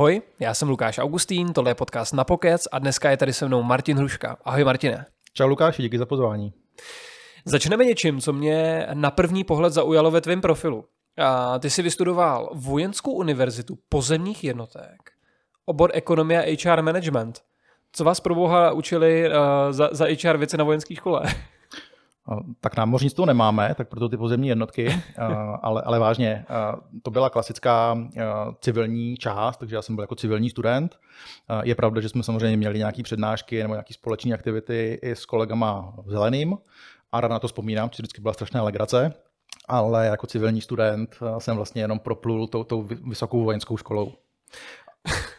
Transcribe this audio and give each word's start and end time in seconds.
Ahoj, 0.00 0.22
já 0.40 0.54
jsem 0.54 0.68
Lukáš 0.68 0.98
Augustín, 0.98 1.52
tohle 1.52 1.70
je 1.70 1.74
podcast 1.74 2.14
na 2.14 2.24
Pokec 2.24 2.68
a 2.72 2.78
dneska 2.78 3.10
je 3.10 3.16
tady 3.16 3.32
se 3.32 3.46
mnou 3.46 3.62
Martin 3.62 3.96
Hruška. 3.96 4.36
Ahoj 4.44 4.64
Martine. 4.64 5.06
Čau 5.32 5.46
Lukáši, 5.46 5.82
díky 5.82 5.98
za 5.98 6.06
pozvání. 6.06 6.52
Začneme 7.44 7.84
něčím, 7.84 8.20
co 8.20 8.32
mě 8.32 8.86
na 8.94 9.10
první 9.10 9.44
pohled 9.44 9.72
zaujalo 9.72 10.10
ve 10.10 10.20
tvém 10.20 10.40
profilu. 10.40 10.84
A 11.18 11.58
ty 11.58 11.70
jsi 11.70 11.82
vystudoval 11.82 12.50
vojenskou 12.54 13.12
univerzitu 13.12 13.78
pozemních 13.88 14.44
jednotek, 14.44 15.10
obor 15.64 15.90
ekonomie 15.94 16.44
a 16.44 16.56
HR 16.64 16.82
management. 16.82 17.40
Co 17.92 18.04
vás 18.04 18.20
pro 18.20 18.34
boha 18.34 18.72
učili 18.72 19.28
uh, 19.28 19.34
za, 19.70 19.88
za 19.92 20.06
HR 20.24 20.36
věci 20.36 20.56
na 20.56 20.64
vojenské 20.64 20.94
škole? 20.94 21.22
Tak 22.60 22.76
námořnictvo 22.76 23.26
nemáme, 23.26 23.74
tak 23.74 23.88
proto 23.88 24.08
ty 24.08 24.16
pozemní 24.16 24.48
jednotky, 24.48 25.02
ale, 25.62 25.82
ale 25.82 25.98
vážně, 25.98 26.44
to 27.02 27.10
byla 27.10 27.30
klasická 27.30 27.98
civilní 28.60 29.16
část, 29.16 29.56
takže 29.56 29.76
já 29.76 29.82
jsem 29.82 29.94
byl 29.94 30.02
jako 30.02 30.14
civilní 30.14 30.50
student. 30.50 30.98
Je 31.62 31.74
pravda, 31.74 32.00
že 32.00 32.08
jsme 32.08 32.22
samozřejmě 32.22 32.56
měli 32.56 32.78
nějaké 32.78 33.02
přednášky 33.02 33.62
nebo 33.62 33.74
nějaké 33.74 33.94
společné 33.94 34.34
aktivity 34.34 34.98
i 35.02 35.10
s 35.10 35.26
kolegama 35.26 35.92
v 36.04 36.10
Zeleným 36.10 36.58
a 37.12 37.20
rád 37.20 37.28
na 37.28 37.38
to 37.38 37.46
vzpomínám, 37.46 37.88
že 37.92 38.02
vždycky 38.02 38.20
byla 38.20 38.34
strašná 38.34 38.62
legrace, 38.62 39.14
ale 39.68 40.06
jako 40.06 40.26
civilní 40.26 40.60
student 40.60 41.16
jsem 41.38 41.56
vlastně 41.56 41.82
jenom 41.82 41.98
proplul 41.98 42.46
tou, 42.46 42.64
tou 42.64 42.82
vysokou 42.82 43.44
vojenskou 43.44 43.76
školou. 43.76 44.12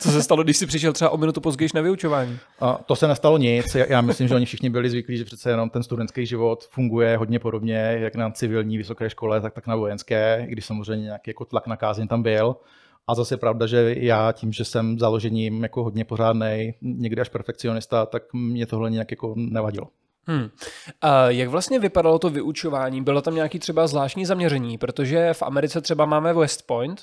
Co 0.00 0.10
se 0.10 0.22
stalo, 0.22 0.42
když 0.42 0.56
jsi 0.56 0.66
přišel 0.66 0.92
třeba 0.92 1.10
o 1.10 1.16
minutu 1.16 1.40
později 1.40 1.68
na 1.74 1.80
vyučování? 1.80 2.38
A 2.60 2.74
to 2.86 2.96
se 2.96 3.08
nestalo 3.08 3.38
nic. 3.38 3.74
Já 3.74 4.00
myslím, 4.00 4.28
že 4.28 4.34
oni 4.34 4.46
všichni 4.46 4.70
byli 4.70 4.90
zvyklí, 4.90 5.16
že 5.16 5.24
přece 5.24 5.50
jenom 5.50 5.70
ten 5.70 5.82
studentský 5.82 6.26
život 6.26 6.64
funguje 6.70 7.16
hodně 7.16 7.38
podobně, 7.38 7.96
jak 8.00 8.14
na 8.14 8.30
civilní 8.30 8.78
vysoké 8.78 9.10
škole, 9.10 9.40
tak, 9.40 9.54
tak 9.54 9.66
na 9.66 9.76
vojenské, 9.76 10.46
i 10.48 10.52
když 10.52 10.64
samozřejmě 10.64 11.04
nějaký 11.04 11.30
jako 11.30 11.44
tlak 11.44 11.66
na 11.66 11.76
kázeň 11.76 12.08
tam 12.08 12.22
byl. 12.22 12.56
A 13.08 13.14
zase 13.14 13.34
je 13.34 13.38
pravda, 13.38 13.66
že 13.66 13.94
já 13.98 14.32
tím, 14.32 14.52
že 14.52 14.64
jsem 14.64 14.98
založením 14.98 15.62
jako 15.62 15.84
hodně 15.84 16.04
pořádný, 16.04 16.74
někdy 16.82 17.20
až 17.20 17.28
perfekcionista, 17.28 18.06
tak 18.06 18.22
mě 18.32 18.66
tohle 18.66 18.90
nějak 18.90 19.10
jako 19.10 19.34
nevadilo. 19.36 19.86
Hmm. 20.28 20.48
A 21.02 21.30
jak 21.30 21.48
vlastně 21.48 21.78
vypadalo 21.78 22.18
to 22.18 22.30
vyučování? 22.30 23.02
Bylo 23.02 23.22
tam 23.22 23.34
nějaký 23.34 23.58
třeba 23.58 23.86
zvláštní 23.86 24.26
zaměření? 24.26 24.78
Protože 24.78 25.32
v 25.32 25.42
Americe 25.42 25.80
třeba 25.80 26.06
máme 26.06 26.32
West 26.32 26.66
Point, 26.66 27.00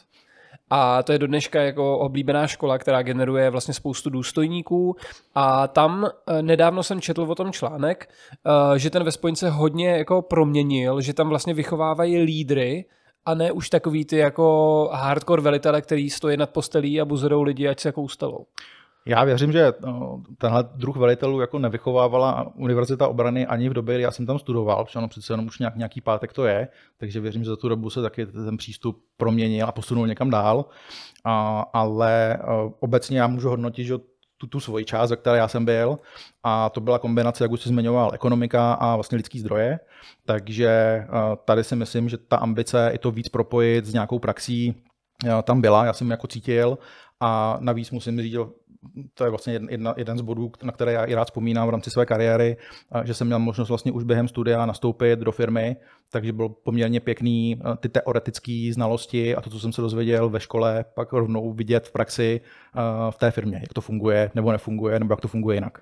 a 0.70 1.04
to 1.04 1.12
je 1.12 1.20
do 1.20 1.28
dneška 1.28 1.62
jako 1.62 1.98
oblíbená 1.98 2.48
škola, 2.48 2.78
která 2.78 3.02
generuje 3.02 3.50
vlastně 3.50 3.74
spoustu 3.74 4.10
důstojníků. 4.10 4.96
A 5.36 5.68
tam 5.68 6.06
eh, 6.06 6.42
nedávno 6.42 6.84
jsem 6.84 7.02
četl 7.02 7.22
o 7.22 7.36
tom 7.36 7.52
článek, 7.52 8.10
eh, 8.46 8.80
že 8.80 8.90
ten 8.90 9.04
West 9.04 9.22
se 9.34 9.50
hodně 9.50 9.90
jako 9.90 10.22
proměnil, 10.22 11.02
že 11.02 11.14
tam 11.14 11.30
vlastně 11.30 11.54
vychovávají 11.54 12.18
lídry, 12.18 12.86
a 13.26 13.34
ne 13.34 13.52
už 13.52 13.70
takový 13.70 14.06
ty 14.06 14.18
jako 14.18 14.90
hardcore 14.94 15.42
velitele, 15.42 15.82
který 15.82 16.10
stojí 16.10 16.38
nad 16.38 16.50
postelí 16.50 17.02
a 17.02 17.06
buzerou 17.06 17.42
lidi, 17.42 17.68
ať 17.68 17.80
se 17.80 17.88
jako 17.88 18.02
ustalou. 18.02 18.46
Já 19.06 19.24
věřím, 19.24 19.52
že 19.52 19.74
no, 19.86 20.24
tenhle 20.38 20.64
druh 20.76 20.96
velitelů 20.96 21.42
jako 21.42 21.60
nevychovávala 21.60 22.52
Univerzita 22.56 23.08
obrany 23.08 23.48
ani 23.48 23.70
v 23.70 23.74
době, 23.74 23.96
kdy 23.96 24.04
já 24.04 24.12
jsem 24.12 24.26
tam 24.26 24.40
studoval, 24.40 24.86
protože 24.86 25.00
ono 25.00 25.08
přece 25.08 25.34
jenom 25.34 25.46
už 25.48 25.60
nějak, 25.60 25.76
nějaký 25.76 26.02
pátek 26.02 26.34
to 26.34 26.46
je, 26.46 26.68
takže 26.98 27.20
věřím, 27.20 27.44
že 27.44 27.50
za 27.50 27.56
tu 27.56 27.70
dobu 27.70 27.90
se 27.90 28.02
taky 28.02 28.26
ten 28.26 28.58
přístup 28.58 29.04
proměnil 29.18 29.68
a 29.68 29.72
posunul 29.72 30.08
někam 30.08 30.30
dál. 30.30 30.66
A, 31.26 31.60
ale 31.74 32.38
obecně 32.80 33.20
já 33.20 33.28
můžu 33.28 33.50
hodnotit, 33.50 33.84
že 33.84 33.94
tu, 34.38 34.48
tu 34.48 34.60
svoji 34.60 34.86
část, 34.86 35.10
ve 35.10 35.16
které 35.16 35.38
já 35.38 35.48
jsem 35.48 35.66
byl, 35.66 36.00
a 36.44 36.70
to 36.70 36.82
byla 36.82 37.00
kombinace, 37.00 37.44
jak 37.44 37.52
už 37.52 37.62
jsi 37.62 37.70
zmiňoval, 37.70 38.12
ekonomika 38.14 38.74
a 38.74 38.96
vlastně 38.96 39.16
lidský 39.16 39.40
zdroje. 39.40 39.80
Takže 40.26 41.04
tady 41.46 41.64
si 41.64 41.76
myslím, 41.76 42.10
že 42.10 42.18
ta 42.18 42.38
ambice 42.38 42.92
i 42.94 42.98
to 42.98 43.12
víc 43.12 43.30
propojit 43.30 43.86
s 43.86 43.94
nějakou 43.94 44.20
praxí 44.20 44.76
tam 45.44 45.62
byla, 45.62 45.86
já 45.86 45.94
jsem 45.94 46.12
jako 46.12 46.28
cítil 46.28 46.78
a 47.20 47.58
navíc 47.60 47.92
musím 47.92 48.22
říct, 48.22 48.38
to 49.14 49.24
je 49.24 49.30
vlastně 49.30 49.60
jedna, 49.70 49.94
jeden 49.98 50.18
z 50.18 50.22
bodů, 50.22 50.52
na 50.64 50.72
které 50.72 50.92
já 50.92 51.04
i 51.04 51.16
rád 51.16 51.26
vzpomínám 51.26 51.68
v 51.68 51.72
rámci 51.72 51.90
své 51.90 52.06
kariéry, 52.06 52.58
že 53.04 53.14
jsem 53.14 53.28
měl 53.28 53.40
možnost 53.40 53.70
vlastně 53.70 53.92
už 53.92 54.04
během 54.04 54.28
studia 54.28 54.66
nastoupit 54.66 55.20
do 55.20 55.32
firmy, 55.32 55.76
takže 56.12 56.34
bylo 56.34 56.50
poměrně 56.50 57.00
pěkný 57.00 57.62
ty 57.80 57.90
teoretické 57.90 58.70
znalosti 58.74 59.36
a 59.36 59.42
to, 59.42 59.50
co 59.50 59.60
jsem 59.60 59.74
se 59.74 59.82
dozvěděl 59.82 60.30
ve 60.30 60.40
škole, 60.40 60.86
pak 60.96 61.14
rovnou 61.14 61.54
vidět 61.54 61.88
v 61.88 61.92
praxi 61.92 62.42
v 63.10 63.18
té 63.18 63.32
firmě, 63.32 63.58
jak 63.62 63.74
to 63.74 63.82
funguje 63.82 64.32
nebo 64.36 64.52
nefunguje, 64.52 65.00
nebo 65.00 65.14
jak 65.14 65.22
to 65.22 65.28
funguje 65.28 65.58
jinak. 65.58 65.78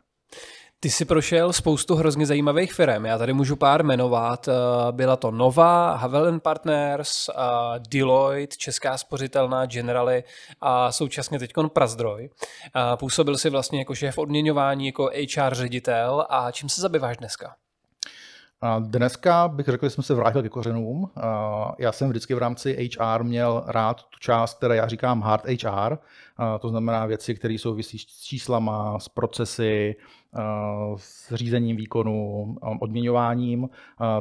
Ty 0.83 0.89
jsi 0.89 1.05
prošel 1.05 1.53
spoustu 1.53 1.95
hrozně 1.95 2.25
zajímavých 2.25 2.73
firm. 2.73 3.05
Já 3.05 3.17
tady 3.17 3.33
můžu 3.33 3.55
pár 3.55 3.83
jmenovat. 3.83 4.47
Eh, 4.47 4.51
byla 4.91 5.15
to 5.15 5.31
Nova, 5.31 5.95
Havel 5.95 6.39
Partners, 6.39 7.29
eh, 7.29 7.33
Deloitte, 7.89 8.55
Česká 8.57 8.97
spořitelná, 8.97 9.65
Generali 9.65 10.23
a 10.61 10.91
současně 10.91 11.39
teď 11.39 11.51
Prazdroj. 11.73 12.29
Eh, 12.29 12.97
působil 12.97 13.37
si 13.37 13.49
vlastně 13.49 13.79
jako 13.79 13.95
šéf 13.95 14.17
odměňování, 14.17 14.85
jako 14.85 15.09
HR 15.13 15.55
ředitel 15.55 16.25
a 16.29 16.51
čím 16.51 16.69
se 16.69 16.81
zabýváš 16.81 17.17
dneska? 17.17 17.55
Dneska 18.79 19.47
bych 19.47 19.65
řekl, 19.65 19.85
že 19.85 19.89
jsem 19.89 20.03
se 20.03 20.13
vrátil 20.13 20.41
ke 20.41 20.49
kořenům. 20.49 21.11
Já 21.79 21.91
jsem 21.91 22.09
vždycky 22.09 22.33
v 22.33 22.37
rámci 22.37 22.89
HR 22.97 23.23
měl 23.23 23.63
rád 23.67 24.03
tu 24.03 24.19
část, 24.19 24.57
které 24.57 24.75
já 24.75 24.87
říkám 24.87 25.21
hard 25.21 25.45
HR, 25.45 25.97
to 26.61 26.69
znamená 26.69 27.05
věci, 27.05 27.35
které 27.35 27.57
souvisí 27.59 27.99
s 27.99 28.05
číslama, 28.05 28.99
s 28.99 29.09
procesy, 29.09 29.95
s 30.95 31.35
řízením 31.35 31.77
výkonu, 31.77 32.55
odměňováním. 32.79 33.69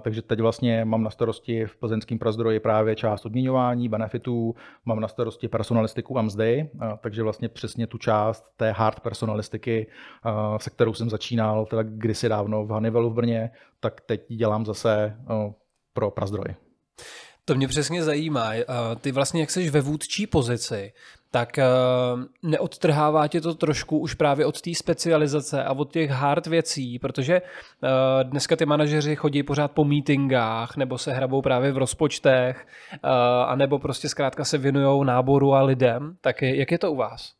Takže 0.00 0.22
teď 0.22 0.40
vlastně 0.40 0.84
mám 0.84 1.02
na 1.02 1.10
starosti 1.10 1.66
v 1.66 1.76
plzeňském 1.76 2.18
prozdroji 2.18 2.60
právě 2.60 2.96
část 2.96 3.26
odměňování, 3.26 3.88
benefitů, 3.88 4.54
mám 4.84 5.00
na 5.00 5.08
starosti 5.08 5.48
personalistiku 5.48 6.18
a 6.18 6.22
mzdy, 6.22 6.70
takže 7.00 7.22
vlastně 7.22 7.48
přesně 7.48 7.86
tu 7.86 7.98
část 7.98 8.44
té 8.56 8.70
hard 8.70 9.00
personalistiky, 9.00 9.86
se 10.56 10.70
kterou 10.70 10.94
jsem 10.94 11.10
začínal 11.10 11.66
teda 11.66 11.82
kdysi 11.82 12.28
dávno 12.28 12.66
v 12.66 12.70
Hannibelu 12.70 13.10
v 13.10 13.14
Brně, 13.14 13.50
tak 13.80 14.00
teď 14.00 14.20
dělám 14.28 14.66
zase 14.66 15.16
pro 15.92 16.10
Prazdroj. 16.10 16.54
To 17.44 17.54
mě 17.54 17.68
přesně 17.68 18.02
zajímá. 18.02 18.50
Ty 19.00 19.12
vlastně, 19.12 19.40
jak 19.40 19.50
jsi 19.50 19.70
ve 19.70 19.80
vůdčí 19.80 20.26
pozici, 20.26 20.92
tak 21.30 21.58
neodtrhává 22.42 23.28
tě 23.28 23.40
to 23.40 23.54
trošku 23.54 23.98
už 23.98 24.14
právě 24.14 24.46
od 24.46 24.60
té 24.60 24.74
specializace 24.74 25.64
a 25.64 25.72
od 25.72 25.92
těch 25.92 26.10
hard 26.10 26.46
věcí, 26.46 26.98
protože 26.98 27.42
dneska 28.22 28.56
ty 28.56 28.66
manažeři 28.66 29.16
chodí 29.16 29.42
pořád 29.42 29.70
po 29.70 29.84
meetingách 29.84 30.76
nebo 30.76 30.98
se 30.98 31.12
hrabou 31.12 31.42
právě 31.42 31.72
v 31.72 31.78
rozpočtech 31.78 32.66
a 33.46 33.56
nebo 33.56 33.78
prostě 33.78 34.08
zkrátka 34.08 34.44
se 34.44 34.58
věnují 34.58 35.06
náboru 35.06 35.54
a 35.54 35.62
lidem. 35.62 36.16
Tak 36.20 36.42
jak 36.42 36.70
je 36.70 36.78
to 36.78 36.92
u 36.92 36.96
vás? 36.96 37.32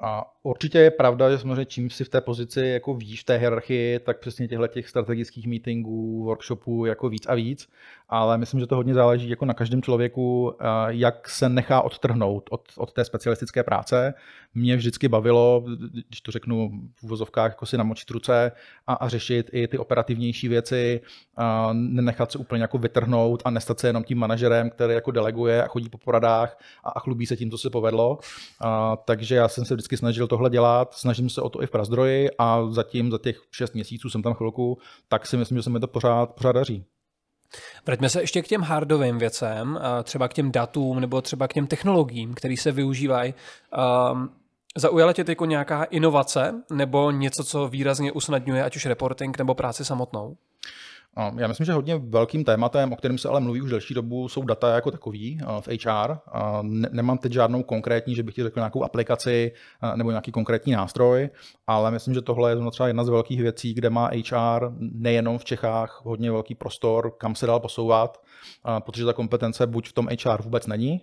A 0.00 0.22
určitě 0.42 0.78
je 0.78 0.90
pravda, 0.90 1.30
že 1.30 1.38
samozřejmě 1.38 1.64
čím 1.64 1.90
si 1.90 2.04
v 2.04 2.08
té 2.08 2.20
pozici 2.20 2.60
jako 2.60 2.94
víš 2.94 3.20
v 3.20 3.24
té 3.24 3.36
hierarchii, 3.36 3.98
tak 3.98 4.20
přesně 4.20 4.48
těchto 4.48 4.68
těch 4.68 4.88
strategických 4.88 5.46
meetingů, 5.46 6.24
workshopů 6.24 6.84
jako 6.84 7.08
víc 7.08 7.26
a 7.26 7.34
víc. 7.34 7.68
Ale 8.12 8.38
myslím, 8.38 8.60
že 8.60 8.66
to 8.66 8.76
hodně 8.76 8.94
záleží 8.94 9.28
jako 9.28 9.44
na 9.44 9.54
každém 9.54 9.82
člověku, 9.82 10.54
jak 10.88 11.28
se 11.28 11.48
nechá 11.48 11.82
odtrhnout 11.82 12.48
od, 12.50 12.62
od 12.76 12.92
té 12.92 13.04
specialistické 13.04 13.62
práce. 13.62 14.14
Mě 14.54 14.76
vždycky 14.76 15.08
bavilo, 15.08 15.64
když 16.08 16.20
to 16.20 16.32
řeknu 16.32 16.70
v 16.94 17.02
uvozovkách, 17.02 17.50
jako 17.50 17.66
si 17.66 17.78
namočit 17.78 18.10
ruce 18.10 18.52
a, 18.86 18.94
a 18.94 19.08
řešit 19.08 19.50
i 19.52 19.68
ty 19.68 19.78
operativnější 19.78 20.48
věci, 20.48 21.00
a 21.36 21.70
nenechat 21.72 22.32
se 22.32 22.38
úplně 22.38 22.62
jako 22.62 22.78
vytrhnout 22.78 23.42
a 23.44 23.50
nestat 23.50 23.80
se 23.80 23.88
jenom 23.88 24.04
tím 24.04 24.18
manažerem, 24.18 24.70
který 24.70 24.94
jako 24.94 25.10
deleguje 25.10 25.64
a 25.64 25.68
chodí 25.68 25.88
po 25.88 25.98
poradách 25.98 26.58
a, 26.84 26.90
a 26.90 27.00
chlubí 27.00 27.26
se 27.26 27.36
tím, 27.36 27.50
co 27.50 27.58
se 27.58 27.70
povedlo. 27.70 28.18
A, 28.60 28.96
takže 28.96 29.34
já 29.34 29.48
jsem 29.48 29.64
se 29.64 29.74
vždycky 29.74 29.96
snažil 29.96 30.26
tohle 30.30 30.50
dělat, 30.50 30.94
snažím 30.94 31.30
se 31.30 31.42
o 31.42 31.48
to 31.48 31.62
i 31.62 31.66
v 31.66 31.70
Prazdroji 31.70 32.30
a 32.38 32.66
zatím 32.68 33.10
za 33.10 33.18
těch 33.18 33.36
šest 33.50 33.74
měsíců 33.74 34.10
jsem 34.10 34.22
tam 34.22 34.34
chvilku, 34.34 34.78
tak 35.08 35.26
si 35.26 35.36
myslím, 35.36 35.58
že 35.58 35.62
se 35.62 35.70
mi 35.70 35.80
to 35.80 35.86
pořád, 35.86 36.30
pořád 36.34 36.52
daří. 36.52 36.84
Vraťme 37.86 38.08
se 38.08 38.20
ještě 38.20 38.42
k 38.42 38.48
těm 38.48 38.62
hardovým 38.62 39.18
věcem, 39.18 39.80
třeba 40.02 40.28
k 40.28 40.34
těm 40.34 40.52
datům 40.52 41.00
nebo 41.00 41.22
třeba 41.22 41.48
k 41.48 41.52
těm 41.52 41.66
technologiím, 41.66 42.34
které 42.34 42.56
se 42.56 42.72
využívají. 42.72 43.34
Um, 44.12 44.30
zaujala 44.76 45.12
tě 45.12 45.24
teď 45.24 45.38
nějaká 45.44 45.84
inovace 45.84 46.62
nebo 46.72 47.10
něco, 47.10 47.44
co 47.44 47.68
výrazně 47.68 48.12
usnadňuje 48.12 48.64
ať 48.64 48.76
už 48.76 48.86
reporting 48.86 49.38
nebo 49.38 49.54
práci 49.54 49.84
samotnou? 49.84 50.36
Já 51.36 51.48
myslím, 51.48 51.64
že 51.64 51.72
hodně 51.72 51.96
velkým 51.96 52.44
tématem, 52.44 52.92
o 52.92 52.96
kterém 52.96 53.18
se 53.18 53.28
ale 53.28 53.40
mluví 53.40 53.62
už 53.62 53.70
delší 53.70 53.94
dobu, 53.94 54.28
jsou 54.28 54.42
data 54.42 54.74
jako 54.74 54.90
takový 54.90 55.40
v 55.60 55.68
HR. 55.68 56.16
Nemám 56.90 57.18
teď 57.18 57.32
žádnou 57.32 57.62
konkrétní, 57.62 58.14
že 58.14 58.22
bych 58.22 58.34
ti 58.34 58.42
řekl 58.42 58.60
nějakou 58.60 58.84
aplikaci 58.84 59.52
nebo 59.94 60.10
nějaký 60.10 60.32
konkrétní 60.32 60.72
nástroj, 60.72 61.30
ale 61.66 61.90
myslím, 61.90 62.14
že 62.14 62.22
tohle 62.22 62.50
je 62.50 62.56
třeba 62.70 62.86
jedna 62.86 63.04
z 63.04 63.08
velkých 63.08 63.42
věcí, 63.42 63.74
kde 63.74 63.90
má 63.90 64.10
HR 64.30 64.72
nejenom 64.78 65.38
v 65.38 65.44
Čechách 65.44 66.00
hodně 66.04 66.30
velký 66.32 66.54
prostor, 66.54 67.10
kam 67.18 67.34
se 67.34 67.46
dál 67.46 67.60
posouvat, 67.60 68.22
protože 68.78 69.04
ta 69.04 69.12
kompetence 69.12 69.66
buď 69.66 69.88
v 69.88 69.92
tom 69.92 70.08
HR 70.24 70.42
vůbec 70.42 70.66
není, 70.66 71.02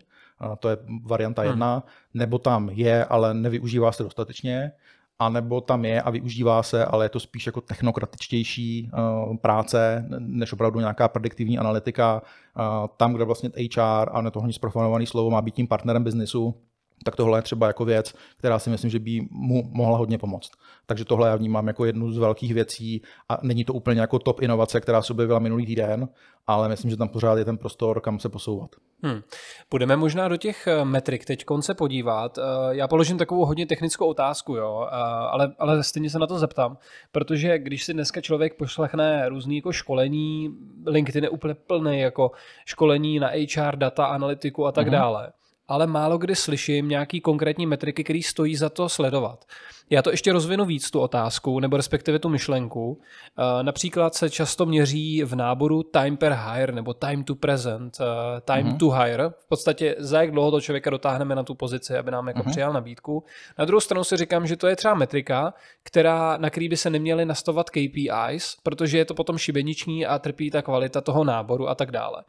to 0.59 0.69
je 0.69 0.77
varianta 1.03 1.41
hmm. 1.41 1.51
jedna, 1.51 1.83
nebo 2.13 2.37
tam 2.37 2.69
je, 2.69 3.05
ale 3.05 3.33
nevyužívá 3.33 3.91
se 3.91 4.03
dostatečně, 4.03 4.71
anebo 5.19 5.61
tam 5.61 5.85
je 5.85 6.01
a 6.01 6.09
využívá 6.09 6.63
se, 6.63 6.85
ale 6.85 7.05
je 7.05 7.09
to 7.09 7.19
spíš 7.19 7.45
jako 7.45 7.61
technokratičtější 7.61 8.89
uh, 8.93 9.37
práce, 9.37 10.05
než 10.19 10.53
opravdu 10.53 10.79
nějaká 10.79 11.07
prediktivní 11.07 11.59
analytika. 11.59 12.21
Uh, 12.59 12.87
tam, 12.97 13.13
kde 13.13 13.23
vlastně 13.23 13.49
HR, 13.49 14.09
a 14.11 14.21
ne 14.21 14.31
to 14.31 14.41
nic 14.41 14.57
profanovaný 14.57 15.05
slovo, 15.05 15.29
má 15.29 15.41
být 15.41 15.55
tím 15.55 15.67
partnerem 15.67 16.03
biznisu, 16.03 16.55
tak 17.03 17.15
tohle 17.15 17.37
je 17.37 17.41
třeba 17.41 17.67
jako 17.67 17.85
věc, 17.85 18.13
která 18.37 18.59
si 18.59 18.69
myslím, 18.69 18.89
že 18.89 18.99
by 18.99 19.27
mu 19.31 19.63
mohla 19.71 19.97
hodně 19.97 20.17
pomoct. 20.17 20.51
Takže 20.85 21.05
tohle 21.05 21.29
já 21.29 21.35
vnímám 21.35 21.67
jako 21.67 21.85
jednu 21.85 22.11
z 22.11 22.17
velkých 22.17 22.53
věcí 22.53 23.01
a 23.29 23.37
není 23.41 23.65
to 23.65 23.73
úplně 23.73 24.01
jako 24.01 24.19
top 24.19 24.41
inovace, 24.41 24.81
která 24.81 25.01
se 25.01 25.13
objevila 25.13 25.39
minulý 25.39 25.65
týden, 25.65 26.09
ale 26.47 26.69
myslím, 26.69 26.91
že 26.91 26.97
tam 26.97 27.09
pořád 27.09 27.37
je 27.37 27.45
ten 27.45 27.57
prostor, 27.57 28.01
kam 28.01 28.19
se 28.19 28.29
posouvat. 28.29 28.69
Hmm. 29.03 29.21
Půjdeme 29.69 29.95
možná 29.95 30.27
do 30.27 30.37
těch 30.37 30.67
eh, 30.67 30.85
metrik 30.85 31.25
teď 31.25 31.45
se 31.59 31.73
podívat. 31.73 32.37
Eh, 32.37 32.41
já 32.69 32.87
položím 32.87 33.17
takovou 33.17 33.45
hodně 33.45 33.65
technickou 33.65 34.07
otázku, 34.07 34.55
jo, 34.55 34.87
eh, 34.91 34.95
ale, 35.31 35.53
ale 35.59 35.83
stejně 35.83 36.09
se 36.09 36.19
na 36.19 36.27
to 36.27 36.39
zeptám, 36.39 36.77
protože 37.11 37.59
když 37.59 37.83
si 37.83 37.93
dneska 37.93 38.21
člověk 38.21 38.57
poslechne 38.57 39.29
různý 39.29 39.55
jako 39.55 39.71
školení, 39.71 40.49
LinkedIn 40.85 41.23
je 41.23 41.29
úplně 41.29 41.53
plný 41.53 41.99
jako 41.99 42.31
školení 42.65 43.19
na 43.19 43.27
HR, 43.27 43.75
data, 43.75 44.05
analytiku 44.05 44.65
a 44.65 44.71
tak 44.71 44.87
mm-hmm. 44.87 44.91
dále 44.91 45.31
ale 45.67 45.87
málo 45.87 46.17
kdy 46.17 46.35
slyším 46.35 46.89
nějaký 46.89 47.21
konkrétní 47.21 47.65
metriky, 47.65 48.03
který 48.03 48.23
stojí 48.23 48.55
za 48.55 48.69
to 48.69 48.89
sledovat. 48.89 49.45
Já 49.89 50.01
to 50.01 50.11
ještě 50.11 50.33
rozvinu 50.33 50.65
víc, 50.65 50.91
tu 50.91 50.99
otázku, 50.99 51.59
nebo 51.59 51.77
respektive 51.77 52.19
tu 52.19 52.29
myšlenku. 52.29 53.01
Eh, 53.01 53.63
například 53.63 54.15
se 54.15 54.29
často 54.29 54.65
měří 54.65 55.23
v 55.23 55.35
náboru 55.35 55.83
time 55.83 56.17
per 56.17 56.33
hire 56.33 56.73
nebo 56.73 56.93
time 56.93 57.23
to 57.23 57.35
present, 57.35 57.97
eh, 58.01 58.41
time 58.41 58.67
uh-huh. 58.67 58.77
to 58.77 58.89
hire. 58.89 59.29
V 59.29 59.47
podstatě 59.47 59.95
za 59.97 60.21
jak 60.21 60.31
dlouho 60.31 60.51
to 60.51 60.61
člověka 60.61 60.89
dotáhneme 60.89 61.35
na 61.35 61.43
tu 61.43 61.55
pozici, 61.55 61.97
aby 61.97 62.11
nám 62.11 62.27
jako 62.27 62.39
uh-huh. 62.39 62.51
přijal 62.51 62.73
nabídku. 62.73 63.23
Na 63.57 63.65
druhou 63.65 63.79
stranu 63.79 64.03
si 64.03 64.17
říkám, 64.17 64.47
že 64.47 64.57
to 64.57 64.67
je 64.67 64.75
třeba 64.75 64.93
metrika, 64.93 65.53
která, 65.83 66.37
na 66.37 66.49
který 66.49 66.69
by 66.69 66.77
se 66.77 66.89
neměly 66.89 67.25
nastavovat 67.25 67.69
KPIs, 67.69 68.57
protože 68.63 68.97
je 68.97 69.05
to 69.05 69.13
potom 69.13 69.37
šibeniční 69.37 70.05
a 70.05 70.19
trpí 70.19 70.51
ta 70.51 70.61
kvalita 70.61 71.01
toho 71.01 71.23
náboru 71.23 71.69
a 71.69 71.75
tak 71.75 71.91
dále. 71.91 72.23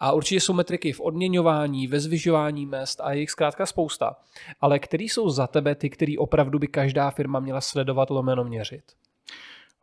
A 0.00 0.12
určitě 0.12 0.40
jsou 0.40 0.52
metriky 0.52 0.92
v 0.92 1.00
odměňování, 1.00 1.86
ve 1.86 2.00
zvyšování 2.00 2.66
mest 2.66 3.00
a 3.00 3.12
jejich 3.12 3.30
zkrátka 3.30 3.66
spousta. 3.66 4.16
Ale 4.60 4.78
který 4.78 5.08
jsou 5.08 5.30
za 5.30 5.46
tebe 5.46 5.74
ty, 5.74 5.90
který 5.90 6.18
opravdu 6.18 6.58
by 6.58 6.66
každá 6.66 7.01
firma 7.10 7.40
měla 7.40 7.60
sledovat 7.60 8.10
lomeno 8.10 8.44
měřit? 8.44 8.82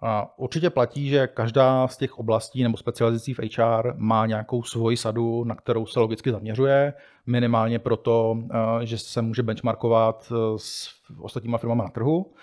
A 0.01 0.39
určitě 0.39 0.69
platí, 0.69 1.09
že 1.09 1.27
každá 1.27 1.87
z 1.87 1.97
těch 1.97 2.19
oblastí 2.19 2.63
nebo 2.63 2.77
specializací 2.77 3.33
v 3.33 3.39
HR 3.39 3.93
má 3.97 4.25
nějakou 4.25 4.63
svoji 4.63 4.97
sadu, 4.97 5.43
na 5.43 5.55
kterou 5.55 5.85
se 5.85 5.99
logicky 5.99 6.31
zaměřuje, 6.31 6.93
minimálně 7.25 7.79
proto, 7.79 8.37
eh, 8.51 8.85
že 8.85 8.97
se 8.97 9.21
může 9.21 9.43
benchmarkovat 9.43 10.31
eh, 10.31 10.35
s 10.57 10.89
ostatníma 11.19 11.57
firmami 11.57 11.81
na 11.81 11.89
trhu, 11.89 12.33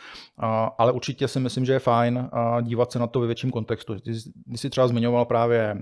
ale 0.79 0.93
určitě 0.93 1.29
si 1.29 1.41
myslím, 1.41 1.65
že 1.65 1.73
je 1.73 1.79
fajn 1.79 2.31
eh, 2.33 2.63
dívat 2.63 2.93
se 2.93 2.99
na 2.99 3.07
to 3.07 3.21
ve 3.21 3.27
větším 3.27 3.51
kontextu. 3.51 3.95
Když 3.95 4.25
jsi 4.55 4.71
třeba 4.71 4.89
zmiňoval 4.89 5.25
právě 5.25 5.77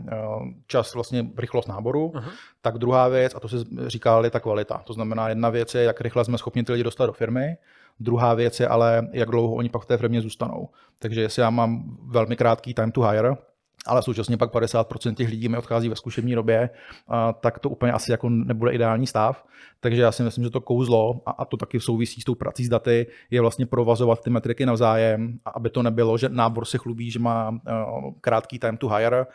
čas, 0.67 0.94
vlastně 0.94 1.26
rychlost 1.38 1.69
náboru, 1.69 2.08
uh-huh. 2.08 2.31
tak 2.62 2.79
druhá 2.79 3.08
věc, 3.08 3.35
a 3.35 3.41
to 3.41 3.49
říkal, 3.87 4.25
je 4.25 4.31
ta 4.31 4.41
kvalita. 4.41 4.82
To 4.85 4.93
znamená, 4.93 5.29
jedna 5.29 5.50
věc 5.50 5.75
je, 5.75 5.82
jak 5.82 6.00
rychle 6.00 6.25
jsme 6.25 6.38
schopni 6.38 6.62
ty 6.62 6.73
lidi 6.73 6.85
dostat 6.85 7.06
do 7.06 7.12
firmy, 7.12 7.56
Druhá 8.00 8.35
věc 8.35 8.61
je 8.61 8.69
ale, 8.69 9.08
jak 9.12 9.31
dlouho 9.31 9.55
oni 9.55 9.69
pak 9.69 9.82
v 9.82 9.87
té 9.87 9.96
firmě 9.96 10.20
zůstanou. 10.20 10.69
Takže 10.99 11.20
jestli 11.20 11.43
já 11.43 11.50
mám 11.50 11.96
velmi 12.06 12.37
krátký 12.37 12.75
time 12.75 12.93
to 12.93 13.02
hire, 13.02 13.37
ale 13.87 14.03
současně 14.03 14.37
pak 14.37 14.53
50% 14.53 15.15
těch 15.15 15.29
lidí 15.29 15.49
mi 15.49 15.57
odchází 15.57 15.89
ve 15.89 15.97
zkušební 15.97 16.35
době, 16.35 16.71
tak 17.41 17.59
to 17.59 17.71
úplně 17.71 17.93
asi 17.93 18.11
jako 18.11 18.29
nebude 18.29 18.73
ideální 18.73 19.07
stav. 19.07 19.45
Takže 19.81 20.03
já 20.03 20.13
si 20.13 20.23
myslím, 20.23 20.45
že 20.45 20.51
to 20.51 20.61
kouzlo, 20.61 21.21
a, 21.27 21.31
a 21.31 21.45
to 21.45 21.57
taky 21.57 21.81
souvisí 21.81 22.21
s 22.21 22.25
tou 22.25 22.35
prací 22.35 22.65
s 22.65 22.69
daty, 22.69 23.07
je 23.31 23.41
vlastně 23.41 23.67
provazovat 23.67 24.23
ty 24.23 24.31
metriky 24.31 24.67
navzájem, 24.67 25.39
aby 25.55 25.71
to 25.71 25.83
nebylo, 25.83 26.19
že 26.19 26.29
nábor 26.29 26.65
se 26.65 26.79
chlubí, 26.79 27.11
že 27.11 27.19
má 27.19 27.51
uh, 27.51 27.59
krátký 28.21 28.59
time 28.59 28.77
to 28.77 28.89
hire, 28.89 29.27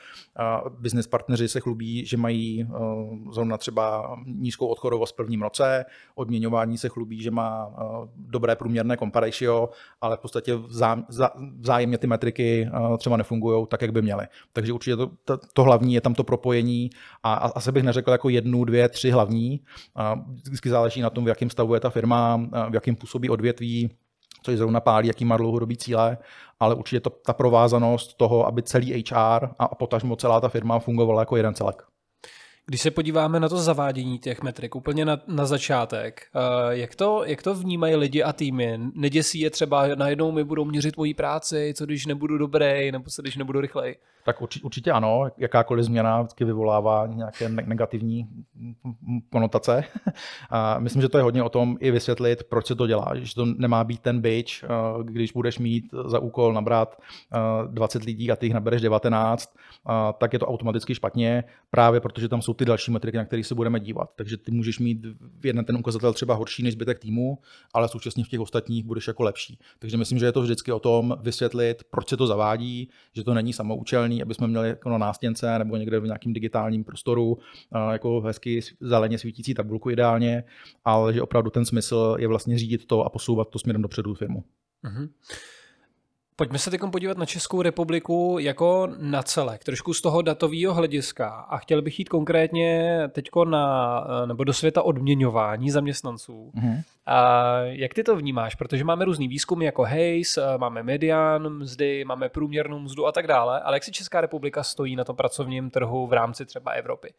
business 0.69 1.07
partneři 1.07 1.47
se 1.47 1.59
chlubí, 1.59 2.05
že 2.05 2.17
mají 2.17 2.63
uh, 2.65 3.31
zrovna 3.31 3.57
třeba 3.57 4.15
nízkou 4.25 4.67
odchodovost 4.67 5.13
v 5.13 5.15
prvním 5.15 5.41
roce, 5.41 5.85
odměňování 6.15 6.77
se 6.77 6.89
chlubí, 6.89 7.21
že 7.21 7.31
má 7.31 7.67
uh, 7.67 8.07
dobré 8.15 8.55
průměrné 8.55 8.97
comparatio, 8.97 9.69
ale 10.01 10.17
v 10.17 10.19
podstatě 10.19 10.59
vzájemně 11.59 11.97
ty 11.97 12.07
metriky 12.07 12.69
třeba 12.97 13.17
nefungují 13.17 13.67
tak, 13.67 13.81
jak 13.81 13.91
by 13.91 14.01
měly. 14.01 14.27
Takže 14.53 14.73
určitě 14.73 14.95
to, 14.95 15.11
to, 15.25 15.37
to 15.53 15.63
hlavní 15.63 15.93
je 15.93 16.01
tam 16.01 16.13
to 16.13 16.23
propojení 16.23 16.89
a, 17.23 17.33
a 17.33 17.47
asi 17.47 17.71
bych 17.71 17.83
neřekl 17.83 18.11
jako 18.11 18.29
jednu, 18.29 18.65
dvě, 18.65 18.89
tři 18.89 19.11
hlavní. 19.11 19.61
Uh, 20.15 20.35
vždycky 20.43 20.69
záleží 20.69 21.01
na 21.01 21.09
tom, 21.09 21.25
v 21.25 21.27
jakém 21.27 21.49
stavu 21.49 21.73
je 21.73 21.79
ta 21.79 21.89
firma, 21.89 22.41
v 22.69 22.73
jakém 22.73 22.95
působí 22.95 23.29
odvětví, 23.29 23.89
co 24.43 24.51
je 24.51 24.57
zrovna 24.57 24.79
pálí, 24.79 25.07
jaký 25.07 25.25
má 25.25 25.37
dlouhodobý 25.37 25.77
cíle, 25.77 26.17
ale 26.59 26.75
určitě 26.75 26.99
to, 26.99 27.09
ta 27.09 27.33
provázanost 27.33 28.17
toho, 28.17 28.47
aby 28.47 28.63
celý 28.63 29.03
HR 29.11 29.49
a 29.59 29.75
potažmo 29.75 30.15
celá 30.15 30.41
ta 30.41 30.49
firma 30.49 30.79
fungovala 30.79 31.21
jako 31.21 31.37
jeden 31.37 31.53
celek. 31.53 31.83
Když 32.69 32.81
se 32.81 32.91
podíváme 32.91 33.39
na 33.39 33.49
to 33.49 33.57
zavádění 33.57 34.19
těch 34.19 34.41
metrik 34.41 34.75
úplně 34.75 35.05
na, 35.05 35.21
na 35.27 35.45
začátek, 35.45 36.21
uh, 36.35 36.69
jak, 36.69 36.95
to, 36.95 37.23
jak 37.25 37.43
to 37.43 37.55
vnímají 37.55 37.95
lidi 37.95 38.23
a 38.23 38.33
týmy? 38.33 38.79
Neděsí 38.93 39.39
je 39.39 39.49
třeba 39.49 39.87
najednou 39.95 40.31
mi 40.31 40.43
budou 40.43 40.65
měřit 40.65 40.97
moji 40.97 41.13
práci, 41.13 41.73
co 41.77 41.85
když 41.85 42.05
nebudu 42.05 42.37
dobrý, 42.37 42.91
nebo 42.91 43.09
co 43.09 43.21
když 43.21 43.37
nebudu 43.37 43.61
rychlej? 43.61 43.95
Tak 44.25 44.41
určitě, 44.41 44.65
určitě 44.65 44.91
ano, 44.91 45.27
jakákoliv 45.37 45.85
změna 45.85 46.21
vždycky 46.21 46.45
vyvolává 46.45 47.07
nějaké 47.07 47.49
negativní 47.49 48.27
konotace. 49.31 49.83
A 50.49 50.79
myslím, 50.79 51.01
že 51.01 51.09
to 51.09 51.17
je 51.17 51.23
hodně 51.23 51.43
o 51.43 51.49
tom 51.49 51.77
i 51.79 51.91
vysvětlit, 51.91 52.43
proč 52.49 52.65
se 52.67 52.75
to 52.75 52.87
dělá, 52.87 53.11
že 53.13 53.35
to 53.35 53.45
nemá 53.45 53.83
být 53.83 54.01
ten 54.01 54.21
bitch, 54.21 54.51
když 55.03 55.31
budeš 55.31 55.59
mít 55.59 55.85
za 56.05 56.19
úkol 56.19 56.53
nabrat 56.53 57.01
20 57.67 58.03
lidí 58.03 58.31
a 58.31 58.35
ty 58.35 58.45
jich 58.45 58.53
nabereš 58.53 58.81
19, 58.81 59.55
tak 60.17 60.33
je 60.33 60.39
to 60.39 60.47
automaticky 60.47 60.95
špatně, 60.95 61.43
právě 61.71 61.99
protože 61.99 62.29
tam 62.29 62.41
jsou 62.41 62.53
ty 62.59 62.65
další 62.65 62.91
metriky, 62.91 63.17
na 63.17 63.25
které 63.25 63.43
se 63.43 63.55
budeme 63.55 63.79
dívat. 63.79 64.09
Takže 64.15 64.37
ty 64.37 64.51
můžeš 64.51 64.79
mít 64.79 65.05
v 65.39 65.45
jeden 65.45 65.65
ten 65.65 65.77
ukazatel 65.77 66.13
třeba 66.13 66.33
horší 66.33 66.63
než 66.63 66.73
zbytek 66.73 66.99
týmu, 66.99 67.37
ale 67.73 67.87
současně 67.87 68.23
v 68.23 68.29
těch 68.29 68.39
ostatních 68.39 68.83
budeš 68.83 69.07
jako 69.07 69.23
lepší. 69.23 69.59
Takže 69.79 69.97
myslím, 69.97 70.19
že 70.19 70.25
je 70.25 70.31
to 70.31 70.41
vždycky 70.41 70.71
o 70.71 70.79
tom 70.79 71.17
vysvětlit, 71.21 71.83
proč 71.91 72.09
se 72.09 72.17
to 72.17 72.27
zavádí, 72.27 72.89
že 73.15 73.23
to 73.23 73.33
není 73.33 73.53
samoučelný, 73.53 74.21
aby 74.21 74.33
jsme 74.33 74.47
měli 74.47 74.69
jako 74.69 74.89
na 74.89 74.97
nástěnce 74.97 75.59
nebo 75.59 75.77
někde 75.77 75.99
v 75.99 76.05
nějakém 76.05 76.33
digitálním 76.33 76.83
prostoru 76.83 77.37
jako 77.91 78.21
hezky 78.21 78.59
zeleně 78.79 79.17
svítící 79.17 79.53
tabulku 79.53 79.89
ideálně, 79.89 80.43
ale 80.85 81.13
že 81.13 81.21
opravdu 81.21 81.49
ten 81.49 81.65
smysl 81.65 82.15
je 82.19 82.27
vlastně 82.27 82.57
řídit 82.57 82.85
to 82.85 83.03
a 83.03 83.09
posouvat 83.09 83.49
to 83.49 83.59
směrem 83.59 83.81
dopředu 83.81 84.13
firmu. 84.13 84.43
Uh-huh. 84.83 85.09
Pojďme 86.39 86.59
se 86.59 86.71
teď 86.71 86.81
podívat 86.91 87.17
na 87.17 87.25
Českou 87.25 87.61
republiku 87.61 88.37
jako 88.39 88.87
na 88.97 89.23
celek, 89.23 89.63
trošku 89.63 89.93
z 89.93 90.01
toho 90.01 90.21
datového 90.21 90.73
hlediska. 90.73 91.29
A 91.29 91.57
chtěl 91.57 91.81
bych 91.81 91.99
jít 91.99 92.09
konkrétně 92.09 92.99
teď 93.11 93.29
na, 93.45 94.03
nebo 94.25 94.43
do 94.43 94.53
světa 94.53 94.81
odměňování 94.81 95.71
zaměstnanců. 95.71 96.51
Mm-hmm. 96.55 96.83
A 97.05 97.43
jak 97.59 97.93
ty 97.93 98.03
to 98.03 98.15
vnímáš? 98.15 98.55
Protože 98.55 98.83
máme 98.83 99.05
různý 99.05 99.27
výzkumy 99.27 99.65
jako 99.65 99.83
Hayes, 99.83 100.39
máme 100.57 100.83
median 100.83 101.49
mzdy, 101.49 102.05
máme 102.05 102.29
průměrnou 102.29 102.79
mzdu 102.79 103.07
a 103.07 103.11
tak 103.11 103.27
dále, 103.27 103.59
ale 103.59 103.75
jak 103.75 103.83
si 103.83 103.91
Česká 103.91 104.21
republika 104.21 104.63
stojí 104.63 104.95
na 104.95 105.03
tom 105.03 105.15
pracovním 105.15 105.69
trhu 105.69 106.07
v 106.07 106.13
rámci 106.13 106.45
třeba 106.45 106.71
Evropy? 106.71 107.13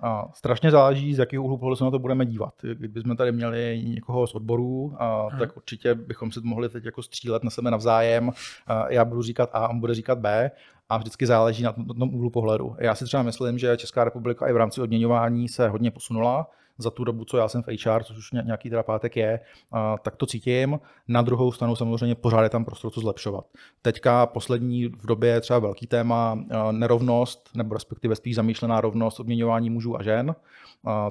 A 0.00 0.28
strašně 0.34 0.70
záleží, 0.70 1.14
z 1.14 1.18
jakého 1.18 1.44
úhlu 1.44 1.58
pohledu 1.58 1.76
se 1.76 1.84
na 1.84 1.90
to 1.90 1.98
budeme 1.98 2.26
dívat. 2.26 2.54
Kdybychom 2.74 3.16
tady 3.16 3.32
měli 3.32 3.82
někoho 3.84 4.26
z 4.26 4.34
odborů, 4.34 4.96
a, 4.98 5.28
hmm. 5.28 5.38
tak 5.38 5.56
určitě 5.56 5.94
bychom 5.94 6.32
si 6.32 6.40
mohli 6.44 6.68
teď 6.68 6.84
jako 6.84 7.02
střílet 7.02 7.44
na 7.44 7.50
sebe 7.50 7.70
navzájem. 7.70 8.30
A 8.66 8.92
já 8.92 9.04
budu 9.04 9.22
říkat 9.22 9.50
A, 9.52 9.68
on 9.68 9.80
bude 9.80 9.94
říkat 9.94 10.18
B 10.18 10.50
a 10.88 10.96
vždycky 10.96 11.26
záleží 11.26 11.62
na 11.62 11.72
tom, 11.72 11.86
na 11.86 11.94
tom 11.94 12.14
úhlu 12.14 12.30
pohledu. 12.30 12.76
Já 12.78 12.94
si 12.94 13.04
třeba 13.04 13.22
myslím, 13.22 13.58
že 13.58 13.76
Česká 13.76 14.04
republika 14.04 14.48
i 14.48 14.52
v 14.52 14.56
rámci 14.56 14.80
odměňování 14.80 15.48
se 15.48 15.68
hodně 15.68 15.90
posunula 15.90 16.46
za 16.78 16.90
tu 16.90 17.04
dobu, 17.04 17.24
co 17.24 17.36
já 17.36 17.48
jsem 17.48 17.62
v 17.62 17.66
HR, 17.66 18.04
což 18.04 18.16
už 18.16 18.32
nějaký 18.32 18.70
teda 18.70 18.82
pátek 18.82 19.16
je, 19.16 19.40
tak 20.02 20.16
to 20.16 20.26
cítím. 20.26 20.80
Na 21.08 21.22
druhou 21.22 21.52
stranu 21.52 21.76
samozřejmě 21.76 22.14
pořád 22.14 22.42
je 22.42 22.48
tam 22.48 22.64
prostor 22.64 22.90
co 22.90 23.00
zlepšovat. 23.00 23.46
Teďka 23.82 24.26
poslední 24.26 24.86
v 24.86 25.06
době 25.06 25.40
třeba 25.40 25.58
velký 25.58 25.86
téma 25.86 26.38
nerovnost, 26.70 27.50
nebo 27.54 27.74
respektive 27.74 28.16
spíš 28.16 28.36
zamýšlená 28.36 28.80
rovnost 28.80 29.20
odměňování 29.20 29.70
mužů 29.70 29.96
a 29.96 30.02
žen. 30.02 30.34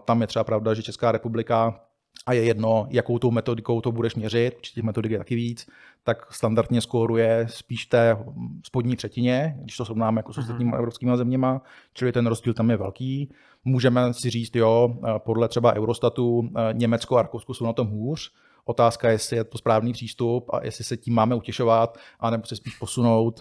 Tam 0.06 0.22
je 0.22 0.28
třeba 0.28 0.44
pravda, 0.44 0.74
že 0.74 0.84
Česká 0.84 1.12
republika 1.12 1.80
a 2.26 2.34
je 2.34 2.44
jedno, 2.44 2.88
jakou 2.90 3.20
tou 3.20 3.32
metodikou 3.32 3.82
to 3.82 3.92
budeš 3.92 4.16
měřit, 4.16 4.58
či 4.62 4.74
těch 4.74 4.84
metodik 4.84 5.12
je 5.12 5.18
taky 5.18 5.36
víc, 5.36 5.68
tak 6.04 6.34
standardně 6.34 6.82
skóruje 6.82 7.46
spíš 7.50 7.86
té 7.86 8.18
spodní 8.66 8.96
třetině, 8.96 9.58
když 9.62 9.78
to 9.78 9.86
srovnáme 9.86 10.20
jako 10.20 10.34
s 10.34 10.38
mhm. 10.38 10.44
ostatními 10.44 10.72
evropskými 10.76 11.18
zeměma, 11.18 11.62
čili 11.94 12.12
ten 12.12 12.28
rozdíl 12.28 12.54
tam 12.54 12.70
je 12.70 12.78
velký. 12.78 13.34
Můžeme 13.66 14.14
si 14.14 14.30
říct, 14.30 14.56
jo, 14.56 14.96
podle 15.18 15.48
třeba 15.48 15.74
Eurostatu 15.74 16.50
Německo 16.72 17.18
a 17.18 17.22
Rakousko 17.22 17.54
jsou 17.54 17.66
na 17.66 17.74
tom 17.74 17.88
hůř, 17.88 18.32
Otázka 18.66 19.08
je, 19.08 19.14
jestli 19.14 19.38
je 19.38 19.44
to 19.44 19.58
správný 19.58 19.94
přístup 19.94 20.50
a 20.54 20.66
jestli 20.66 20.84
se 20.84 20.98
tím 20.98 21.14
máme 21.14 21.36
utěšovat, 21.36 21.98
anebo 22.20 22.46
se 22.46 22.56
spíš 22.56 22.76
posunout 22.76 23.40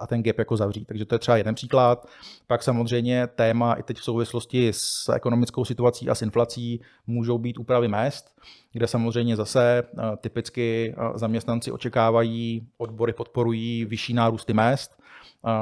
a 0.00 0.06
ten 0.06 0.22
gap 0.22 0.38
jako 0.38 0.56
zavřít. 0.56 0.84
Takže 0.84 1.04
to 1.04 1.14
je 1.14 1.18
třeba 1.18 1.36
jeden 1.36 1.54
příklad. 1.54 2.08
Pak 2.46 2.62
samozřejmě 2.62 3.26
téma 3.26 3.74
i 3.74 3.82
teď 3.82 3.98
v 3.98 4.04
souvislosti 4.04 4.68
s 4.72 5.08
ekonomickou 5.14 5.64
situací 5.64 6.08
a 6.08 6.14
s 6.14 6.22
inflací 6.22 6.80
můžou 7.06 7.38
být 7.38 7.58
úpravy 7.58 7.88
mest, 7.88 8.40
kde 8.72 8.86
samozřejmě 8.86 9.36
zase 9.36 9.82
typicky 10.20 10.94
zaměstnanci 11.14 11.72
očekávají, 11.72 12.66
odbory 12.78 13.12
podporují 13.12 13.84
vyšší 13.84 14.14
nárůsty 14.14 14.52
mest. 14.52 15.02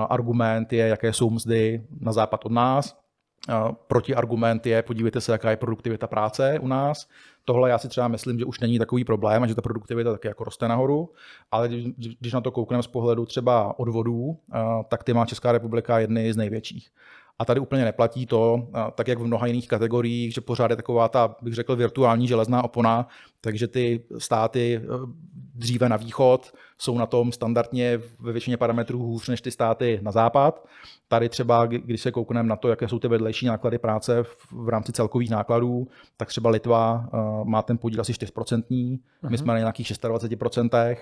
Argument 0.09 0.73
je, 0.73 0.89
jaké 0.89 1.13
jsou 1.13 1.31
mzdy 1.31 1.83
na 2.01 2.13
západ 2.13 2.47
od 2.47 2.53
nás, 2.53 3.02
protiargument 3.87 4.67
je, 4.67 4.83
podívejte 4.83 5.21
se, 5.21 5.33
jaká 5.33 5.51
je 5.51 5.57
produktivita 5.57 6.07
práce 6.07 6.59
u 6.61 6.67
nás. 6.67 7.09
Tohle 7.45 7.71
já 7.71 7.79
si 7.79 7.89
třeba 7.89 8.09
myslím, 8.09 8.39
že 8.39 8.45
už 8.45 8.61
není 8.61 8.79
takový 8.79 9.05
problém 9.05 9.43
a 9.43 9.47
že 9.47 9.55
ta 9.55 9.63
produktivita 9.63 10.13
taky 10.13 10.29
jako 10.29 10.45
roste 10.45 10.69
nahoru, 10.69 11.13
ale 11.51 11.69
když 12.21 12.33
na 12.33 12.41
to 12.41 12.51
koukneme 12.51 12.83
z 12.83 12.87
pohledu 12.87 13.27
třeba 13.27 13.79
odvodů, 13.79 14.39
tak 14.89 15.05
ty 15.05 15.15
má 15.15 15.27
Česká 15.27 15.53
republika 15.53 15.99
jedny 15.99 16.33
z 16.33 16.37
největších. 16.37 16.91
A 17.39 17.45
tady 17.45 17.61
úplně 17.61 17.85
neplatí 17.85 18.27
to, 18.27 18.69
tak 18.95 19.09
jak 19.09 19.19
v 19.19 19.25
mnoha 19.25 19.47
jiných 19.47 19.69
kategoriích, 19.69 20.35
že 20.35 20.41
pořád 20.41 20.71
je 20.71 20.77
taková 20.77 21.09
ta, 21.09 21.37
bych 21.43 21.55
řekl, 21.55 21.77
virtuální 21.77 22.29
železná 22.29 22.65
opona, 22.65 23.07
takže 23.41 23.69
ty 23.69 24.05
státy 24.19 24.77
e, 24.77 24.81
dříve 25.55 25.89
na 25.89 25.97
východ 25.97 26.53
jsou 26.83 26.99
na 26.99 27.07
tom 27.07 27.33
standardně 27.33 28.01
ve 28.21 28.33
většině 28.33 28.57
parametrů 28.57 28.99
hůř 28.99 29.29
než 29.29 29.41
ty 29.41 29.51
státy 29.51 30.01
na 30.03 30.11
západ. 30.11 30.67
Tady 31.09 31.29
třeba, 31.29 31.67
když 31.67 32.01
se 32.01 32.13
koukneme 32.13 32.49
na 32.49 32.57
to, 32.57 32.69
jaké 32.69 32.89
jsou 32.89 32.99
ty 32.99 33.09
vedlejší 33.09 33.47
náklady 33.47 33.79
práce 33.79 34.23
v 34.51 34.69
rámci 34.69 34.93
celkových 34.93 35.31
nákladů, 35.31 35.89
tak 36.17 36.29
třeba 36.29 36.51
Litva 36.51 37.09
e, 37.13 37.19
má 37.45 37.63
ten 37.63 37.79
podíl 37.79 38.01
asi 38.01 38.13
4%, 38.13 38.63
my 38.71 38.99
mhm. 39.23 39.37
jsme 39.37 39.53
na 39.53 39.59
nějakých 39.59 39.93
26%. 39.93 40.77
E, 40.77 40.97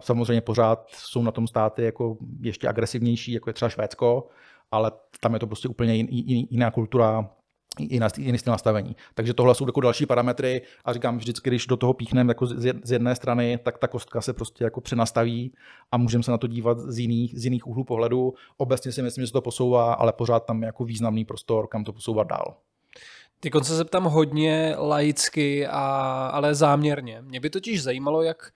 samozřejmě 0.00 0.40
pořád 0.40 0.86
jsou 0.88 1.22
na 1.22 1.30
tom 1.30 1.46
státy 1.46 1.82
jako 1.82 2.16
ještě 2.40 2.68
agresivnější, 2.68 3.32
jako 3.32 3.50
je 3.50 3.54
třeba 3.54 3.68
Švédsko, 3.68 4.28
ale 4.70 4.92
tam 5.20 5.34
je 5.34 5.40
to 5.40 5.46
prostě 5.46 5.68
úplně 5.68 5.94
jiná 6.50 6.70
kultura, 6.70 7.30
jiný 8.18 8.38
styl 8.38 8.50
nastavení. 8.50 8.96
Takže 9.14 9.34
tohle 9.34 9.54
jsou 9.54 9.66
jako 9.66 9.80
další 9.80 10.06
parametry 10.06 10.62
a 10.84 10.92
říkám 10.92 11.18
vždycky, 11.18 11.50
když 11.50 11.66
do 11.66 11.76
toho 11.76 11.92
píchneme 11.92 12.30
jako 12.30 12.46
z 12.46 12.92
jedné 12.92 13.14
strany, 13.14 13.58
tak 13.62 13.78
ta 13.78 13.88
kostka 13.88 14.20
se 14.20 14.32
prostě 14.32 14.64
jako 14.64 14.80
přenastaví 14.80 15.52
a 15.92 15.96
můžeme 15.96 16.24
se 16.24 16.30
na 16.30 16.38
to 16.38 16.46
dívat 16.46 16.78
z 16.78 16.98
jiných, 16.98 17.40
z 17.40 17.44
jiných 17.44 17.66
úhlů 17.66 17.84
pohledu. 17.84 18.34
Obecně 18.56 18.92
si 18.92 19.02
myslím, 19.02 19.22
že 19.22 19.26
se 19.26 19.32
to 19.32 19.42
posouvá, 19.42 19.94
ale 19.94 20.12
pořád 20.12 20.46
tam 20.46 20.62
je 20.62 20.66
jako 20.66 20.84
významný 20.84 21.24
prostor, 21.24 21.66
kam 21.66 21.84
to 21.84 21.92
posouvat 21.92 22.26
dál. 22.26 22.56
Ty 23.40 23.50
konce 23.50 23.76
se 23.76 23.84
ptám 23.84 24.04
hodně 24.04 24.74
laicky, 24.78 25.66
a, 25.66 25.80
ale 26.32 26.54
záměrně. 26.54 27.22
Mě 27.22 27.40
by 27.40 27.50
totiž 27.50 27.82
zajímalo, 27.82 28.22
jak 28.22 28.52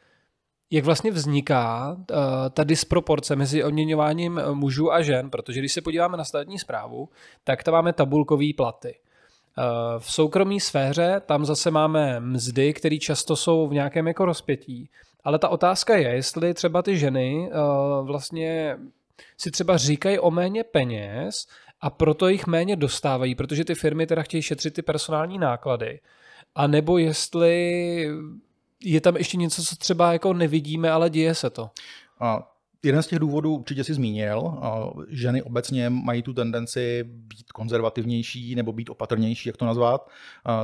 jak 0.71 0.85
vlastně 0.85 1.11
vzniká 1.11 1.97
uh, 1.99 2.17
ta 2.51 2.65
disproporce 2.65 3.37
mezi 3.37 3.65
odměňováním 3.65 4.41
mužů 4.53 4.93
a 4.93 5.03
žen, 5.03 5.31
protože 5.31 5.61
když 5.61 5.73
se 5.73 5.83
podíváme 5.83 6.17
na 6.17 6.25
státní 6.25 6.59
zprávu, 6.59 7.09
tak 7.45 7.63
tam 7.63 7.75
máme 7.75 7.93
tabulkové 7.93 8.47
platy. 8.57 8.95
Uh, 9.59 10.01
v 10.01 10.13
soukromé 10.13 10.61
sféře 10.61 11.21
tam 11.27 11.45
zase 11.45 11.71
máme 11.71 12.21
mzdy, 12.21 12.75
které 12.75 12.99
často 12.99 13.37
jsou 13.37 13.69
v 13.69 13.73
nějakém 13.73 14.09
jako 14.09 14.25
rozpětí. 14.25 14.91
Ale 15.25 15.39
ta 15.39 15.49
otázka 15.49 15.97
je, 15.97 16.09
jestli 16.09 16.55
třeba 16.55 16.83
ty 16.83 16.99
ženy 16.99 17.51
uh, 17.51 18.07
vlastně 18.07 18.79
si 19.37 19.51
třeba 19.51 19.77
říkají 19.77 20.19
o 20.19 20.31
méně 20.31 20.65
peněz 20.65 21.47
a 21.81 21.91
proto 21.91 22.29
jich 22.29 22.47
méně 22.47 22.77
dostávají, 22.77 23.35
protože 23.35 23.65
ty 23.65 23.75
firmy 23.75 24.07
teda 24.07 24.23
chtějí 24.23 24.43
šetřit 24.43 24.75
ty 24.75 24.83
personální 24.83 25.39
náklady. 25.39 26.01
A 26.55 26.67
nebo 26.67 26.99
jestli 26.99 28.09
je 28.81 29.01
tam 29.01 29.17
ještě 29.17 29.37
něco, 29.37 29.63
co 29.63 29.77
třeba 29.77 30.13
jako 30.13 30.33
nevidíme, 30.33 30.91
ale 30.91 31.11
děje 31.11 31.35
se 31.35 31.51
to. 31.51 31.71
A 32.21 32.56
jeden 32.83 33.03
z 33.03 33.07
těch 33.07 33.19
důvodů 33.19 33.55
určitě 33.55 33.85
si 33.85 33.95
zmínil. 33.95 34.55
Ženy 35.09 35.43
obecně 35.43 35.91
mají 35.91 36.23
tu 36.23 36.35
tendenci 36.35 37.05
být 37.05 37.53
konzervativnější 37.53 38.55
nebo 38.55 38.73
být 38.73 38.91
opatrnější, 38.91 39.49
jak 39.49 39.57
to 39.57 39.65
nazvat. 39.65 40.09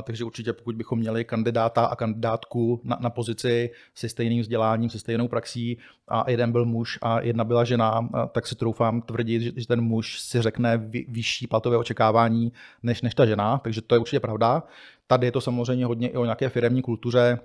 Takže 0.03 0.23
určitě 0.23 0.53
pokud 0.53 0.75
bychom 0.75 0.99
měli 0.99 1.25
kandidáta 1.25 1.85
a 1.85 1.95
kandidátku 1.95 2.81
na, 2.83 2.97
na 3.01 3.09
pozici 3.09 3.69
se 3.95 4.09
stejným 4.09 4.41
vzděláním, 4.41 4.89
se 4.89 4.99
stejnou 4.99 5.27
praxí 5.27 5.77
a 6.07 6.31
jeden 6.31 6.51
byl 6.51 6.65
muž 6.65 6.99
a 7.01 7.21
jedna 7.21 7.43
byla 7.43 7.63
žena, 7.63 8.09
tak 8.31 8.47
si 8.47 8.55
troufám 8.55 9.01
tvrdit, 9.01 9.41
že 9.57 9.67
ten 9.67 9.81
muž 9.81 10.19
si 10.19 10.41
řekne 10.41 10.89
vyšší 11.07 11.47
platové 11.47 11.77
očekávání 11.77 12.51
než, 12.83 13.01
než 13.01 13.15
ta 13.15 13.25
žena. 13.25 13.57
Takže 13.57 13.81
to 13.81 13.95
je 13.95 13.99
určitě 13.99 14.19
pravda. 14.19 14.63
Tady 15.07 15.27
je 15.27 15.31
to 15.31 15.41
samozřejmě 15.41 15.85
hodně 15.85 16.07
i 16.07 16.17
o 16.17 16.23
nějaké 16.23 16.49
firemní 16.49 16.81
kultuře, 16.81 17.39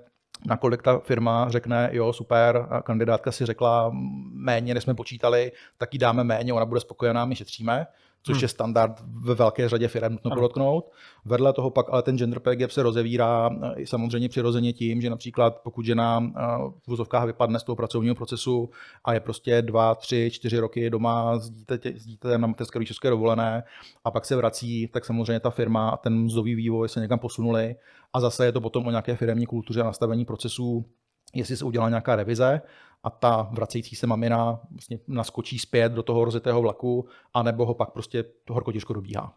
nakolik 0.47 0.81
ta 0.81 0.99
firma 0.99 1.49
řekne, 1.49 1.89
jo, 1.91 2.13
super, 2.13 2.67
kandidátka 2.83 3.31
si 3.31 3.45
řekla 3.45 3.91
méně, 4.33 4.73
než 4.73 4.83
jsme 4.83 4.93
počítali, 4.93 5.51
tak 5.77 5.93
jí 5.93 5.99
dáme 5.99 6.23
méně, 6.23 6.53
ona 6.53 6.65
bude 6.65 6.81
spokojená, 6.81 7.25
my 7.25 7.35
šetříme 7.35 7.87
což 8.29 8.37
hmm. 8.37 8.43
je 8.43 8.47
standard 8.47 9.03
ve 9.07 9.35
velké 9.35 9.69
řadě 9.69 9.87
firm, 9.87 10.11
nutno 10.11 10.31
podotknout. 10.31 10.91
Vedle 11.25 11.53
toho 11.53 11.69
pak 11.69 11.85
ale 11.89 12.01
ten 12.03 12.17
gender 12.17 12.39
pay 12.39 12.55
gap 12.55 12.71
se 12.71 12.83
rozevírá 12.83 13.49
eh, 13.77 13.85
samozřejmě 13.85 14.29
přirozeně 14.29 14.73
tím, 14.73 15.01
že 15.01 15.09
například 15.09 15.59
pokud 15.63 15.85
žena 15.85 16.23
eh, 16.23 16.41
v 16.83 16.87
vozovkách 16.87 17.25
vypadne 17.25 17.59
z 17.59 17.63
toho 17.63 17.75
pracovního 17.75 18.15
procesu 18.15 18.69
a 19.05 19.13
je 19.13 19.19
prostě 19.19 19.61
dva, 19.61 19.95
tři, 19.95 20.29
čtyři 20.33 20.59
roky 20.59 20.89
doma 20.89 21.39
s, 21.39 21.51
dítětem 21.93 22.41
na 22.41 22.47
mateřské 22.47 22.85
české 22.85 23.09
dovolené 23.09 23.63
a 24.03 24.11
pak 24.11 24.25
se 24.25 24.35
vrací, 24.35 24.87
tak 24.87 25.05
samozřejmě 25.05 25.39
ta 25.39 25.49
firma 25.49 25.89
a 25.89 25.97
ten 25.97 26.23
mzdový 26.23 26.55
vývoj 26.55 26.89
se 26.89 26.99
někam 26.99 27.19
posunuli 27.19 27.75
a 28.13 28.19
zase 28.19 28.45
je 28.45 28.51
to 28.51 28.61
potom 28.61 28.87
o 28.87 28.89
nějaké 28.89 29.15
firmní 29.15 29.45
kultuře 29.45 29.81
a 29.81 29.85
nastavení 29.85 30.25
procesů, 30.25 30.85
jestli 31.33 31.57
se 31.57 31.65
udělá 31.65 31.89
nějaká 31.89 32.15
revize 32.15 32.61
a 33.03 33.09
ta 33.09 33.49
vracející 33.51 33.95
se 33.95 34.07
mamina 34.07 34.59
vlastně 34.71 34.99
naskočí 35.07 35.59
zpět 35.59 35.91
do 35.91 36.03
toho 36.03 36.25
rozitého 36.25 36.61
vlaku, 36.61 37.07
anebo 37.33 37.65
ho 37.65 37.73
pak 37.73 37.91
prostě 37.91 38.23
horko 38.49 38.71
těžko 38.71 38.93
dobíhá. 38.93 39.33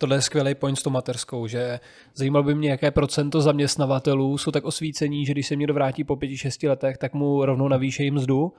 Tohle 0.00 0.16
je 0.16 0.22
skvělý 0.22 0.54
point 0.54 0.78
s 0.78 0.82
tou 0.82 0.90
mateřskou, 0.90 1.46
že 1.46 1.80
zajímalo 2.14 2.42
by 2.42 2.54
mě, 2.54 2.70
jaké 2.70 2.90
procento 2.90 3.40
zaměstnavatelů 3.40 4.38
jsou 4.38 4.50
tak 4.50 4.64
osvícení, 4.64 5.26
že 5.26 5.32
když 5.32 5.46
se 5.46 5.56
někdo 5.56 5.74
vrátí 5.74 6.04
po 6.04 6.16
pěti, 6.16 6.36
šesti 6.36 6.68
letech, 6.68 6.98
tak 6.98 7.14
mu 7.14 7.44
rovnou 7.44 7.68
navýšejí 7.68 8.10
mzdu 8.10 8.52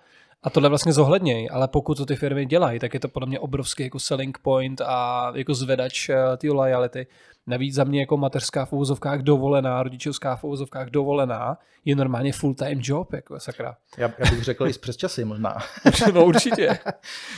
a 0.43 0.49
tohle 0.49 0.69
vlastně 0.69 0.93
zohledněj, 0.93 1.49
ale 1.51 1.67
pokud 1.67 1.97
to 1.97 2.05
ty 2.05 2.15
firmy 2.15 2.45
dělají, 2.45 2.79
tak 2.79 2.93
je 2.93 2.99
to 2.99 3.07
podle 3.07 3.27
mě 3.27 3.39
obrovský 3.39 3.83
jako 3.83 3.99
selling 3.99 4.37
point 4.37 4.81
a 4.81 5.31
jako 5.35 5.53
zvedač 5.53 6.09
eh, 6.09 6.37
ty 6.37 6.49
loyalty. 6.49 7.07
Navíc 7.47 7.75
za 7.75 7.83
mě 7.83 7.99
jako 7.99 8.17
mateřská 8.17 8.65
v 8.65 8.73
úvozovkách 8.73 9.19
dovolená, 9.19 9.83
rodičovská 9.83 10.35
v 10.35 10.43
úvozovkách 10.43 10.89
dovolená 10.89 11.57
je 11.85 11.95
normálně 11.95 12.31
full-time 12.31 12.79
job, 12.81 13.13
jako 13.13 13.39
sakra. 13.39 13.77
Já, 13.97 14.11
já 14.17 14.31
bych 14.31 14.43
řekl 14.43 14.67
i 14.67 14.73
z 14.73 14.77
přesčasy 14.77 15.25
možná. 15.25 15.57
no 16.13 16.25
určitě. 16.25 16.79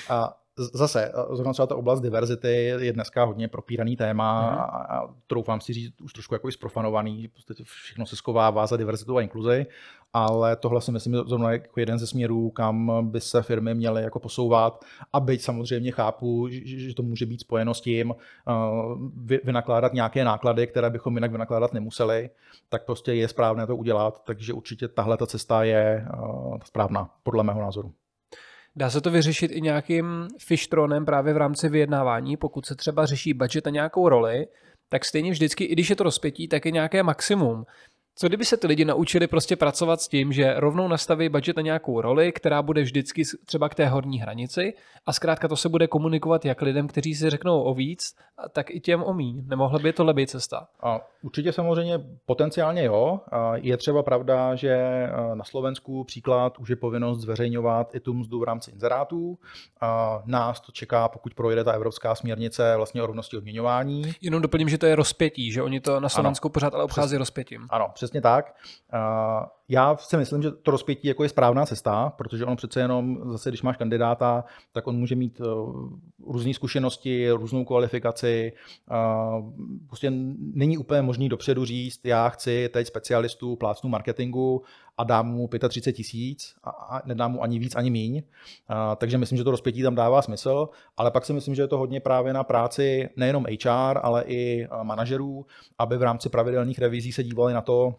a 0.09 0.37
zase, 0.73 1.11
zrovna 1.33 1.53
třeba 1.53 1.65
ta 1.65 1.75
oblast 1.75 2.01
diverzity 2.01 2.65
je 2.79 2.93
dneska 2.93 3.23
hodně 3.23 3.47
propíraný 3.47 3.95
téma 3.95 4.51
mm-hmm. 4.51 4.97
a, 4.97 5.15
troufám 5.27 5.61
si 5.61 5.73
říct 5.73 6.01
už 6.01 6.13
trošku 6.13 6.35
jako 6.35 6.49
i 6.49 6.51
zprofanovaný, 6.51 7.27
prostě 7.27 7.63
všechno 7.63 8.05
se 8.05 8.15
skovává 8.15 8.67
za 8.67 8.77
diverzitu 8.77 9.17
a 9.17 9.21
inkluzi, 9.21 9.65
ale 10.13 10.55
tohle 10.55 10.81
si 10.81 10.91
myslím 10.91 11.15
zrovna 11.15 11.51
jako 11.51 11.79
jeden 11.79 11.99
ze 11.99 12.07
směrů, 12.07 12.49
kam 12.49 12.91
by 13.11 13.21
se 13.21 13.41
firmy 13.41 13.75
měly 13.75 14.03
jako 14.03 14.19
posouvat 14.19 14.85
a 15.13 15.19
byť 15.19 15.41
samozřejmě 15.41 15.91
chápu, 15.91 16.47
že, 16.49 16.93
to 16.93 17.03
může 17.03 17.25
být 17.25 17.41
spojeno 17.41 17.73
s 17.73 17.81
tím 17.81 18.15
vy, 19.15 19.39
vynakládat 19.43 19.93
nějaké 19.93 20.23
náklady, 20.23 20.67
které 20.67 20.89
bychom 20.89 21.15
jinak 21.15 21.31
vynakládat 21.31 21.73
nemuseli, 21.73 22.29
tak 22.69 22.85
prostě 22.85 23.13
je 23.13 23.27
správné 23.27 23.67
to 23.67 23.75
udělat, 23.75 24.23
takže 24.23 24.53
určitě 24.53 24.87
tahle 24.87 25.17
ta 25.17 25.27
cesta 25.27 25.63
je 25.63 26.07
uh, 26.13 26.57
správná, 26.65 27.09
podle 27.23 27.43
mého 27.43 27.61
názoru. 27.61 27.93
Dá 28.75 28.89
se 28.89 29.01
to 29.01 29.11
vyřešit 29.11 29.51
i 29.51 29.61
nějakým 29.61 30.27
fishtronem 30.39 31.05
právě 31.05 31.33
v 31.33 31.37
rámci 31.37 31.69
vyjednávání, 31.69 32.37
pokud 32.37 32.65
se 32.65 32.75
třeba 32.75 33.05
řeší 33.05 33.33
budget 33.33 33.67
a 33.67 33.69
nějakou 33.69 34.09
roli, 34.09 34.47
tak 34.89 35.05
stejně 35.05 35.31
vždycky, 35.31 35.63
i 35.63 35.73
když 35.73 35.89
je 35.89 35.95
to 35.95 36.03
rozpětí, 36.03 36.47
tak 36.47 36.65
je 36.65 36.71
nějaké 36.71 37.03
maximum. 37.03 37.65
Co 38.21 38.27
kdyby 38.27 38.45
se 38.45 38.57
ty 38.57 38.67
lidi 38.67 38.85
naučili 38.85 39.27
prostě 39.27 39.55
pracovat 39.55 40.01
s 40.01 40.07
tím, 40.07 40.33
že 40.33 40.53
rovnou 40.57 40.87
nastaví 40.87 41.29
budget 41.29 41.55
na 41.55 41.61
nějakou 41.61 42.01
roli, 42.01 42.31
která 42.31 42.61
bude 42.61 42.81
vždycky 42.81 43.23
třeba 43.45 43.69
k 43.69 43.75
té 43.75 43.87
horní 43.87 44.19
hranici 44.19 44.73
a 45.05 45.13
zkrátka 45.13 45.47
to 45.47 45.55
se 45.55 45.69
bude 45.69 45.87
komunikovat 45.87 46.45
jak 46.45 46.61
lidem, 46.61 46.87
kteří 46.87 47.15
si 47.15 47.29
řeknou 47.29 47.63
o 47.63 47.73
víc, 47.73 48.15
tak 48.51 48.71
i 48.71 48.79
těm 48.79 49.03
o 49.03 49.13
míň. 49.13 49.43
Nemohla 49.47 49.79
by 49.79 49.93
to 49.93 50.03
lepší 50.03 50.27
cesta? 50.27 50.67
A 50.83 51.01
určitě 51.21 51.53
samozřejmě 51.53 51.99
potenciálně 52.25 52.83
jo. 52.83 53.19
A 53.31 53.55
je 53.55 53.77
třeba 53.77 54.03
pravda, 54.03 54.55
že 54.55 55.07
na 55.33 55.43
Slovensku 55.43 56.03
příklad 56.03 56.57
už 56.59 56.69
je 56.69 56.75
povinnost 56.75 57.19
zveřejňovat 57.19 57.95
i 57.95 57.99
tu 57.99 58.13
mzdu 58.13 58.39
v 58.39 58.43
rámci 58.43 58.71
inzerátů. 58.71 59.37
A 59.81 60.21
nás 60.25 60.59
to 60.59 60.71
čeká, 60.71 61.07
pokud 61.07 61.33
projde 61.33 61.63
ta 61.63 61.71
evropská 61.71 62.15
směrnice 62.15 62.73
vlastně 62.77 63.03
o 63.03 63.05
rovnosti 63.05 63.37
odměňování. 63.37 64.11
Jenom 64.21 64.41
doplním, 64.41 64.69
že 64.69 64.77
to 64.77 64.85
je 64.85 64.95
rozpětí, 64.95 65.51
že 65.51 65.61
oni 65.61 65.79
to 65.79 65.99
na 65.99 66.09
Slovensku 66.09 66.47
ano, 66.47 66.53
pořád 66.53 66.73
ale 66.73 66.83
obchází 66.83 67.09
přes, 67.09 67.19
rozpětím. 67.19 67.67
Ano, 67.69 67.91
přesně 68.09 68.21
tak. 68.21 68.55
Já 69.67 69.97
si 69.97 70.17
myslím, 70.17 70.41
že 70.41 70.51
to 70.51 70.71
rozpětí 70.71 71.07
jako 71.07 71.23
je 71.23 71.29
správná 71.29 71.65
cesta, 71.65 72.09
protože 72.17 72.45
ono 72.45 72.55
přece 72.55 72.79
jenom 72.79 73.17
zase, 73.31 73.49
když 73.49 73.61
máš 73.61 73.77
kandidáta, 73.77 74.43
tak 74.71 74.87
on 74.87 74.95
může 74.95 75.15
mít 75.15 75.41
různé 76.27 76.53
zkušenosti, 76.53 77.31
různou 77.31 77.65
kvalifikaci. 77.65 78.53
Prostě 79.87 80.11
není 80.53 80.77
úplně 80.77 81.01
možný 81.01 81.29
dopředu 81.29 81.65
říct, 81.65 82.05
já 82.05 82.29
chci 82.29 82.69
teď 82.73 82.87
specialistu 82.87 83.55
plácnu 83.55 83.89
marketingu 83.89 84.63
a 84.99 85.03
dám 85.03 85.27
mu 85.27 85.49
35 85.69 85.93
tisíc 85.93 86.55
a 86.63 87.01
nedám 87.05 87.31
mu 87.31 87.43
ani 87.43 87.59
víc, 87.59 87.75
ani 87.75 87.89
míň. 87.89 88.23
Takže 88.97 89.17
myslím, 89.17 89.37
že 89.37 89.43
to 89.43 89.51
rozpětí 89.51 89.83
tam 89.83 89.95
dává 89.95 90.21
smysl, 90.21 90.69
ale 90.97 91.11
pak 91.11 91.25
si 91.25 91.33
myslím, 91.33 91.55
že 91.55 91.61
je 91.61 91.67
to 91.67 91.77
hodně 91.77 91.99
právě 91.99 92.33
na 92.33 92.43
práci 92.43 93.09
nejenom 93.15 93.45
HR, 93.45 93.99
ale 94.03 94.23
i 94.27 94.67
manažerů, 94.83 95.45
aby 95.77 95.97
v 95.97 96.03
rámci 96.03 96.29
pravidelných 96.29 96.79
revizí 96.79 97.11
se 97.11 97.23
dívali 97.23 97.53
na 97.53 97.61
to, 97.61 97.95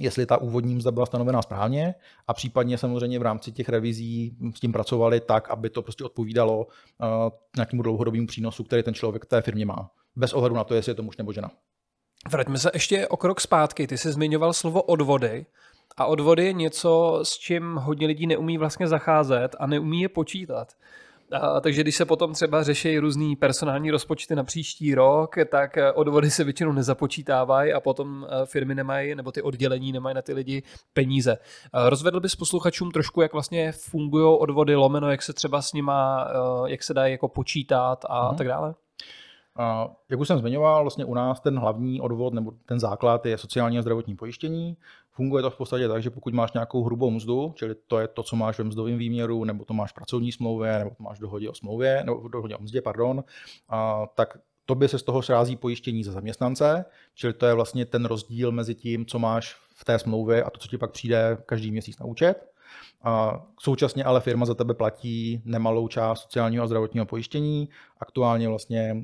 jestli 0.00 0.26
ta 0.26 0.36
úvodní 0.36 0.74
mzda 0.74 0.90
byla 0.90 1.06
stanovená 1.06 1.42
správně 1.42 1.94
a 2.28 2.34
případně 2.34 2.78
samozřejmě 2.78 3.18
v 3.18 3.22
rámci 3.22 3.52
těch 3.52 3.68
revizí 3.68 4.36
s 4.56 4.60
tím 4.60 4.72
pracovali 4.72 5.20
tak, 5.20 5.50
aby 5.50 5.70
to 5.70 5.82
prostě 5.82 6.04
odpovídalo 6.04 6.66
uh, 6.66 7.06
nějakému 7.56 7.82
dlouhodobému 7.82 8.26
přínosu, 8.26 8.64
který 8.64 8.82
ten 8.82 8.94
člověk 8.94 9.26
té 9.26 9.42
firmě 9.42 9.66
má. 9.66 9.90
bez 10.16 10.32
ohledu 10.32 10.54
na 10.54 10.64
to, 10.64 10.74
jestli 10.74 10.90
je 10.90 10.94
to 10.94 11.02
muž 11.02 11.16
nebo 11.16 11.32
žena. 11.32 11.50
Vraťme 12.30 12.58
se 12.58 12.70
ještě 12.74 13.08
o 13.08 13.16
krok 13.16 13.40
zpátky. 13.40 13.86
Ty 13.86 13.98
jsi 13.98 14.12
zmiňoval 14.12 14.52
slovo 14.52 14.82
odvody. 14.82 15.46
A 15.96 16.06
odvody 16.06 16.44
je 16.44 16.52
něco, 16.52 17.20
s 17.22 17.38
čím 17.38 17.74
hodně 17.74 18.06
lidí 18.06 18.26
neumí 18.26 18.58
vlastně 18.58 18.86
zacházet 18.86 19.56
a 19.58 19.66
neumí 19.66 20.00
je 20.00 20.08
počítat. 20.08 20.68
A, 21.32 21.60
takže 21.60 21.80
když 21.80 21.96
se 21.96 22.04
potom 22.04 22.32
třeba 22.32 22.62
řeší 22.62 22.98
různý 22.98 23.36
personální 23.36 23.90
rozpočty 23.90 24.34
na 24.34 24.44
příští 24.44 24.94
rok, 24.94 25.36
tak 25.50 25.76
eh, 25.76 25.92
odvody 25.92 26.30
se 26.30 26.44
většinou 26.44 26.72
nezapočítávají 26.72 27.72
a 27.72 27.80
potom 27.80 28.26
eh, 28.28 28.46
firmy 28.46 28.74
nemají, 28.74 29.14
nebo 29.14 29.32
ty 29.32 29.42
oddělení 29.42 29.92
nemají 29.92 30.14
na 30.14 30.22
ty 30.22 30.32
lidi 30.32 30.62
peníze. 30.92 31.36
Rozvedl 31.88 32.20
bys 32.20 32.36
posluchačům 32.36 32.90
trošku, 32.90 33.20
jak 33.20 33.32
vlastně 33.32 33.72
fungují 33.72 34.38
odvody 34.38 34.74
lomeno, 34.74 35.10
jak 35.10 35.22
se 35.22 35.32
třeba 35.32 35.62
s 35.62 35.72
nima, 35.72 36.28
eh, 36.30 36.70
jak 36.70 36.82
se 36.82 36.94
dají 36.94 37.12
jako 37.12 37.28
počítat 37.28 38.04
a 38.08 38.30
mm. 38.30 38.36
tak 38.36 38.48
dále? 38.48 38.74
A 39.56 39.88
jak 40.10 40.20
už 40.20 40.28
jsem 40.28 40.38
zmiňoval, 40.38 40.82
vlastně 40.82 41.04
u 41.04 41.14
nás 41.14 41.40
ten 41.40 41.58
hlavní 41.58 42.00
odvod 42.00 42.34
nebo 42.34 42.52
ten 42.66 42.80
základ 42.80 43.26
je 43.26 43.38
sociální 43.38 43.78
a 43.78 43.82
zdravotní 43.82 44.16
pojištění. 44.16 44.76
Funguje 45.16 45.42
to 45.42 45.50
v 45.50 45.56
podstatě 45.56 45.88
tak, 45.88 46.02
že 46.02 46.10
pokud 46.10 46.34
máš 46.34 46.52
nějakou 46.52 46.84
hrubou 46.84 47.10
mzdu, 47.10 47.52
čili 47.56 47.74
to 47.86 47.98
je 47.98 48.08
to, 48.08 48.22
co 48.22 48.36
máš 48.36 48.58
ve 48.58 48.64
mzdovém 48.64 48.98
výměru, 48.98 49.44
nebo 49.44 49.64
to 49.64 49.74
máš 49.74 49.90
v 49.90 49.94
pracovní 49.94 50.32
smlouvě, 50.32 50.78
nebo 50.78 50.90
to 50.90 51.02
máš 51.02 51.18
v 51.18 51.20
dohodě 51.20 51.50
o 51.50 51.54
smlouvě, 51.54 52.02
nebo 52.04 52.20
v 52.20 52.30
dohodě 52.30 52.56
o 52.56 52.62
mzdě, 52.62 52.82
pardon, 52.82 53.24
a, 53.68 54.06
tak 54.14 54.38
tobě 54.66 54.88
se 54.88 54.98
z 54.98 55.02
toho 55.02 55.22
srází 55.22 55.56
pojištění 55.56 56.04
za 56.04 56.12
zaměstnance, 56.12 56.84
čili 57.14 57.32
to 57.32 57.46
je 57.46 57.54
vlastně 57.54 57.86
ten 57.86 58.04
rozdíl 58.04 58.52
mezi 58.52 58.74
tím, 58.74 59.06
co 59.06 59.18
máš 59.18 59.54
v 59.74 59.84
té 59.84 59.98
smlouvě 59.98 60.42
a 60.42 60.50
to, 60.50 60.58
co 60.58 60.68
ti 60.68 60.78
pak 60.78 60.90
přijde 60.90 61.38
každý 61.46 61.70
měsíc 61.70 61.98
na 61.98 62.06
účet. 62.06 62.50
A 63.02 63.44
současně 63.60 64.04
ale 64.04 64.20
firma 64.20 64.46
za 64.46 64.54
tebe 64.54 64.74
platí 64.74 65.42
nemalou 65.44 65.88
část 65.88 66.22
sociálního 66.22 66.64
a 66.64 66.66
zdravotního 66.66 67.06
pojištění. 67.06 67.68
Aktuálně 68.00 68.48
vlastně 68.48 68.96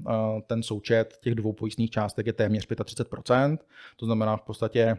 ten 0.46 0.62
součet 0.62 1.18
těch 1.20 1.34
dvou 1.34 1.52
pojistných 1.52 1.90
částek 1.90 2.26
je 2.26 2.32
téměř 2.32 2.66
35%. 2.66 3.58
To 3.96 4.06
znamená 4.06 4.36
v 4.36 4.42
podstatě 4.42 4.96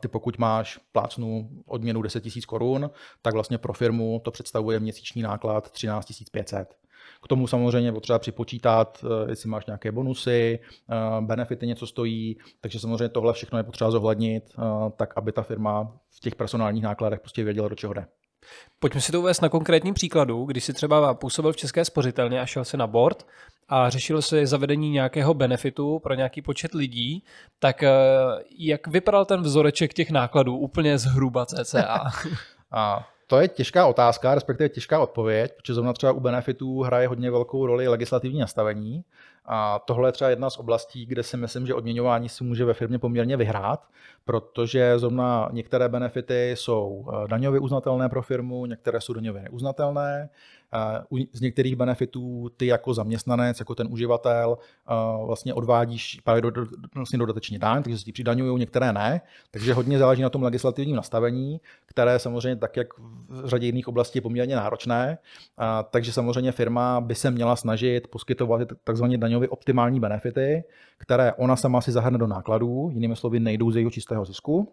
ty 0.00 0.08
pokud 0.08 0.38
máš 0.38 0.80
plácnu 0.92 1.50
odměnu 1.66 2.02
10 2.02 2.24
000 2.24 2.34
korun, 2.46 2.90
tak 3.22 3.34
vlastně 3.34 3.58
pro 3.58 3.72
firmu 3.72 4.20
to 4.24 4.30
představuje 4.30 4.80
měsíční 4.80 5.22
náklad 5.22 5.70
13 5.70 6.06
500. 6.32 6.80
K 7.22 7.28
tomu 7.28 7.46
samozřejmě 7.46 7.92
potřeba 7.92 8.18
připočítat, 8.18 9.04
eh, 9.04 9.30
jestli 9.30 9.48
máš 9.48 9.66
nějaké 9.66 9.92
bonusy, 9.92 10.58
eh, 10.90 11.20
benefity 11.20 11.66
něco 11.66 11.86
stojí, 11.86 12.36
takže 12.60 12.80
samozřejmě 12.80 13.08
tohle 13.08 13.32
všechno 13.32 13.58
je 13.58 13.64
potřeba 13.64 13.90
zohlednit, 13.90 14.44
eh, 14.58 14.62
tak 14.96 15.16
aby 15.16 15.32
ta 15.32 15.42
firma 15.42 15.92
v 16.10 16.20
těch 16.20 16.34
personálních 16.34 16.82
nákladech 16.82 17.20
prostě 17.20 17.44
věděla, 17.44 17.68
do 17.68 17.74
čeho 17.74 17.92
jde. 17.92 18.06
Pojďme 18.78 19.00
si 19.00 19.12
to 19.12 19.20
uvést 19.20 19.40
na 19.40 19.48
konkrétním 19.48 19.94
příkladu, 19.94 20.44
když 20.44 20.64
si 20.64 20.72
třeba 20.72 21.14
působil 21.14 21.52
v 21.52 21.56
České 21.56 21.84
spořitelně 21.84 22.40
a 22.40 22.46
šel 22.46 22.64
se 22.64 22.76
na 22.76 22.86
board 22.86 23.26
a 23.68 23.90
řešil 23.90 24.22
se 24.22 24.46
zavedení 24.46 24.90
nějakého 24.90 25.34
benefitu 25.34 25.98
pro 25.98 26.14
nějaký 26.14 26.42
počet 26.42 26.74
lidí, 26.74 27.24
tak 27.58 27.84
jak 28.58 28.86
vypadal 28.86 29.24
ten 29.24 29.42
vzoreček 29.42 29.94
těch 29.94 30.10
nákladů 30.10 30.56
úplně 30.56 30.98
zhruba 30.98 31.46
cca? 31.46 32.10
a 32.70 33.08
to 33.26 33.40
je 33.40 33.48
těžká 33.48 33.86
otázka, 33.86 34.34
respektive 34.34 34.68
těžká 34.68 35.00
odpověď, 35.00 35.52
protože 35.56 35.74
zrovna 35.74 35.92
třeba 35.92 36.12
u 36.12 36.20
benefitů 36.20 36.82
hraje 36.82 37.08
hodně 37.08 37.30
velkou 37.30 37.66
roli 37.66 37.88
legislativní 37.88 38.40
nastavení. 38.40 39.04
A 39.52 39.78
tohle 39.78 40.08
je 40.08 40.12
třeba 40.12 40.30
jedna 40.30 40.50
z 40.50 40.58
oblastí, 40.58 41.06
kde 41.06 41.22
si 41.22 41.36
myslím, 41.36 41.66
že 41.66 41.74
odměňování 41.74 42.28
si 42.28 42.44
může 42.44 42.64
ve 42.64 42.74
firmě 42.74 42.98
poměrně 42.98 43.36
vyhrát, 43.36 43.88
protože 44.24 44.98
zrovna 44.98 45.48
některé 45.52 45.88
benefity 45.88 46.50
jsou 46.50 47.06
eh, 47.08 47.28
daňově 47.28 47.60
uznatelné 47.60 48.08
pro 48.08 48.22
firmu, 48.22 48.66
některé 48.66 49.00
jsou 49.00 49.12
daňově 49.12 49.42
neuznatelné. 49.42 50.28
Z 51.32 51.40
některých 51.40 51.76
benefitů 51.76 52.50
ty 52.56 52.66
jako 52.66 52.94
zaměstnanec, 52.94 53.58
jako 53.58 53.74
ten 53.74 53.88
uživatel, 53.90 54.58
vlastně 55.26 55.54
odvádíš 55.54 56.20
právě 56.24 56.42
do, 56.42 56.50
do, 56.50 56.66
vlastně 56.94 57.18
dodatečně 57.18 57.58
daň, 57.58 57.82
takže 57.82 57.98
se 57.98 58.04
ti 58.04 58.12
přidaňují, 58.12 58.58
některé 58.58 58.92
ne. 58.92 59.20
Takže 59.50 59.74
hodně 59.74 59.98
záleží 59.98 60.22
na 60.22 60.30
tom 60.30 60.42
legislativním 60.42 60.96
nastavení, 60.96 61.60
které 61.86 62.18
samozřejmě 62.18 62.56
tak, 62.56 62.76
jak 62.76 62.98
v 62.98 63.48
řadě 63.48 63.66
jiných 63.66 63.88
oblastí 63.88 64.18
je 64.18 64.22
poměrně 64.22 64.56
náročné. 64.56 65.18
Takže 65.90 66.12
samozřejmě 66.12 66.52
firma 66.52 67.00
by 67.00 67.14
se 67.14 67.30
měla 67.30 67.56
snažit 67.56 68.08
poskytovat 68.08 68.60
takzvané 68.84 69.18
daňově 69.18 69.48
optimální 69.48 70.00
benefity, 70.00 70.64
které 70.98 71.32
ona 71.32 71.56
sama 71.56 71.80
si 71.80 71.92
zahrne 71.92 72.18
do 72.18 72.26
nákladů, 72.26 72.90
jinými 72.92 73.16
slovy 73.16 73.40
nejdou 73.40 73.70
z 73.70 73.76
jejího 73.76 73.90
čistého 73.90 74.24
zisku 74.24 74.72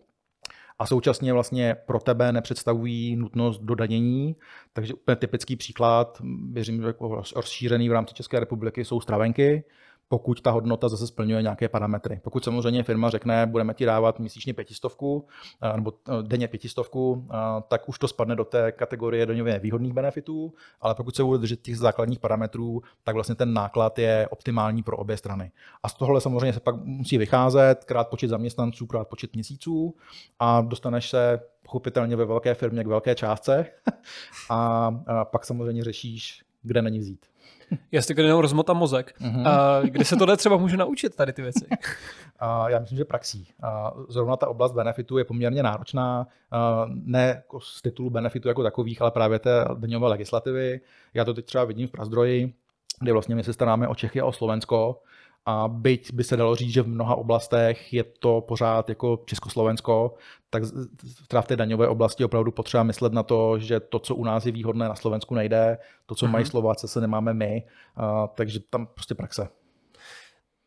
a 0.80 0.86
současně 0.86 1.34
vlastně 1.34 1.76
pro 1.86 2.00
tebe 2.00 2.32
nepředstavují 2.32 3.16
nutnost 3.16 3.62
dodanění. 3.62 4.36
Takže 4.74 4.94
úplně 4.94 5.16
typický 5.16 5.56
příklad, 5.56 6.22
věřím, 6.52 6.82
že 6.82 6.88
jako 6.88 7.24
rozšířený 7.36 7.90
v 7.90 7.92
rámci 7.92 8.14
České 8.14 8.40
republiky 8.40 8.86
jsou 8.86 9.02
stravenky, 9.02 9.64
pokud 10.10 10.42
ta 10.42 10.52
hodnota 10.52 10.90
zase 10.90 11.08
splňuje 11.08 11.42
nějaké 11.42 11.70
parametry. 11.70 12.20
Pokud 12.24 12.44
samozřejmě 12.44 12.84
firma 12.84 13.10
řekne, 13.10 13.46
budeme 13.46 13.74
ti 13.74 13.86
dávat 13.86 14.20
měsíčně 14.20 14.54
pětistovku 14.54 15.28
eh, 15.62 15.76
nebo 15.76 15.94
eh, 16.10 16.12
denně 16.22 16.48
pětistovku, 16.48 17.28
eh, 17.32 17.36
tak 17.68 17.90
už 17.90 18.00
to 18.00 18.08
spadne 18.08 18.36
do 18.36 18.46
té 18.46 18.72
kategorie 18.72 19.26
daňově 19.26 19.60
výhodných 19.60 19.94
benefitů, 19.94 20.54
ale 20.82 20.96
pokud 20.96 21.16
se 21.16 21.24
bude 21.24 21.38
držet 21.38 21.62
těch 21.62 21.78
základních 21.78 22.20
parametrů, 22.20 22.82
tak 23.04 23.16
vlastně 23.16 23.36
ten 23.36 23.54
náklad 23.54 24.00
je 24.00 24.28
optimální 24.32 24.84
pro 24.84 24.98
obě 24.98 25.18
strany. 25.18 25.52
A 25.84 25.90
z 25.90 25.94
tohohle 25.94 26.22
samozřejmě 26.22 26.54
se 26.54 26.60
pak 26.60 26.76
musí 26.76 27.18
vycházet 27.18 27.84
krát 27.84 28.08
počet 28.08 28.28
zaměstnanců, 28.28 28.88
krát 28.88 29.08
počet 29.08 29.34
měsíců 29.34 29.96
a 30.40 30.62
dostaneš 30.62 31.10
se 31.10 31.40
pochopitelně 31.64 32.16
ve 32.16 32.26
velké 32.26 32.54
firmě 32.54 32.84
k 32.84 32.88
velké 32.88 33.16
částce 33.16 33.66
a, 34.50 34.92
a 35.08 35.26
pak 35.26 35.46
samozřejmě 35.46 35.84
řešíš, 35.84 36.44
kde 36.64 36.82
není 36.82 37.00
vzít. 37.00 37.26
Já 37.92 38.02
si 38.02 38.22
jenom 38.22 38.42
rozmotám 38.42 38.78
mozek. 38.78 39.14
Mm-hmm. 39.22 39.48
A 39.48 39.82
kde 39.82 40.06
se 40.06 40.16
tohle 40.16 40.38
třeba 40.38 40.58
můžu 40.58 40.78
naučit, 40.78 41.16
tady 41.16 41.34
ty 41.34 41.42
věci? 41.42 41.68
A 42.40 42.70
já 42.70 42.80
myslím, 42.80 42.98
že 42.98 43.06
praxí. 43.06 43.48
A 43.64 43.94
zrovna 44.10 44.36
ta 44.36 44.48
oblast 44.48 44.72
benefitu 44.72 45.18
je 45.18 45.26
poměrně 45.26 45.64
náročná, 45.64 46.28
ne 46.90 47.28
jako 47.28 47.60
z 47.60 47.82
titulu 47.82 48.10
benefitu 48.10 48.48
jako 48.48 48.64
takových, 48.64 49.02
ale 49.02 49.12
právě 49.12 49.40
té 49.40 49.66
daňové 49.76 50.08
legislativy. 50.08 50.82
Já 51.14 51.26
to 51.26 51.34
teď 51.34 51.46
třeba 51.46 51.64
vidím 51.64 51.88
v 51.88 51.92
Prazdroji, 51.92 52.54
kde 53.00 53.14
vlastně 53.14 53.36
my 53.36 53.44
se 53.44 53.54
staráme 53.54 53.88
o 53.88 53.96
Čechy 53.96 54.22
a 54.22 54.26
o 54.26 54.32
Slovensko 54.32 55.02
a 55.50 55.68
byť 55.68 56.14
by 56.14 56.24
se 56.24 56.38
dalo 56.38 56.56
říct, 56.56 56.74
že 56.74 56.82
v 56.82 56.88
mnoha 56.88 57.16
oblastech 57.16 57.94
je 57.94 58.04
to 58.04 58.42
pořád 58.42 58.90
jako 58.90 59.24
Československo, 59.26 60.14
tak 60.50 60.64
třeba 61.28 61.42
v 61.42 61.48
té 61.48 61.56
daňové 61.56 61.88
oblasti 61.88 62.24
opravdu 62.24 62.52
potřeba 62.52 62.84
myslet 62.84 63.14
na 63.14 63.24
to, 63.24 63.60
že 63.60 63.80
to, 63.80 64.00
co 64.00 64.16
u 64.16 64.24
nás 64.24 64.46
je 64.46 64.52
výhodné, 64.52 64.88
na 64.88 64.96
Slovensku 64.96 65.36
nejde, 65.36 65.78
to, 66.06 66.16
co 66.16 66.26
mm-hmm. 66.26 66.32
mají 66.32 66.46
Slováci, 66.46 66.88
se 66.88 67.02
nemáme 67.02 67.34
my, 67.34 67.64
a, 67.96 68.28
takže 68.28 68.60
tam 68.70 68.88
prostě 68.88 69.16
praxe. 69.16 69.50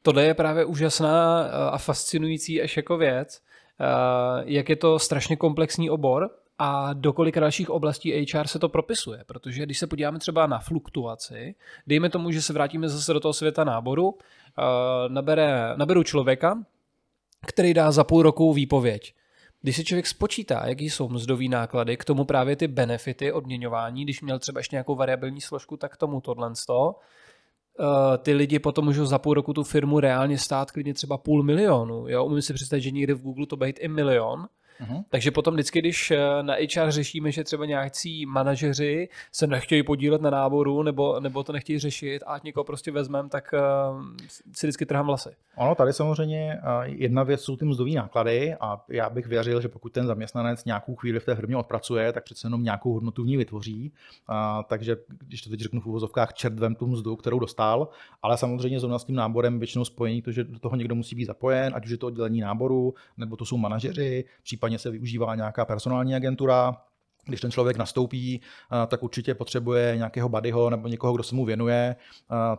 Tohle 0.03 0.25
je 0.25 0.35
právě 0.35 0.65
úžasná 0.65 1.43
a 1.45 1.79
fascinující 1.79 2.63
až 2.63 2.77
jako 2.77 2.97
věc, 2.97 3.43
jak 4.45 4.69
je 4.69 4.77
to 4.77 4.99
strašně 4.99 5.37
komplexní 5.37 5.91
obor 5.91 6.31
a 6.63 6.93
do 6.93 7.13
kolika 7.13 7.41
dalších 7.41 7.71
oblastí 7.71 8.13
HR 8.13 8.47
se 8.47 8.59
to 8.59 8.69
propisuje, 8.69 9.25
protože 9.27 9.63
když 9.63 9.79
se 9.79 9.87
podíváme 9.87 10.19
třeba 10.19 10.47
na 10.47 10.59
fluktuaci, 10.59 11.55
dejme 11.87 12.11
tomu, 12.11 12.31
že 12.31 12.43
se 12.43 12.53
vrátíme 12.53 12.89
zase 12.89 13.13
do 13.13 13.21
toho 13.21 13.33
světa 13.33 13.65
náboru, 13.65 14.19
nabere, 15.09 15.77
naberu 15.77 16.03
člověka, 16.03 16.63
který 17.47 17.75
dá 17.75 17.93
za 17.93 18.05
půl 18.05 18.23
roku 18.23 18.53
výpověď. 18.53 19.15
Když 19.63 19.77
si 19.77 19.85
člověk 19.85 20.07
spočítá, 20.07 20.67
jaký 20.67 20.91
jsou 20.91 21.09
mzdové 21.09 21.45
náklady, 21.49 21.97
k 21.97 22.05
tomu 22.05 22.25
právě 22.25 22.57
ty 22.57 22.69
benefity 22.69 23.33
odměňování, 23.33 24.05
když 24.05 24.23
měl 24.23 24.39
třeba 24.39 24.61
ještě 24.61 24.77
nějakou 24.77 24.95
variabilní 24.95 25.41
složku, 25.41 25.77
tak 25.77 25.93
k 25.93 25.97
tomu 25.97 26.21
tohle 26.21 26.53
ty 28.19 28.33
lidi 28.33 28.59
potom 28.59 28.85
můžou 28.85 29.05
za 29.05 29.19
půl 29.19 29.35
roku 29.35 29.53
tu 29.53 29.65
firmu 29.65 30.01
reálně 30.01 30.39
stát 30.39 30.71
klidně 30.71 30.95
třeba 30.95 31.19
půl 31.19 31.43
milionu. 31.43 32.09
Jo? 32.09 32.25
Umím 32.25 32.43
si 32.43 32.55
představit, 32.55 32.83
že 32.83 32.91
někde 32.91 33.15
v 33.15 33.23
Google 33.23 33.47
to 33.47 33.57
být 33.57 33.77
i 33.81 33.89
milion, 33.89 34.49
Uh-huh. 34.81 35.05
Takže 35.11 35.31
potom 35.31 35.55
vždycky, 35.55 35.79
když 35.79 36.11
eh, 36.11 36.43
na 36.43 36.55
HR 36.55 36.91
řešíme, 36.91 37.33
že 37.33 37.45
třeba 37.45 37.67
nějakí 37.67 38.27
manažeři 38.27 39.09
se 39.33 39.47
nechtějí 39.47 39.83
podílet 39.83 40.23
na 40.23 40.31
náboru 40.31 40.83
nebo, 40.83 41.21
nebo 41.21 41.45
to 41.45 41.53
nechtějí 41.53 41.79
řešit 41.79 42.23
a 42.27 42.41
někoho 42.45 42.65
prostě 42.65 42.91
vezmeme, 42.91 43.29
tak 43.29 43.55
uh, 43.55 44.03
si 44.53 44.67
vždycky 44.67 44.87
trhám 44.87 45.07
vlasy. 45.07 45.31
Ono 45.57 45.75
tady 45.75 45.93
samozřejmě 45.93 46.61
uh, 46.63 46.85
jedna 46.85 47.23
věc 47.23 47.41
jsou 47.41 47.57
ty 47.57 47.65
mzdové 47.65 47.91
náklady 47.91 48.55
a 48.61 48.85
já 48.89 49.11
bych 49.11 49.27
věřil, 49.27 49.61
že 49.61 49.69
pokud 49.69 49.93
ten 49.93 50.07
zaměstnanec 50.07 50.65
nějakou 50.65 50.97
chvíli 50.97 51.21
v 51.21 51.25
té 51.25 51.35
firmě 51.35 51.57
odpracuje, 51.57 52.13
tak 52.13 52.25
přece 52.25 52.47
jenom 52.47 52.63
nějakou 52.63 52.93
hodnotu 52.93 53.23
v 53.23 53.27
ní 53.27 53.37
vytvoří. 53.37 53.93
Uh, 54.31 54.37
takže 54.69 54.97
když 55.27 55.43
to 55.43 55.51
teď 55.51 55.61
řeknu 55.61 55.81
v 55.81 55.87
úvozovkách, 55.87 56.33
čert 56.33 56.59
vem 56.59 56.75
tu 56.75 56.87
mzdu, 56.87 57.17
kterou 57.17 57.39
dostal, 57.39 57.89
ale 58.23 58.39
samozřejmě 58.39 58.81
zrovna 58.81 58.99
s 58.99 59.05
tím 59.05 59.17
náborem 59.17 59.59
většinou 59.59 59.85
spojení 59.85 60.23
to, 60.23 60.33
že 60.33 60.45
do 60.45 60.59
toho 60.59 60.77
někdo 60.77 60.95
musí 60.95 61.17
být 61.17 61.25
zapojen, 61.25 61.73
ať 61.77 61.85
už 61.85 61.91
je 61.91 61.99
to 61.99 62.07
oddělení 62.07 62.41
náboru, 62.41 62.95
nebo 63.17 63.37
to 63.37 63.45
jsou 63.45 63.57
manažeři, 63.57 64.25
případně 64.43 64.70
případně 64.71 64.79
se 64.79 64.91
využívá 64.91 65.35
nějaká 65.35 65.65
personální 65.65 66.15
agentura, 66.15 66.77
když 67.27 67.41
ten 67.41 67.51
člověk 67.51 67.77
nastoupí, 67.77 68.41
tak 68.87 69.03
určitě 69.03 69.35
potřebuje 69.35 69.97
nějakého 69.97 70.29
buddyho 70.29 70.71
nebo 70.71 70.89
někoho, 70.89 71.13
kdo 71.13 71.23
se 71.23 71.35
mu 71.35 71.45
věnuje, 71.45 71.97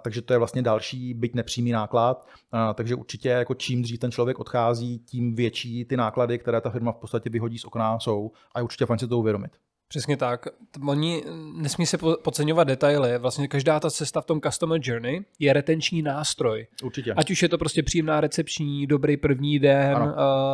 takže 0.02 0.22
to 0.22 0.34
je 0.34 0.38
vlastně 0.38 0.62
další, 0.62 1.14
byť 1.14 1.36
nepřímý 1.36 1.72
náklad. 1.72 2.28
Takže 2.74 2.96
určitě 2.96 3.30
jako 3.30 3.54
čím 3.54 3.82
dřív 3.82 4.00
ten 4.00 4.12
člověk 4.12 4.40
odchází, 4.40 5.00
tím 5.00 5.36
větší 5.36 5.86
ty 5.86 5.98
náklady, 5.98 6.40
které 6.40 6.62
ta 6.62 6.70
firma 6.70 6.92
v 6.92 6.98
podstatě 6.98 7.30
vyhodí 7.30 7.58
z 7.58 7.66
okna, 7.66 8.00
jsou 8.00 8.32
a 8.56 8.60
je 8.60 8.64
určitě 8.64 8.86
fajn 8.86 9.00
si 9.00 9.08
to 9.08 9.20
uvědomit. 9.20 9.52
Přesně 9.92 10.18
tak. 10.18 10.48
Oni 10.88 11.24
nesmí 11.56 11.86
se 11.86 11.98
podceňovat 11.98 12.64
detaily. 12.64 13.18
Vlastně 13.18 13.48
každá 13.48 13.80
ta 13.80 13.90
cesta 13.90 14.22
v 14.22 14.26
tom 14.26 14.42
customer 14.42 14.82
journey 14.84 15.22
je 15.40 15.54
retenční 15.54 16.02
nástroj. 16.02 16.68
Určitě. 16.84 17.14
Ať 17.14 17.32
už 17.32 17.44
je 17.44 17.50
to 17.50 17.58
prostě 17.58 17.84
příjemná 17.84 18.22
recepční, 18.22 18.88
dobrý 18.88 19.18
první 19.18 19.60
den, 19.60 19.98
uh, 19.98 20.12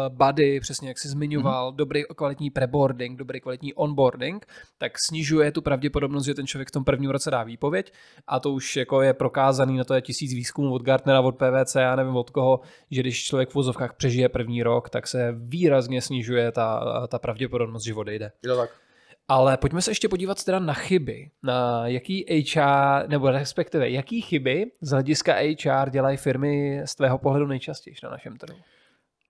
buddy, 0.10 0.60
přesně 0.60 0.88
jak 0.88 1.00
jsi 1.00 1.08
zmiňoval, 1.08 1.72
mm-hmm. 1.72 1.76
dobrý 1.76 2.04
kvalitní 2.16 2.50
preboarding, 2.50 3.20
dobrý 3.20 3.42
kvalitní 3.42 3.74
onboarding, 3.74 4.46
tak 4.78 5.00
snižuje 5.00 5.52
tu 5.52 5.62
pravděpodobnost, 5.62 6.26
že 6.26 6.34
ten 6.34 6.48
člověk 6.48 6.68
v 6.68 6.72
tom 6.72 6.84
prvním 6.84 7.10
roce 7.10 7.32
dá 7.32 7.44
výpověď 7.44 7.94
a 8.28 8.40
to 8.40 8.52
už 8.52 8.76
jako 8.76 9.02
je 9.02 9.14
prokázaný, 9.14 9.78
na 9.78 9.84
to 9.84 9.94
je 9.94 10.02
tisíc 10.02 10.34
výzkumů 10.34 10.74
od 10.74 10.84
Gartnera, 10.84 11.22
od 11.22 11.36
PVC, 11.36 11.76
já 11.76 11.96
nevím 11.96 12.16
od 12.16 12.30
koho, 12.30 12.60
že 12.92 13.02
když 13.02 13.26
člověk 13.26 13.50
v 13.50 13.56
vozovkách 13.56 13.94
přežije 13.94 14.30
první 14.30 14.64
rok, 14.64 14.90
tak 14.90 15.08
se 15.08 15.36
výrazně 15.38 16.02
snižuje 16.02 16.52
ta, 16.52 17.08
ta 17.08 17.20
pravděpodobnost, 17.20 17.84
že 17.84 17.94
odejde. 17.94 18.32
Je 18.44 18.50
to 18.50 18.58
tak. 18.58 18.87
Ale 19.28 19.58
pojďme 19.58 19.82
se 19.82 19.92
ještě 19.92 20.10
podívat 20.10 20.44
teda 20.44 20.60
na 20.60 20.74
chyby. 20.74 21.32
Na 21.44 21.88
jaký 21.88 22.26
HR, 22.56 23.08
nebo 23.08 23.32
respektive 23.32 23.90
jaký 23.90 24.22
chyby 24.22 24.72
z 24.82 24.90
hlediska 24.90 25.34
HR 25.34 25.90
dělají 25.90 26.18
firmy 26.18 26.82
z 26.86 26.96
tvého 26.96 27.18
pohledu 27.18 27.48
nejčastěji 27.48 27.96
na 28.04 28.10
našem 28.10 28.38
trhu? 28.38 28.58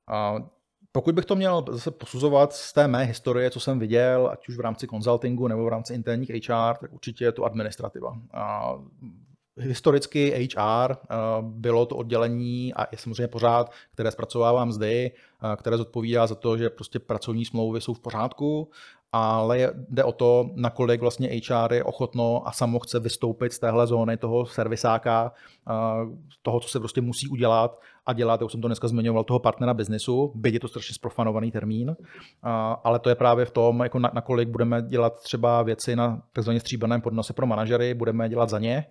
A 0.08 0.36
pokud 0.92 1.16
bych 1.16 1.26
to 1.26 1.36
měl 1.36 1.66
zase 1.72 1.92
posuzovat 1.92 2.54
z 2.54 2.74
té 2.74 2.88
mé 2.88 3.04
historie, 3.04 3.50
co 3.50 3.60
jsem 3.60 3.80
viděl, 3.80 4.30
ať 4.34 4.50
už 4.50 4.58
v 4.58 4.62
rámci 4.62 4.88
konzultingu 4.88 5.48
nebo 5.48 5.66
v 5.66 5.70
rámci 5.70 5.94
interních 5.94 6.30
HR, 6.30 6.76
tak 6.80 6.94
určitě 6.94 7.26
je 7.26 7.32
to 7.32 7.44
administrativa. 7.44 8.18
A 8.34 8.74
historicky 9.58 10.50
HR 10.56 10.96
bylo 11.42 11.86
to 11.86 11.96
oddělení 11.96 12.74
a 12.74 12.88
je 12.92 12.98
samozřejmě 12.98 13.28
pořád, 13.28 13.72
které 13.94 14.12
zpracovává 14.12 14.66
mzdy, 14.66 15.12
které 15.56 15.78
zodpovídá 15.78 16.28
za 16.28 16.36
to, 16.36 16.58
že 16.58 16.70
prostě 16.70 17.00
pracovní 17.00 17.46
smlouvy 17.46 17.82
jsou 17.82 17.94
v 17.94 18.00
pořádku 18.00 18.70
ale 19.12 19.72
jde 19.90 20.04
o 20.04 20.12
to, 20.12 20.50
nakolik 20.56 21.02
vlastně 21.02 21.30
HR 21.30 21.74
je 21.74 21.84
ochotno 21.84 22.48
a 22.48 22.52
samo 22.52 22.80
chce 22.80 23.00
vystoupit 23.00 23.54
z 23.54 23.60
téhle 23.60 23.88
zóny 23.88 24.18
toho 24.18 24.46
servisáka, 24.46 25.32
toho, 26.42 26.60
co 26.60 26.70
se 26.70 26.80
prostě 26.80 27.02
musí 27.02 27.28
udělat 27.28 27.80
a 28.06 28.14
dělat, 28.14 28.42
jak 28.42 28.52
jsem 28.52 28.62
to 28.62 28.68
dneska 28.68 28.88
zmiňoval, 28.88 29.24
toho 29.24 29.40
partnera 29.40 29.74
biznesu, 29.74 30.32
byť 30.36 30.54
je 30.54 30.60
to 30.60 30.68
strašně 30.68 30.94
sprofanovaný 30.94 31.52
termín, 31.52 31.96
ale 32.84 33.00
to 33.00 33.10
je 33.10 33.16
právě 33.16 33.46
v 33.46 33.52
tom, 33.52 33.80
jako 33.80 34.00
nakolik 34.00 34.50
budeme 34.50 34.82
dělat 34.82 35.20
třeba 35.24 35.64
věci 35.64 35.96
na 35.96 36.22
takzvaně 36.34 36.60
stříbrném 36.60 37.02
podnose 37.02 37.34
pro 37.34 37.48
manažery, 37.48 37.94
budeme 37.94 38.30
dělat 38.30 38.50
za 38.50 38.60
ně, 38.60 38.86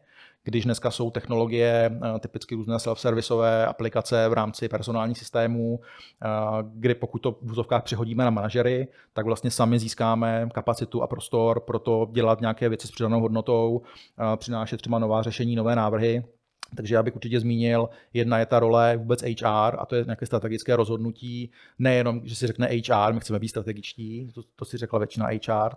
když 0.46 0.64
dneska 0.64 0.90
jsou 0.90 1.10
technologie, 1.10 1.90
eh, 2.16 2.18
typicky 2.18 2.54
různé 2.54 2.76
self-servisové 2.76 3.66
aplikace 3.66 4.28
v 4.28 4.32
rámci 4.32 4.68
personálních 4.68 5.18
systémů, 5.18 5.80
eh, 5.80 6.28
kdy 6.62 6.94
pokud 6.94 7.18
to 7.18 7.32
v 7.32 7.50
úzovkách 7.50 7.82
přehodíme 7.82 8.24
na 8.24 8.30
manažery, 8.30 8.88
tak 9.12 9.26
vlastně 9.26 9.50
sami 9.50 9.78
získáme 9.78 10.48
kapacitu 10.54 11.02
a 11.02 11.06
prostor 11.06 11.60
pro 11.60 11.78
to 11.78 12.08
dělat 12.12 12.40
nějaké 12.40 12.68
věci 12.68 12.88
s 12.88 12.90
přidanou 12.90 13.20
hodnotou, 13.20 13.82
eh, 14.18 14.36
přinášet 14.36 14.76
třeba 14.76 14.98
nová 14.98 15.22
řešení, 15.22 15.56
nové 15.56 15.76
návrhy. 15.76 16.24
Takže 16.76 16.94
já 16.94 17.02
bych 17.02 17.16
určitě 17.16 17.40
zmínil, 17.40 17.88
jedna 18.12 18.38
je 18.38 18.46
ta 18.46 18.58
role 18.58 18.96
vůbec 18.96 19.22
HR 19.22 19.76
a 19.78 19.86
to 19.86 19.94
je 19.94 20.04
nějaké 20.04 20.26
strategické 20.26 20.76
rozhodnutí, 20.76 21.50
nejenom, 21.78 22.20
že 22.24 22.36
si 22.36 22.46
řekne 22.46 22.68
HR, 22.70 23.12
my 23.12 23.20
chceme 23.20 23.38
být 23.38 23.48
strategičtí, 23.48 24.28
to, 24.34 24.42
to 24.56 24.64
si 24.64 24.76
řekla 24.76 24.98
většina 24.98 25.26
HR, 25.26 25.70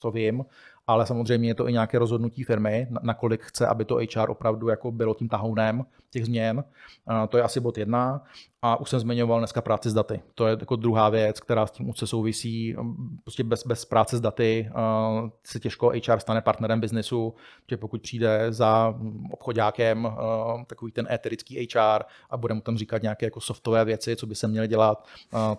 co 0.00 0.10
vím, 0.10 0.44
ale 0.86 1.06
samozřejmě 1.06 1.48
je 1.48 1.54
to 1.54 1.68
i 1.68 1.72
nějaké 1.72 1.98
rozhodnutí 1.98 2.44
firmy, 2.44 2.88
nakolik 3.02 3.42
chce, 3.42 3.66
aby 3.66 3.84
to 3.84 3.96
HR 3.96 4.30
opravdu 4.30 4.68
jako 4.68 4.92
bylo 4.92 5.14
tím 5.14 5.28
tahounem 5.28 5.84
těch 6.10 6.24
změn. 6.24 6.64
To 7.28 7.36
je 7.36 7.42
asi 7.42 7.60
bod 7.60 7.78
jedna. 7.78 8.22
A 8.62 8.80
už 8.80 8.90
jsem 8.90 9.00
zmiňoval 9.00 9.38
dneska 9.38 9.60
práci 9.60 9.90
s 9.90 9.94
daty. 9.94 10.20
To 10.34 10.46
je 10.46 10.56
jako 10.60 10.76
druhá 10.76 11.08
věc, 11.08 11.40
která 11.40 11.66
s 11.66 11.70
tím 11.70 11.88
úzce 11.88 12.06
souvisí. 12.06 12.76
Prostě 13.22 13.44
bez, 13.44 13.66
bez 13.66 13.84
práce 13.84 14.16
s 14.16 14.20
daty 14.20 14.70
se 15.44 15.60
těžko 15.60 15.92
HR 16.06 16.18
stane 16.18 16.40
partnerem 16.40 16.80
biznesu, 16.80 17.34
že 17.70 17.76
pokud 17.76 18.02
přijde 18.02 18.46
za 18.52 18.94
obchodákem 19.30 20.08
takový 20.66 20.92
ten 20.92 21.08
eterický 21.10 21.68
HR 21.74 22.02
a 22.30 22.36
bude 22.36 22.54
mu 22.54 22.60
tam 22.60 22.76
říkat 22.76 23.02
nějaké 23.02 23.26
jako 23.26 23.40
softové 23.40 23.84
věci, 23.84 24.16
co 24.16 24.26
by 24.26 24.34
se 24.34 24.48
měly 24.48 24.68
dělat, 24.68 25.06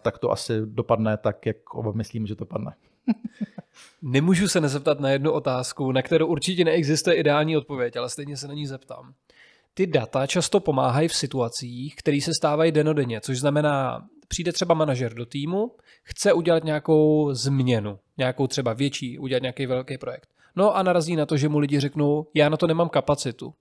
tak 0.02 0.18
to 0.18 0.32
asi 0.32 0.62
dopadne 0.66 1.18
tak, 1.18 1.46
jak 1.46 1.58
myslím, 1.94 2.28
že 2.28 2.36
to 2.36 2.46
padne. 2.46 2.74
Nemůžu 4.02 4.48
se 4.48 4.62
nezeptat 4.62 5.00
na 5.00 5.10
jednu 5.10 5.32
otázku, 5.32 5.92
na 5.92 6.02
kterou 6.02 6.28
určitě 6.28 6.66
neexistuje 6.66 7.16
ideální 7.16 7.58
odpověď, 7.58 7.96
ale 7.96 8.10
stejně 8.10 8.38
se 8.38 8.48
na 8.48 8.54
ní 8.54 8.68
zeptám. 8.68 9.14
Ty 9.74 9.88
data 9.88 10.28
často 10.28 10.60
pomáhají 10.60 11.08
v 11.08 11.16
situacích, 11.16 11.96
které 11.96 12.22
se 12.22 12.32
stávají 12.34 12.72
denodenně, 12.72 13.22
což 13.22 13.40
znamená, 13.40 14.06
přijde 14.28 14.54
třeba 14.54 14.76
manažer 14.76 15.14
do 15.14 15.26
týmu, 15.26 15.72
chce 16.04 16.34
udělat 16.34 16.64
nějakou 16.64 17.34
změnu, 17.34 18.00
nějakou 18.18 18.48
třeba 18.48 18.74
větší, 18.74 19.20
udělat 19.20 19.42
nějaký 19.42 19.66
velký 19.66 19.98
projekt. 19.98 20.30
No 20.56 20.76
a 20.76 20.84
narazí 20.84 21.16
na 21.16 21.26
to, 21.26 21.38
že 21.38 21.50
mu 21.50 21.60
lidi 21.60 21.80
řeknou, 21.80 22.28
já 22.36 22.50
na 22.50 22.58
to 22.58 22.68
nemám 22.68 22.90
kapacitu. 22.90 23.54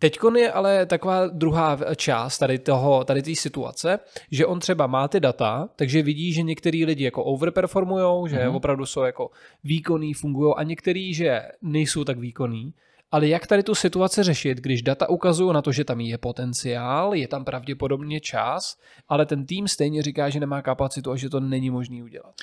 Teď 0.00 0.18
je 0.36 0.52
ale 0.52 0.86
taková 0.86 1.26
druhá 1.26 1.78
část 1.96 2.38
tady 2.38 2.58
toho, 2.58 3.04
tady 3.04 3.22
té 3.22 3.34
situace, 3.34 3.98
že 4.30 4.46
on 4.46 4.60
třeba 4.60 4.86
má 4.86 5.08
ty 5.08 5.20
data, 5.20 5.68
takže 5.76 6.02
vidí, 6.02 6.32
že 6.32 6.42
některý 6.42 6.84
lidi 6.84 7.04
jako 7.04 7.24
overperformujou, 7.24 8.26
že 8.26 8.36
mm-hmm. 8.36 8.56
opravdu 8.56 8.86
jsou 8.86 9.02
jako 9.02 9.30
výkonný, 9.64 10.14
fungují 10.14 10.54
a 10.56 10.62
některý, 10.62 11.14
že 11.14 11.42
nejsou 11.62 12.04
tak 12.04 12.18
výkonný. 12.18 12.74
Ale 13.12 13.28
jak 13.28 13.46
tady 13.46 13.62
tu 13.62 13.74
situaci 13.74 14.22
řešit, 14.22 14.58
když 14.58 14.82
data 14.82 15.08
ukazují 15.08 15.54
na 15.54 15.62
to, 15.62 15.72
že 15.72 15.84
tam 15.84 16.00
je 16.00 16.18
potenciál, 16.18 17.14
je 17.14 17.28
tam 17.28 17.44
pravděpodobně 17.44 18.20
čas, 18.20 18.78
ale 19.08 19.26
ten 19.26 19.46
tým 19.46 19.68
stejně 19.68 20.02
říká, 20.02 20.30
že 20.30 20.40
nemá 20.40 20.62
kapacitu 20.62 21.10
a 21.10 21.16
že 21.16 21.30
to 21.30 21.40
není 21.40 21.70
možné 21.70 22.02
udělat? 22.02 22.34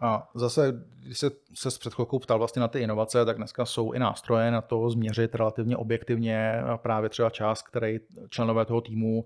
A 0.00 0.30
zase, 0.34 0.84
když 1.02 1.18
se, 1.18 1.30
se 1.54 1.70
s 1.70 1.78
před 1.78 1.94
chvilkou 1.94 2.18
ptal 2.18 2.38
vlastně 2.38 2.60
na 2.60 2.68
ty 2.68 2.80
inovace, 2.80 3.24
tak 3.24 3.36
dneska 3.36 3.64
jsou 3.66 3.92
i 3.92 3.98
nástroje 3.98 4.50
na 4.50 4.60
to 4.60 4.90
změřit 4.90 5.34
relativně 5.34 5.76
objektivně 5.76 6.62
právě 6.76 7.10
třeba 7.10 7.30
čas, 7.30 7.62
který 7.62 8.00
členové 8.28 8.64
toho 8.64 8.80
týmu 8.80 9.24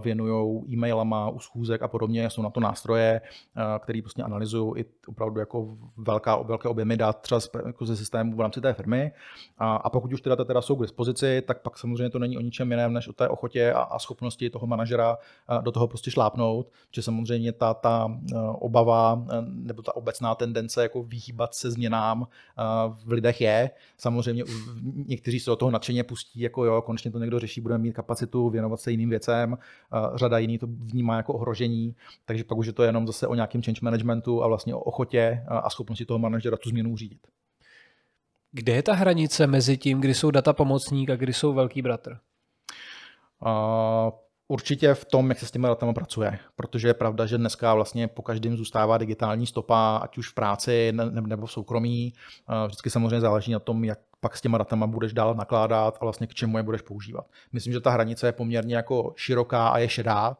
věnují 0.00 0.64
e-mailama 0.72 1.28
u 1.28 1.38
schůzek 1.38 1.82
a 1.82 1.88
podobně. 1.88 2.30
Jsou 2.30 2.42
na 2.42 2.50
to 2.50 2.60
nástroje, 2.60 3.20
které 3.78 4.02
prostě 4.02 4.22
analyzují 4.22 4.82
i 4.82 4.84
opravdu 5.06 5.40
jako 5.40 5.76
velká, 5.96 6.36
velké 6.36 6.68
objemy 6.68 6.96
dat 6.96 7.20
třeba 7.20 7.40
jako 7.66 7.86
ze 7.86 7.96
systému 7.96 8.36
v 8.36 8.40
rámci 8.40 8.60
té 8.60 8.72
firmy. 8.72 9.12
A, 9.58 9.76
a 9.76 9.90
pokud 9.90 10.12
už 10.12 10.20
ty 10.20 10.28
data 10.28 10.44
teda 10.44 10.62
jsou 10.62 10.76
k 10.76 10.82
dispozici, 10.82 11.42
tak 11.46 11.62
pak 11.62 11.78
samozřejmě 11.78 12.10
to 12.10 12.18
není 12.18 12.38
o 12.38 12.40
ničem 12.40 12.70
jiném, 12.70 12.92
než 12.92 13.08
o 13.08 13.12
té 13.12 13.28
ochotě 13.28 13.72
a, 13.72 13.80
a 13.82 13.98
schopnosti 13.98 14.50
toho 14.50 14.66
manažera 14.66 15.18
do 15.60 15.72
toho 15.72 15.88
prostě 15.88 16.10
šlápnout, 16.10 16.70
že 16.90 17.02
samozřejmě 17.02 17.52
ta, 17.52 17.74
ta 17.74 18.18
obava 18.52 19.24
nebo 19.44 19.82
ta 19.82 19.93
obecná 19.96 20.34
tendence 20.34 20.82
jako 20.82 21.02
vyhýbat 21.02 21.54
se 21.54 21.70
změnám 21.70 22.26
v 23.04 23.12
lidech 23.12 23.40
je. 23.40 23.70
Samozřejmě 23.98 24.44
někteří 25.06 25.40
se 25.40 25.50
do 25.50 25.56
toho 25.56 25.70
nadšeně 25.70 26.04
pustí, 26.04 26.40
jako 26.40 26.64
jo, 26.64 26.82
konečně 26.82 27.10
to 27.10 27.18
někdo 27.18 27.38
řeší, 27.38 27.60
budeme 27.60 27.82
mít 27.82 27.92
kapacitu 27.92 28.50
věnovat 28.50 28.80
se 28.80 28.90
jiným 28.90 29.10
věcem, 29.10 29.58
řada 30.14 30.38
jiný 30.38 30.58
to 30.58 30.66
vnímá 30.66 31.16
jako 31.16 31.34
ohrožení, 31.34 31.96
takže 32.24 32.44
pak 32.44 32.58
už 32.58 32.66
je 32.66 32.72
to 32.72 32.82
jenom 32.82 33.06
zase 33.06 33.26
o 33.26 33.34
nějakém 33.34 33.62
change 33.62 33.80
managementu 33.82 34.44
a 34.44 34.48
vlastně 34.48 34.74
o 34.74 34.80
ochotě 34.80 35.44
a 35.48 35.70
schopnosti 35.70 36.04
toho 36.04 36.18
manažera 36.18 36.56
tu 36.56 36.68
změnu 36.68 36.96
řídit. 36.96 37.26
Kde 38.52 38.72
je 38.72 38.82
ta 38.82 38.94
hranice 38.94 39.46
mezi 39.46 39.76
tím, 39.76 40.00
kdy 40.00 40.14
jsou 40.14 40.30
data 40.30 40.52
pomocník 40.52 41.10
a 41.10 41.16
kdy 41.16 41.32
jsou 41.32 41.52
velký 41.52 41.82
bratr? 41.82 42.18
Uh, 43.46 44.10
Určitě 44.48 44.94
v 44.94 45.04
tom, 45.04 45.28
jak 45.28 45.38
se 45.38 45.46
s 45.46 45.50
těmi 45.50 45.66
datama 45.66 45.92
pracuje, 45.92 46.38
protože 46.56 46.88
je 46.88 46.94
pravda, 46.94 47.26
že 47.26 47.38
dneska 47.38 47.74
vlastně 47.74 48.08
po 48.08 48.22
každém 48.22 48.56
zůstává 48.56 48.98
digitální 48.98 49.46
stopa, 49.46 50.00
ať 50.02 50.18
už 50.18 50.30
v 50.30 50.34
práci 50.34 50.92
nebo 51.10 51.46
v 51.46 51.52
soukromí. 51.52 52.12
Vždycky 52.66 52.90
samozřejmě 52.90 53.20
záleží 53.20 53.52
na 53.52 53.58
tom, 53.58 53.84
jak 53.84 53.98
pak 54.20 54.36
s 54.36 54.40
těma 54.40 54.58
datama 54.58 54.86
budeš 54.86 55.12
dál 55.12 55.34
nakládat 55.34 55.98
a 56.00 56.04
vlastně 56.04 56.26
k 56.26 56.34
čemu 56.34 56.56
je 56.56 56.62
budeš 56.62 56.80
používat. 56.80 57.26
Myslím, 57.52 57.72
že 57.72 57.80
ta 57.80 57.90
hranice 57.90 58.26
je 58.26 58.32
poměrně 58.32 58.76
jako 58.76 59.12
široká 59.16 59.68
a 59.68 59.78
je 59.78 59.88
šedá, 59.88 60.36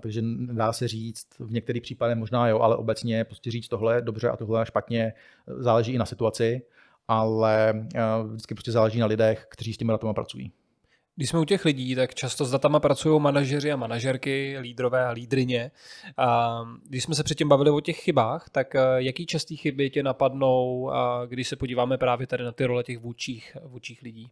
takže 0.00 0.22
dá 0.38 0.72
se 0.72 0.88
říct, 0.88 1.26
v 1.38 1.52
některých 1.52 1.82
případech 1.82 2.18
možná 2.18 2.48
jo, 2.48 2.58
ale 2.58 2.76
obecně 2.76 3.24
prostě 3.24 3.50
říct 3.50 3.68
tohle 3.68 4.02
dobře 4.02 4.28
a 4.28 4.36
tohle 4.36 4.66
špatně, 4.66 5.12
záleží 5.46 5.92
i 5.92 5.98
na 5.98 6.06
situaci, 6.06 6.62
ale 7.08 7.86
vždycky 8.28 8.54
prostě 8.54 8.72
záleží 8.72 8.98
na 8.98 9.06
lidech, 9.06 9.46
kteří 9.50 9.74
s 9.74 9.76
těmi 9.76 9.92
datama 9.92 10.14
pracují. 10.14 10.52
Když 11.16 11.28
jsme 11.28 11.38
u 11.38 11.44
těch 11.44 11.64
lidí, 11.64 11.94
tak 11.94 12.14
často 12.14 12.44
s 12.44 12.50
datama 12.50 12.80
pracují 12.80 13.20
manažeři 13.20 13.72
a 13.72 13.76
manažerky, 13.76 14.58
lídrové 14.60 15.06
a 15.06 15.10
lídrině. 15.10 15.70
A 16.16 16.58
když 16.88 17.02
jsme 17.02 17.14
se 17.14 17.22
předtím 17.22 17.48
bavili 17.48 17.70
o 17.70 17.80
těch 17.80 17.96
chybách, 17.96 18.48
tak 18.50 18.74
eh, 18.74 18.80
jaký 18.96 19.26
častý 19.26 19.56
chyby 19.56 19.90
tě 19.90 20.02
napadnou, 20.02 20.90
když 21.26 21.48
se 21.48 21.56
podíváme 21.56 21.98
právě 21.98 22.26
tady 22.26 22.44
na 22.44 22.52
ty 22.52 22.64
role 22.64 22.82
těch 22.82 22.98
vůčích, 22.98 23.56
vůčích 23.64 24.02
lidí? 24.02 24.30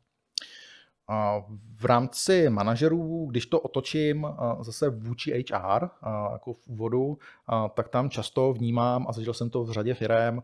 V 1.76 1.84
rámci 1.84 2.50
manažerů, 2.50 3.26
když 3.30 3.46
to 3.46 3.60
otočím 3.60 4.26
zase 4.60 4.90
vůči 4.90 5.44
HR, 5.50 5.88
jako 6.32 6.52
v 6.52 6.68
úvodu, 6.68 7.18
tak 7.74 7.88
tam 7.88 8.10
často 8.10 8.52
vnímám, 8.52 9.06
a 9.08 9.12
zažil 9.12 9.34
jsem 9.34 9.50
to 9.50 9.64
v 9.64 9.70
řadě 9.70 9.94
firm, 9.94 10.42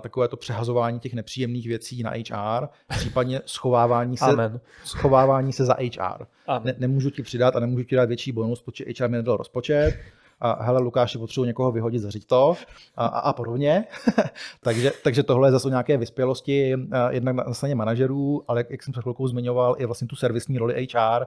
takové 0.00 0.28
to 0.28 0.36
přehazování 0.36 1.00
těch 1.00 1.14
nepříjemných 1.14 1.68
věcí 1.68 2.02
na 2.02 2.10
HR, 2.10 2.68
případně 2.88 3.40
schovávání 3.46 4.16
se, 4.16 4.24
Amen. 4.24 4.60
schovávání 4.84 5.52
se 5.52 5.64
za 5.64 5.74
HR. 5.74 6.26
Ne, 6.64 6.74
nemůžu 6.78 7.10
ti 7.10 7.22
přidat 7.22 7.56
a 7.56 7.60
nemůžu 7.60 7.84
ti 7.84 7.96
dát 7.96 8.08
větší 8.08 8.32
bonus, 8.32 8.62
protože 8.62 8.84
HR 9.00 9.08
mi 9.08 9.16
nedal 9.16 9.36
rozpočet, 9.36 9.98
a 10.40 10.62
hele 10.64 10.80
Lukáši, 10.80 11.18
potřebuji 11.18 11.44
někoho 11.44 11.72
vyhodit, 11.72 12.02
zařiď 12.02 12.26
to 12.26 12.56
a, 12.96 13.06
a, 13.06 13.18
a 13.18 13.32
podobně. 13.32 13.84
takže, 14.60 14.92
takže 15.04 15.22
tohle 15.22 15.48
je 15.48 15.52
zase 15.52 15.68
nějaké 15.68 15.96
vyspělosti 15.96 16.76
jednak 17.10 17.34
na 17.34 17.54
straně 17.54 17.74
manažerů, 17.74 18.44
ale 18.48 18.64
jak, 18.70 18.82
jsem 18.82 18.92
před 18.92 19.02
chvilkou 19.02 19.28
zmiňoval, 19.28 19.76
i 19.78 19.86
vlastně 19.86 20.08
tu 20.08 20.16
servisní 20.16 20.58
roli 20.58 20.88
HR. 20.94 21.26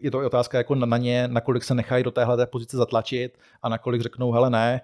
Je 0.00 0.10
to 0.10 0.26
otázka 0.26 0.58
jako 0.58 0.74
na, 0.74 0.86
na 0.86 0.96
ně, 0.96 1.28
nakolik 1.28 1.64
se 1.64 1.74
nechají 1.74 2.04
do 2.04 2.10
téhle 2.10 2.46
pozice 2.46 2.76
zatlačit 2.76 3.38
a 3.62 3.68
nakolik 3.68 4.02
řeknou, 4.02 4.32
hele 4.32 4.50
ne, 4.50 4.80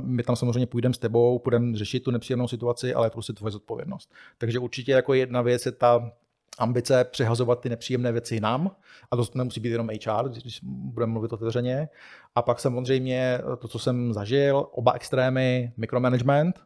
my 0.00 0.22
tam 0.22 0.36
samozřejmě 0.36 0.66
půjdeme 0.66 0.94
s 0.94 0.98
tebou, 0.98 1.40
budeme 1.44 1.76
řešit 1.76 2.00
tu 2.00 2.10
nepříjemnou 2.10 2.48
situaci, 2.48 2.94
ale 2.94 3.06
je 3.06 3.10
to 3.10 3.14
prostě 3.14 3.32
tvoje 3.32 3.52
zodpovědnost. 3.52 4.12
Takže 4.38 4.58
určitě 4.58 4.92
jako 4.92 5.14
jedna 5.14 5.42
věc 5.42 5.66
je 5.66 5.72
ta 5.72 6.10
ambice 6.58 7.04
přehazovat 7.04 7.60
ty 7.60 7.68
nepříjemné 7.68 8.12
věci 8.12 8.40
nám, 8.40 8.70
a 9.10 9.16
to 9.16 9.24
nemusí 9.34 9.60
být 9.60 9.70
jenom 9.70 9.88
HR, 9.88 10.28
když 10.28 10.60
budeme 10.62 11.12
mluvit 11.12 11.32
otevřeně. 11.32 11.88
A 12.34 12.42
pak 12.42 12.60
samozřejmě 12.60 13.40
to, 13.58 13.68
co 13.68 13.78
jsem 13.78 14.12
zažil, 14.12 14.66
oba 14.72 14.92
extrémy, 14.92 15.72
micromanagement, 15.76 16.60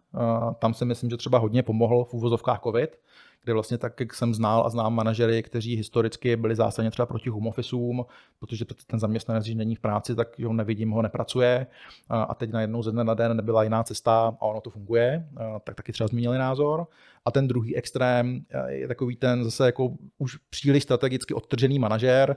tam 0.58 0.74
si 0.74 0.84
myslím, 0.84 1.10
že 1.10 1.16
třeba 1.16 1.38
hodně 1.38 1.62
pomohl 1.62 2.04
v 2.04 2.14
úvozovkách 2.14 2.60
COVID, 2.62 2.98
kde 3.44 3.52
vlastně 3.52 3.78
tak, 3.78 4.00
jak 4.00 4.14
jsem 4.14 4.34
znal 4.34 4.66
a 4.66 4.68
znám 4.68 4.94
manažery, 4.94 5.42
kteří 5.42 5.76
historicky 5.76 6.36
byli 6.36 6.56
zásadně 6.56 6.90
třeba 6.90 7.06
proti 7.06 7.30
home 7.30 7.46
officeům, 7.46 8.06
protože 8.38 8.64
ten 8.86 9.00
zaměstnanec, 9.00 9.44
když 9.44 9.54
není 9.54 9.74
v 9.74 9.80
práci, 9.80 10.14
tak 10.14 10.38
ho 10.38 10.52
nevidím, 10.52 10.90
ho 10.90 11.02
nepracuje 11.02 11.66
a 12.08 12.34
teď 12.34 12.50
najednou 12.50 12.82
ze 12.82 12.92
dne 12.92 13.04
na 13.04 13.14
den 13.14 13.36
nebyla 13.36 13.62
jiná 13.62 13.82
cesta 13.82 14.36
a 14.40 14.42
ono 14.42 14.60
to 14.60 14.70
funguje, 14.70 15.28
tak 15.64 15.74
taky 15.74 15.92
třeba 15.92 16.08
změnili 16.08 16.38
názor. 16.38 16.86
A 17.24 17.30
ten 17.30 17.48
druhý 17.48 17.76
extrém 17.76 18.44
je 18.66 18.88
takový 18.88 19.16
ten 19.16 19.44
zase 19.44 19.66
jako 19.66 19.92
už 20.18 20.36
příliš 20.36 20.82
strategicky 20.82 21.34
odtržený 21.34 21.78
manažer. 21.78 22.36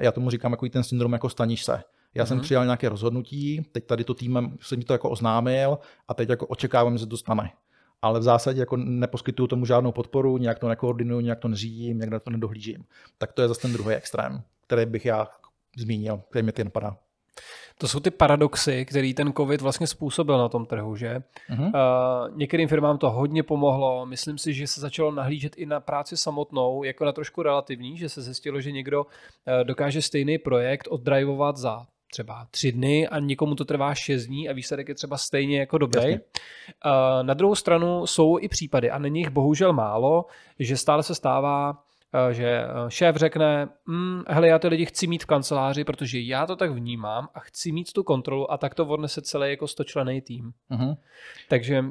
Já 0.00 0.12
tomu 0.12 0.30
říkám 0.30 0.52
jako 0.52 0.68
ten 0.68 0.82
syndrom 0.82 1.12
jako 1.12 1.28
staniš 1.28 1.64
se. 1.64 1.72
Já 2.14 2.24
mm-hmm. 2.24 2.28
jsem 2.28 2.36
mhm. 2.36 2.44
přijal 2.44 2.64
nějaké 2.64 2.88
rozhodnutí, 2.88 3.62
teď 3.72 3.86
tady 3.86 4.04
to 4.04 4.14
týmem 4.14 4.56
jsem 4.60 4.78
mi 4.78 4.84
to 4.84 4.92
jako 4.92 5.10
oznámil 5.10 5.78
a 6.08 6.14
teď 6.14 6.28
jako 6.28 6.46
očekávám, 6.46 6.98
že 6.98 7.06
to 7.06 7.16
stane 7.16 7.50
ale 8.02 8.20
v 8.20 8.22
zásadě 8.22 8.60
jako 8.60 8.76
neposkytuju 8.76 9.46
tomu 9.46 9.66
žádnou 9.66 9.92
podporu, 9.92 10.38
nějak 10.38 10.58
to 10.58 10.68
nekoordinuju, 10.68 11.20
nějak 11.20 11.38
to 11.38 11.48
neřídím, 11.48 11.98
nějak 11.98 12.10
na 12.10 12.20
to 12.20 12.30
nedohlížím. 12.30 12.84
Tak 13.18 13.32
to 13.32 13.42
je 13.42 13.48
zase 13.48 13.60
ten 13.60 13.72
druhý 13.72 13.94
extrém, 13.94 14.42
který 14.66 14.86
bych 14.86 15.04
já 15.04 15.28
zmínil, 15.78 16.22
který 16.30 16.42
mě 16.42 16.52
ty 16.52 16.64
napadá. 16.64 16.96
To 17.78 17.88
jsou 17.88 18.00
ty 18.00 18.10
paradoxy, 18.10 18.84
který 18.84 19.14
ten 19.14 19.32
COVID 19.32 19.60
vlastně 19.60 19.86
způsobil 19.86 20.38
na 20.38 20.48
tom 20.48 20.66
trhu, 20.66 20.96
že? 20.96 21.22
Uh-huh. 21.50 21.66
Uh, 21.66 22.36
některým 22.36 22.68
firmám 22.68 22.98
to 22.98 23.10
hodně 23.10 23.42
pomohlo. 23.42 24.06
Myslím 24.06 24.38
si, 24.38 24.54
že 24.54 24.66
se 24.66 24.80
začalo 24.80 25.12
nahlížet 25.12 25.56
i 25.56 25.66
na 25.66 25.80
práci 25.80 26.16
samotnou 26.16 26.84
jako 26.84 27.04
na 27.04 27.12
trošku 27.12 27.42
relativní, 27.42 27.98
že 27.98 28.08
se 28.08 28.22
zjistilo, 28.22 28.60
že 28.60 28.72
někdo 28.72 29.02
uh, 29.02 29.08
dokáže 29.62 30.02
stejný 30.02 30.38
projekt 30.38 30.88
oddrivovat 30.90 31.56
za 31.56 31.86
třeba 32.12 32.46
tři 32.50 32.72
dny 32.72 33.08
a 33.08 33.18
někomu 33.18 33.54
to 33.54 33.64
trvá 33.64 33.94
šest 33.94 34.26
dní 34.26 34.48
a 34.48 34.52
výsledek 34.52 34.88
je 34.88 34.94
třeba 34.94 35.16
stejně 35.16 35.58
jako 35.58 35.78
dobrý. 35.78 36.02
Jasně. 36.02 36.20
Na 37.22 37.34
druhou 37.34 37.54
stranu 37.54 38.06
jsou 38.06 38.38
i 38.38 38.48
případy, 38.48 38.90
a 38.90 38.98
není 38.98 39.20
jich 39.20 39.30
bohužel 39.30 39.72
málo, 39.72 40.26
že 40.58 40.76
stále 40.76 41.02
se 41.02 41.14
stává, 41.14 41.84
že 42.30 42.64
šéf 42.88 43.16
řekne, 43.16 43.68
hm, 43.88 44.22
hele, 44.28 44.48
já 44.48 44.58
ty 44.58 44.68
lidi 44.68 44.86
chci 44.86 45.06
mít 45.06 45.22
v 45.22 45.26
kanceláři, 45.26 45.84
protože 45.84 46.20
já 46.20 46.46
to 46.46 46.56
tak 46.56 46.70
vnímám 46.70 47.28
a 47.34 47.40
chci 47.40 47.72
mít 47.72 47.92
tu 47.92 48.02
kontrolu 48.02 48.52
a 48.52 48.58
tak 48.58 48.74
to 48.74 48.86
odnese 48.86 49.22
celý 49.22 49.50
jako 49.50 49.68
stočlený 49.68 50.20
tým. 50.20 50.52
Uh-huh. 50.70 50.96
Takže 51.48 51.84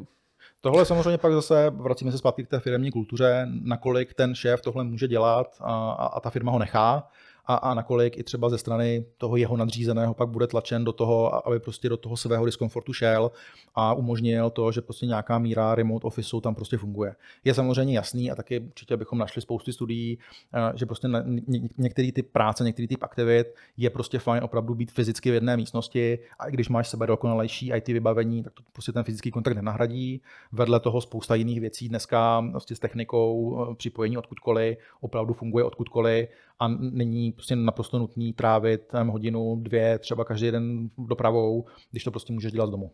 Tohle 0.64 0.86
samozřejmě 0.86 1.18
pak 1.18 1.34
zase, 1.34 1.70
vracíme 1.70 2.12
se 2.12 2.18
zpátky 2.18 2.44
k 2.44 2.50
té 2.50 2.60
firmní 2.60 2.92
kultuře, 2.92 3.48
nakolik 3.64 4.14
ten 4.14 4.36
šéf 4.36 4.62
tohle 4.62 4.84
může 4.84 5.08
dělat 5.08 5.58
a, 5.60 5.92
a 5.92 6.20
ta 6.20 6.30
firma 6.30 6.52
ho 6.52 6.60
nechá 6.60 7.08
a, 7.52 7.56
a 7.56 7.74
nakolik 7.74 8.18
i 8.18 8.24
třeba 8.24 8.50
ze 8.50 8.58
strany 8.58 9.06
toho 9.18 9.38
jeho 9.38 9.58
nadřízeného 9.58 10.14
pak 10.14 10.30
bude 10.30 10.48
tlačen 10.48 10.84
do 10.84 10.94
toho, 10.94 11.48
aby 11.48 11.60
prostě 11.60 11.90
do 11.90 11.98
toho 11.98 12.18
svého 12.18 12.46
diskomfortu 12.46 12.94
šel 12.94 13.32
a 13.76 13.94
umožnil 13.94 14.50
to, 14.50 14.72
že 14.72 14.82
prostě 14.82 15.06
nějaká 15.06 15.40
míra 15.40 15.76
remote 15.76 16.08
officeu 16.08 16.42
tam 16.42 16.56
prostě 16.56 16.78
funguje. 16.78 17.16
Je 17.44 17.54
samozřejmě 17.54 17.96
jasný 17.96 18.32
a 18.32 18.36
taky 18.36 18.60
určitě 18.60 18.98
bychom 18.98 19.20
našli 19.20 19.42
spousty 19.42 19.74
studií, 19.74 20.18
eh, 20.54 20.72
že 20.76 20.86
prostě 20.86 21.08
některý 21.78 22.12
typ 22.12 22.32
práce, 22.32 22.64
některý 22.64 22.88
typ 22.88 23.04
aktivit 23.04 23.56
je 23.78 23.90
prostě 23.90 24.20
fajn 24.20 24.44
opravdu 24.44 24.76
být 24.76 24.92
fyzicky 24.92 25.32
v 25.32 25.34
jedné 25.34 25.58
místnosti 25.58 26.20
a 26.40 26.48
i 26.48 26.52
když 26.52 26.70
máš 26.70 26.88
sebe 26.90 27.08
dokonalejší 27.08 27.72
IT 27.76 27.88
vybavení, 27.88 28.44
tak 28.44 28.54
to 28.54 28.64
prostě 28.74 28.92
ten 28.92 29.04
fyzický 29.04 29.32
kontakt 29.32 29.56
nenahradí. 29.56 30.22
Vedle 30.52 30.80
toho 30.80 31.02
spousta 31.02 31.36
jiných 31.36 31.60
věcí 31.60 31.90
dneska 31.90 32.44
prostě 32.52 32.76
s 32.76 32.80
technikou 32.80 33.58
eh, 33.72 33.76
připojení 33.76 34.18
odkudkoliv 34.18 34.78
opravdu 35.02 35.34
funguje 35.34 35.64
odkudkoliv 35.64 36.30
a 36.62 36.68
není 36.68 37.32
prostě 37.32 37.56
naprosto 37.56 38.00
nutný 38.00 38.34
trávit 38.34 38.88
tam 38.88 39.08
hodinu, 39.08 39.56
dvě, 39.56 40.00
třeba 40.00 40.26
každý 40.26 40.52
den 40.52 40.90
dopravou, 40.98 41.66
když 41.92 42.04
to 42.04 42.12
prostě 42.12 42.34
můžeš 42.34 42.52
dělat 42.52 42.68
z 42.68 42.72
domu. 42.72 42.92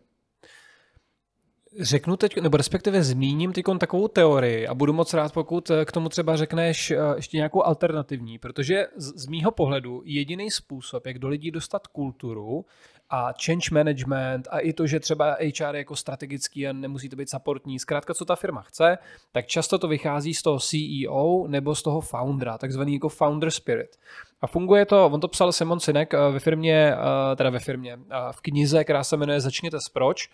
Řeknu 1.80 2.18
teď, 2.18 2.42
nebo 2.42 2.58
respektive 2.58 3.04
zmíním 3.04 3.54
teď 3.54 3.66
takovou 3.80 4.08
teorii 4.08 4.68
a 4.68 4.74
budu 4.74 4.94
moc 4.94 5.14
rád, 5.14 5.34
pokud 5.34 5.72
k 5.86 5.92
tomu 5.92 6.10
třeba 6.10 6.36
řekneš 6.36 6.92
eh, 6.92 6.98
ještě 7.16 7.38
nějakou 7.38 7.64
alternativní, 7.64 8.40
protože 8.40 8.86
z, 8.96 9.24
z 9.24 9.28
mýho 9.28 9.52
pohledu 9.52 10.02
jediný 10.06 10.52
způsob, 10.52 11.06
jak 11.06 11.20
do 11.20 11.28
lidí 11.28 11.52
dostat 11.52 11.88
kulturu 11.88 12.66
a 13.10 13.34
change 13.46 13.68
management 13.72 14.48
a 14.52 14.60
i 14.60 14.74
to, 14.74 14.88
že 14.88 15.00
třeba 15.00 15.38
HR 15.40 15.76
je 15.76 15.78
jako 15.78 15.96
strategický 15.96 16.68
a 16.68 16.74
nemusí 16.74 17.10
to 17.10 17.16
být 17.16 17.30
supportní, 17.30 17.80
zkrátka 17.80 18.14
co 18.14 18.26
ta 18.26 18.36
firma 18.36 18.62
chce, 18.62 18.98
tak 19.32 19.48
často 19.48 19.80
to 19.80 19.88
vychází 19.88 20.34
z 20.34 20.42
toho 20.42 20.60
CEO 20.60 21.48
nebo 21.48 21.76
z 21.76 21.84
toho 21.84 22.02
foundera, 22.02 22.58
takzvaný 22.58 22.94
jako 22.94 23.10
founder 23.10 23.52
spirit. 23.52 23.98
A 24.42 24.48
funguje 24.48 24.86
to, 24.86 25.06
on 25.06 25.20
to 25.20 25.28
psal 25.28 25.52
Simon 25.52 25.80
Sinek 25.80 26.14
eh, 26.14 26.18
ve 26.32 26.40
firmě, 26.40 26.94
eh, 26.94 27.36
teda 27.36 27.50
ve 27.50 27.60
firmě, 27.60 27.94
eh, 27.94 28.16
v 28.32 28.42
knize, 28.42 28.84
která 28.84 29.04
se 29.04 29.18
jmenuje 29.18 29.42
Začněte 29.42 29.80
s 29.80 29.90
proč. 29.90 30.30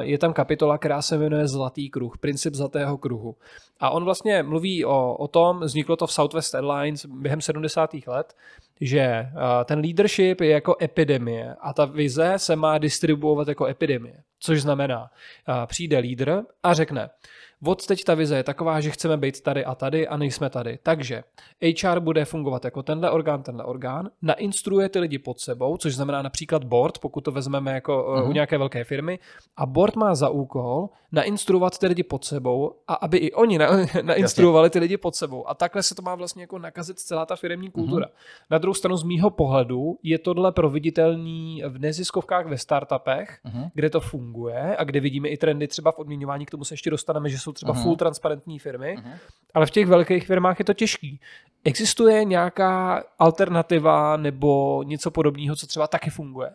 Je 0.00 0.18
tam 0.18 0.32
kapitola, 0.32 0.78
která 0.78 1.02
se 1.02 1.18
jmenuje 1.18 1.48
Zlatý 1.48 1.90
kruh, 1.90 2.18
princip 2.18 2.54
zlatého 2.54 2.98
kruhu. 2.98 3.36
A 3.80 3.90
on 3.90 4.04
vlastně 4.04 4.42
mluví 4.42 4.84
o, 4.84 5.16
o 5.16 5.28
tom, 5.28 5.60
vzniklo 5.60 5.96
to 5.96 6.06
v 6.06 6.12
Southwest 6.12 6.54
Airlines 6.54 7.06
během 7.06 7.40
70. 7.40 7.90
let, 8.06 8.36
že 8.80 9.26
ten 9.64 9.78
leadership 9.78 10.40
je 10.40 10.50
jako 10.50 10.76
epidemie 10.82 11.54
a 11.60 11.72
ta 11.72 11.84
vize 11.84 12.32
se 12.36 12.56
má 12.56 12.78
distribuovat 12.78 13.48
jako 13.48 13.66
epidemie. 13.66 14.22
Což 14.38 14.62
znamená, 14.62 15.10
přijde 15.66 15.98
lídr 15.98 16.42
a 16.62 16.74
řekne, 16.74 17.10
od 17.66 17.86
teď 17.86 18.04
ta 18.04 18.14
vize 18.14 18.36
je 18.36 18.42
taková, 18.42 18.80
že 18.80 18.90
chceme 18.90 19.16
být 19.16 19.40
tady 19.40 19.64
a 19.64 19.74
tady 19.74 20.08
a 20.08 20.16
nejsme 20.16 20.50
tady. 20.50 20.78
Takže 20.82 21.24
HR 21.82 22.00
bude 22.00 22.24
fungovat 22.24 22.64
jako 22.64 22.82
tenhle 22.82 23.10
orgán, 23.10 23.42
tenhle 23.42 23.64
orgán, 23.64 24.10
nainstruuje 24.22 24.88
ty 24.88 24.98
lidi 24.98 25.18
pod 25.18 25.40
sebou, 25.40 25.76
což 25.76 25.94
znamená 25.94 26.22
například 26.22 26.64
board, 26.64 26.98
pokud 26.98 27.20
to 27.20 27.30
vezmeme 27.30 27.72
jako 27.72 27.92
uh-huh. 27.92 28.22
u 28.22 28.24
mhm. 28.24 28.34
nějaké 28.34 28.58
velké 28.58 28.84
firmy, 28.84 29.18
a 29.56 29.66
board 29.66 29.96
má 29.96 30.14
za 30.14 30.28
úkol 30.28 30.88
nainstruovat 31.12 31.78
ty 31.78 31.86
lidi 31.86 32.02
pod 32.02 32.24
sebou 32.24 32.74
a 32.88 32.94
aby 32.94 33.18
i 33.18 33.32
oni 33.32 33.58
na, 33.58 33.68
nainstruovali 34.02 34.70
ty 34.70 34.78
lidi 34.78 34.96
pod 34.96 35.14
sebou. 35.14 35.48
A 35.48 35.54
takhle 35.54 35.82
se 35.82 35.94
to 35.94 36.02
má 36.02 36.14
vlastně 36.14 36.42
jako 36.42 36.58
nakazit 36.58 36.98
celá 36.98 37.26
ta 37.26 37.36
firmní 37.36 37.70
kultura. 37.70 38.06
Uh-huh. 38.06 38.46
Na 38.50 38.58
druhou 38.58 38.74
stranu 38.74 38.96
z 38.96 39.02
mýho 39.02 39.30
pohledu 39.30 39.98
je 40.02 40.18
tohle 40.18 40.52
proveditelný 40.52 41.62
v 41.66 41.78
neziskovkách 41.78 42.46
ve 42.46 42.58
startupech, 42.58 43.38
uh-huh. 43.46 43.70
kde 43.74 43.90
to 43.90 44.00
funguje 44.00 44.76
a 44.76 44.84
kde 44.84 45.00
vidíme 45.00 45.28
i 45.28 45.36
trendy 45.36 45.68
třeba 45.68 45.92
v 45.92 45.98
odměňování, 45.98 46.46
k 46.46 46.50
tomu 46.50 46.64
se 46.64 46.74
ještě 46.74 46.90
dostaneme, 46.90 47.28
že 47.28 47.38
jsou 47.38 47.52
třeba 47.54 47.74
uh-huh. 47.74 47.82
full 47.82 47.96
transparentní 47.96 48.58
firmy, 48.58 48.96
uh-huh. 48.98 49.18
ale 49.54 49.66
v 49.66 49.70
těch 49.70 49.86
velkých 49.86 50.26
firmách 50.26 50.58
je 50.58 50.64
to 50.64 50.74
těžký. 50.74 51.20
Existuje 51.64 52.24
nějaká 52.24 53.04
alternativa 53.18 54.16
nebo 54.16 54.82
něco 54.82 55.10
podobného, 55.10 55.56
co 55.56 55.66
třeba 55.66 55.86
taky 55.86 56.10
funguje? 56.10 56.50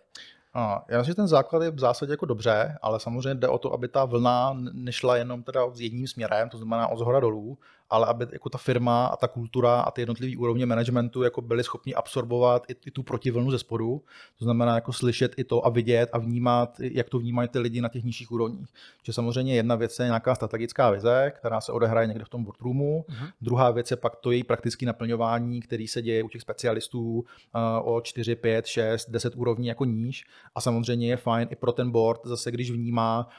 A 0.53 0.85
já 0.87 0.97
myslím, 0.97 1.11
že 1.11 1.15
ten 1.15 1.27
základ 1.27 1.63
je 1.63 1.71
v 1.71 1.79
zásadě 1.79 2.13
jako 2.13 2.25
dobře, 2.25 2.77
ale 2.81 2.99
samozřejmě 2.99 3.35
jde 3.35 3.47
o 3.47 3.57
to, 3.57 3.73
aby 3.73 3.87
ta 3.87 4.05
vlna 4.05 4.57
nešla 4.73 5.17
jenom 5.17 5.43
teda 5.43 5.61
s 5.73 5.79
jedním 5.79 6.07
směrem, 6.07 6.49
to 6.49 6.57
znamená 6.57 6.87
od 6.87 6.97
zhora 6.97 7.19
dolů, 7.19 7.57
ale 7.89 8.05
aby 8.05 8.25
jako 8.31 8.49
ta 8.49 8.57
firma 8.57 9.05
a 9.05 9.15
ta 9.15 9.27
kultura 9.27 9.81
a 9.81 9.91
ty 9.91 10.01
jednotlivé 10.01 10.37
úrovně 10.37 10.65
managementu 10.65 11.23
jako 11.23 11.41
byly 11.41 11.63
schopni 11.63 11.95
absorbovat 11.95 12.63
i, 12.69 12.75
i 12.85 12.91
tu 12.91 13.03
protivlnu 13.03 13.51
ze 13.51 13.59
spodu. 13.59 14.01
To 14.39 14.45
znamená 14.45 14.75
jako 14.75 14.93
slyšet 14.93 15.31
i 15.37 15.43
to 15.43 15.65
a 15.65 15.69
vidět 15.69 16.09
a 16.13 16.17
vnímat, 16.17 16.79
jak 16.79 17.09
to 17.09 17.19
vnímají 17.19 17.49
ty 17.49 17.59
lidi 17.59 17.81
na 17.81 17.89
těch 17.89 18.03
nižších 18.03 18.31
úrovních. 18.31 18.67
Že 19.03 19.13
samozřejmě 19.13 19.55
jedna 19.55 19.75
věc 19.75 19.99
je 19.99 20.05
nějaká 20.05 20.35
strategická 20.35 20.89
vize, 20.89 21.31
která 21.35 21.61
se 21.61 21.71
odehraje 21.71 22.07
někde 22.07 22.25
v 22.25 22.29
tom 22.29 22.43
boardroomu. 22.43 23.05
Uh-huh. 23.09 23.31
Druhá 23.41 23.71
věc 23.71 23.91
je 23.91 23.97
pak 23.97 24.15
to 24.15 24.31
její 24.31 24.43
praktické 24.43 24.85
naplňování, 24.85 25.61
který 25.61 25.87
se 25.87 26.01
děje 26.01 26.23
u 26.23 26.29
těch 26.29 26.41
specialistů 26.41 27.19
uh, 27.19 27.23
o 27.83 28.01
4, 28.01 28.35
5, 28.35 28.65
6, 28.65 29.09
10 29.09 29.35
úrovní 29.35 29.67
jako 29.67 29.85
níž. 29.85 30.25
A 30.55 30.61
samozřejmě 30.61 31.07
je 31.07 31.17
fajn 31.17 31.47
i 31.51 31.55
pro 31.55 31.71
ten 31.71 31.91
board 31.91 32.21
zase, 32.25 32.51
když 32.51 32.71
vnímá 32.71 33.29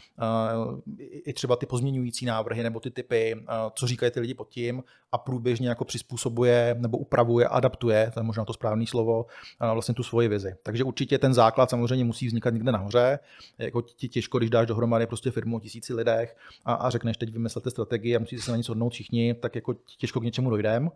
uh, 0.67 0.81
i 1.25 1.33
třeba 1.33 1.57
ty 1.57 1.67
pozměňující 1.67 2.27
návrhy 2.27 2.63
nebo 2.63 2.81
ty 2.81 2.91
typy, 2.91 3.35
uh, 3.35 3.45
co 3.75 3.87
říkají 3.87 4.13
ty 4.13 4.21
lidi 4.21 4.35
pod 4.41 4.49
tím 4.49 4.85
a 5.13 5.19
průběžně 5.19 5.69
jako 5.69 5.85
přizpůsobuje 5.85 6.77
nebo 6.79 6.99
upravuje, 6.99 7.49
adaptuje, 7.49 8.11
to 8.15 8.21
je 8.21 8.25
možná 8.25 8.45
to 8.45 8.53
správné 8.53 8.87
slovo, 8.87 9.27
vlastně 9.61 9.95
tu 9.95 10.03
svoji 10.03 10.29
vizi. 10.29 10.55
Takže 10.63 10.85
určitě 10.85 11.19
ten 11.19 11.35
základ 11.35 11.71
samozřejmě 11.71 12.05
musí 12.05 12.27
vznikat 12.27 12.55
někde 12.55 12.73
nahoře. 12.73 13.19
Jako 13.59 13.83
ti 13.83 14.09
těžko, 14.09 14.39
když 14.39 14.51
dáš 14.51 14.67
dohromady 14.67 15.07
prostě 15.07 15.31
firmu 15.31 15.57
o 15.57 15.61
tisíci 15.61 15.95
lidech 15.95 16.37
a, 16.65 16.75
a 16.75 16.91
řekneš, 16.91 17.17
teď 17.17 17.33
vymyslete 17.33 17.71
strategii 17.71 18.17
a 18.17 18.19
musíte 18.19 18.43
se 18.43 18.51
na 18.51 18.57
nic 18.57 18.69
hodnout 18.69 18.93
všichni, 18.93 19.35
tak 19.35 19.55
jako 19.55 19.75
těžko 19.99 20.21
k 20.21 20.25
něčemu 20.25 20.51
dojdem, 20.51 20.91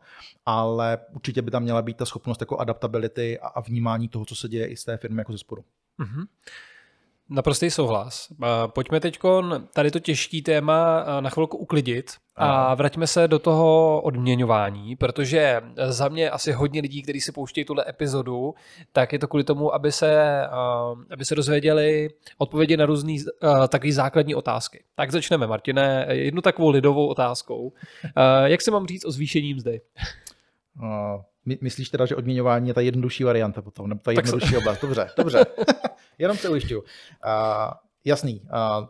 ale 0.47 0.99
určitě 1.13 1.43
by 1.43 1.51
tam 1.51 1.63
měla 1.63 1.83
být 1.83 1.97
ta 1.97 2.07
schopnost 2.07 2.41
jako 2.41 2.59
adaptability 2.59 3.39
a, 3.39 3.49
a 3.49 3.61
vnímání 3.61 4.09
toho, 4.09 4.25
co 4.25 4.35
se 4.35 4.49
děje 4.49 4.67
i 4.67 4.77
z 4.77 4.85
té 4.85 4.97
firmy 4.97 5.21
jako 5.21 5.33
ze 5.33 5.39
spodu. 5.39 5.65
Mm-hmm. 5.99 6.27
Naprostý 7.31 7.71
souhlas. 7.71 8.29
Pojďme 8.67 9.01
teď 9.01 9.19
tady 9.73 9.91
to 9.91 10.01
těžký 10.01 10.43
téma 10.43 11.05
na 11.21 11.31
chvilku 11.31 11.57
uklidit 11.57 12.11
a 12.37 12.75
vraťme 12.75 13.07
se 13.07 13.29
do 13.29 13.39
toho 13.39 14.01
odměňování, 14.03 14.97
protože 14.97 15.61
za 15.87 16.09
mě 16.09 16.31
asi 16.31 16.53
hodně 16.53 16.81
lidí, 16.81 17.03
kteří 17.03 17.21
si 17.21 17.33
pouštějí 17.33 17.65
tuhle 17.65 17.85
epizodu, 17.89 18.55
tak 18.93 19.13
je 19.13 19.19
to 19.19 19.29
kvůli 19.29 19.45
tomu, 19.45 19.75
aby 19.75 19.93
se, 19.93 20.43
aby 21.11 21.25
se 21.25 21.35
dozvěděli 21.35 22.09
odpovědi 22.39 22.77
na 22.77 22.87
různé 22.87 23.13
takové 23.69 23.93
základní 23.93 24.35
otázky. 24.35 24.85
Tak 24.95 25.13
začneme, 25.13 25.47
Martine, 25.47 26.07
jednu 26.11 26.43
takovou 26.43 26.71
lidovou 26.71 27.07
otázkou. 27.07 27.73
Jak 28.45 28.63
se 28.63 28.71
mám 28.71 28.87
říct 28.87 29.05
o 29.05 29.11
zvýšení 29.11 29.55
mzdy? 29.55 29.81
My, 31.47 31.59
myslíš 31.61 31.89
teda, 31.89 32.07
že 32.07 32.17
odměňování 32.17 32.69
je 32.69 32.75
ta 32.75 32.81
jednodušší 32.81 33.25
varianta 33.25 33.63
potom, 33.63 33.89
nebo 33.89 34.01
ta 34.05 34.13
jednodušší 34.13 34.57
oblast? 34.57 34.81
Dobře, 34.81 35.11
dobře. 35.17 35.47
Jenom 36.19 36.37
se 36.37 36.49
ujišťuju. 36.49 36.81
Uh, 36.81 36.87
jasný, 38.05 38.43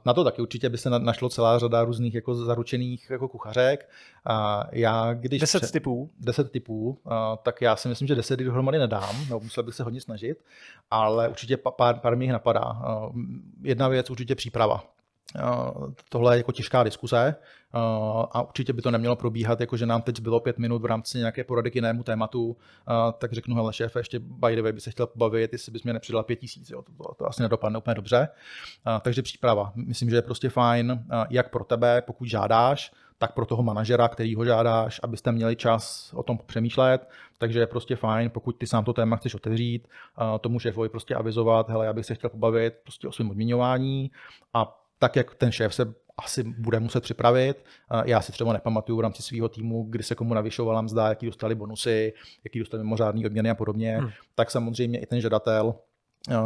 na 0.06 0.14
to 0.14 0.24
taky 0.24 0.42
určitě 0.42 0.68
by 0.68 0.78
se 0.78 0.90
našlo 0.90 1.28
celá 1.28 1.58
řada 1.58 1.84
různých 1.84 2.14
jako 2.14 2.34
zaručených 2.34 3.10
jako 3.10 3.28
kuchařek. 3.28 3.90
Já, 4.72 5.14
když 5.14 5.40
deset 5.40 5.62
pře- 5.62 5.72
typů. 5.72 6.10
Deset 6.20 6.50
typů, 6.50 6.98
tak 7.42 7.60
já 7.60 7.76
si 7.76 7.88
myslím, 7.88 8.08
že 8.08 8.14
deset 8.14 8.40
dohromady 8.40 8.78
nedám, 8.78 9.16
no, 9.30 9.40
musel 9.40 9.62
bych 9.64 9.74
se 9.74 9.82
hodně 9.82 10.00
snažit, 10.00 10.44
ale 10.90 11.28
určitě 11.28 11.56
pár, 11.56 11.98
pár 11.98 12.16
mi 12.16 12.24
jich 12.24 12.32
napadá. 12.32 12.82
Jedna 13.62 13.88
věc 13.88 14.10
určitě 14.10 14.34
příprava. 14.34 14.93
Tohle 16.08 16.34
je 16.34 16.38
jako 16.38 16.52
těžká 16.52 16.82
diskuse 16.82 17.34
a 18.32 18.42
určitě 18.42 18.72
by 18.72 18.82
to 18.82 18.90
nemělo 18.90 19.16
probíhat, 19.16 19.60
jako 19.60 19.76
že 19.76 19.86
nám 19.86 20.02
teď 20.02 20.20
bylo 20.20 20.40
pět 20.40 20.58
minut 20.58 20.82
v 20.82 20.84
rámci 20.84 21.18
nějaké 21.18 21.44
porady 21.44 21.70
k 21.70 21.74
jinému 21.74 22.02
tématu, 22.02 22.56
tak 23.18 23.32
řeknu, 23.32 23.54
hele 23.54 23.72
šéfe, 23.72 24.00
ještě 24.00 24.18
by 24.18 24.56
the 24.56 24.62
way 24.62 24.72
by 24.72 24.80
se 24.80 24.90
chtěl 24.90 25.06
pobavit, 25.06 25.52
jestli 25.52 25.72
bys 25.72 25.82
mě 25.82 25.92
nepřidal 25.92 26.22
pět 26.22 26.36
tisíc, 26.36 26.70
jo, 26.70 26.82
to, 26.82 26.92
to, 26.92 27.14
to 27.14 27.28
asi 27.28 27.42
nedopadne 27.42 27.78
úplně 27.78 27.94
dobře. 27.94 28.28
Takže 29.00 29.22
příprava, 29.22 29.72
myslím, 29.74 30.10
že 30.10 30.16
je 30.16 30.22
prostě 30.22 30.48
fajn, 30.48 31.04
jak 31.30 31.50
pro 31.50 31.64
tebe, 31.64 32.02
pokud 32.02 32.28
žádáš, 32.28 32.92
tak 33.18 33.34
pro 33.34 33.46
toho 33.46 33.62
manažera, 33.62 34.08
který 34.08 34.34
ho 34.34 34.44
žádáš, 34.44 35.00
abyste 35.02 35.32
měli 35.32 35.56
čas 35.56 36.12
o 36.14 36.22
tom 36.22 36.38
přemýšlet. 36.46 37.08
Takže 37.38 37.60
je 37.60 37.66
prostě 37.66 37.96
fajn, 37.96 38.30
pokud 38.30 38.52
ty 38.58 38.66
sám 38.66 38.84
to 38.84 38.92
téma 38.92 39.16
chceš 39.16 39.34
otevřít, 39.34 39.88
tomu 40.40 40.58
šéfovi 40.58 40.88
prostě 40.88 41.14
avizovat, 41.14 41.68
hele, 41.68 41.86
já 41.86 41.92
bych 41.92 42.06
se 42.06 42.14
chtěl 42.14 42.30
pobavit 42.30 42.74
prostě 42.82 43.08
o 43.08 43.12
svém 43.12 43.30
odměňování 43.30 44.10
a 44.54 44.80
tak, 44.98 45.16
jak 45.16 45.34
ten 45.34 45.52
šéf 45.52 45.74
se 45.74 45.94
asi 46.16 46.42
bude 46.42 46.80
muset 46.80 47.02
připravit. 47.02 47.64
Já 48.04 48.20
si 48.20 48.32
třeba 48.32 48.52
nepamatuju 48.52 48.98
v 48.98 49.00
rámci 49.00 49.22
svého 49.22 49.48
týmu, 49.48 49.86
kdy 49.90 50.02
se 50.02 50.14
komu 50.14 50.34
navyšovala 50.34 50.82
mzda, 50.82 51.08
jaký 51.08 51.26
dostali 51.26 51.54
bonusy, 51.54 52.12
jaký 52.44 52.58
dostali 52.58 52.82
mimořádný 52.82 53.26
odměny 53.26 53.50
a 53.50 53.54
podobně. 53.54 53.98
Hmm. 53.98 54.10
Tak 54.34 54.50
samozřejmě 54.50 54.98
i 54.98 55.06
ten 55.06 55.20
žadatel 55.20 55.74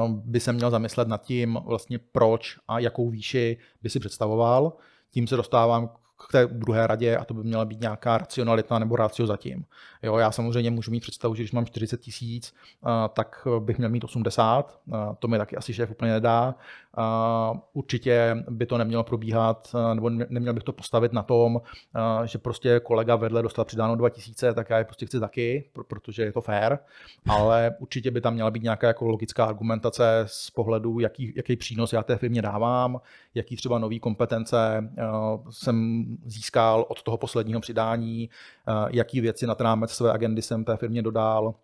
by 0.09 0.41
se 0.41 0.53
měl 0.53 0.71
zamyslet 0.71 1.09
nad 1.09 1.23
tím, 1.23 1.59
vlastně 1.67 1.99
proč 1.99 2.59
a 2.69 2.79
jakou 2.79 3.11
výši 3.11 3.57
by 3.83 3.91
si 3.91 4.01
představoval. 4.01 4.73
Tím 5.11 5.27
se 5.27 5.37
dostávám 5.37 5.91
k 6.28 6.33
té 6.33 6.46
druhé 6.46 6.87
radě 6.87 7.16
a 7.16 7.24
to 7.24 7.35
by 7.35 7.42
měla 7.42 7.64
být 7.64 7.81
nějaká 7.81 8.18
racionalita 8.18 8.78
nebo 8.78 8.96
rácio 8.96 9.26
zatím. 9.26 9.64
Jo, 10.02 10.16
já 10.16 10.33
samozřejmě 10.33 10.70
můžu 10.70 10.90
mít 10.90 11.00
představu, 11.00 11.35
že 11.35 11.42
když 11.42 11.52
mám 11.52 11.66
40 11.66 12.00
tisíc, 12.00 12.54
tak 13.12 13.48
bych 13.59 13.78
měl 13.78 13.90
mít 13.90 14.04
80, 14.04 14.81
to 15.18 15.28
mi 15.28 15.38
taky 15.38 15.57
asi 15.57 15.74
šéf 15.74 15.90
úplně 15.90 16.12
nedá. 16.12 16.54
Určitě 17.72 18.44
by 18.50 18.66
to 18.66 18.78
nemělo 18.78 19.04
probíhat, 19.04 19.74
nebo 19.94 20.11
neměl 20.11 20.54
bych 20.54 20.62
to 20.62 20.72
postavit 20.72 21.12
na 21.12 21.22
tom, 21.22 21.61
že 22.24 22.38
prostě 22.38 22.81
kolega 22.81 23.16
vedle 23.16 23.42
dostal 23.42 23.64
přidáno 23.64 23.96
2000, 23.96 24.54
tak 24.54 24.70
já 24.70 24.78
je 24.78 24.85
prostě 24.85 25.07
chci 25.07 25.20
taky, 25.20 25.70
protože 25.88 26.22
je 26.22 26.33
to 26.33 26.40
fair, 26.40 26.78
ale 27.28 27.74
určitě 27.78 28.11
by 28.11 28.20
tam 28.20 28.35
měla 28.35 28.50
být 28.50 28.62
nějaká 28.62 28.87
jako 28.87 29.07
logická 29.07 29.44
argumentace 29.44 30.22
z 30.26 30.50
pohledu, 30.50 31.00
jaký, 31.00 31.33
jaký 31.37 31.57
přínos 31.57 31.92
já 31.92 32.02
té 32.02 32.16
firmě 32.16 32.42
dávám, 32.42 33.00
jaký 33.35 33.57
třeba 33.57 33.78
nový 33.78 34.00
kompetence 34.00 34.90
jsem 35.50 36.04
získal 36.27 36.87
od 36.88 37.03
toho 37.03 37.16
posledního 37.16 37.61
přidání, 37.61 38.31
jaký 38.90 39.21
věci 39.21 39.47
nad 39.47 39.61
rámec 39.61 39.90
své 39.90 40.12
agendy 40.12 40.42
jsem 40.42 40.64
té 40.64 40.77
firmě 40.77 41.03
dodal, 41.03 41.55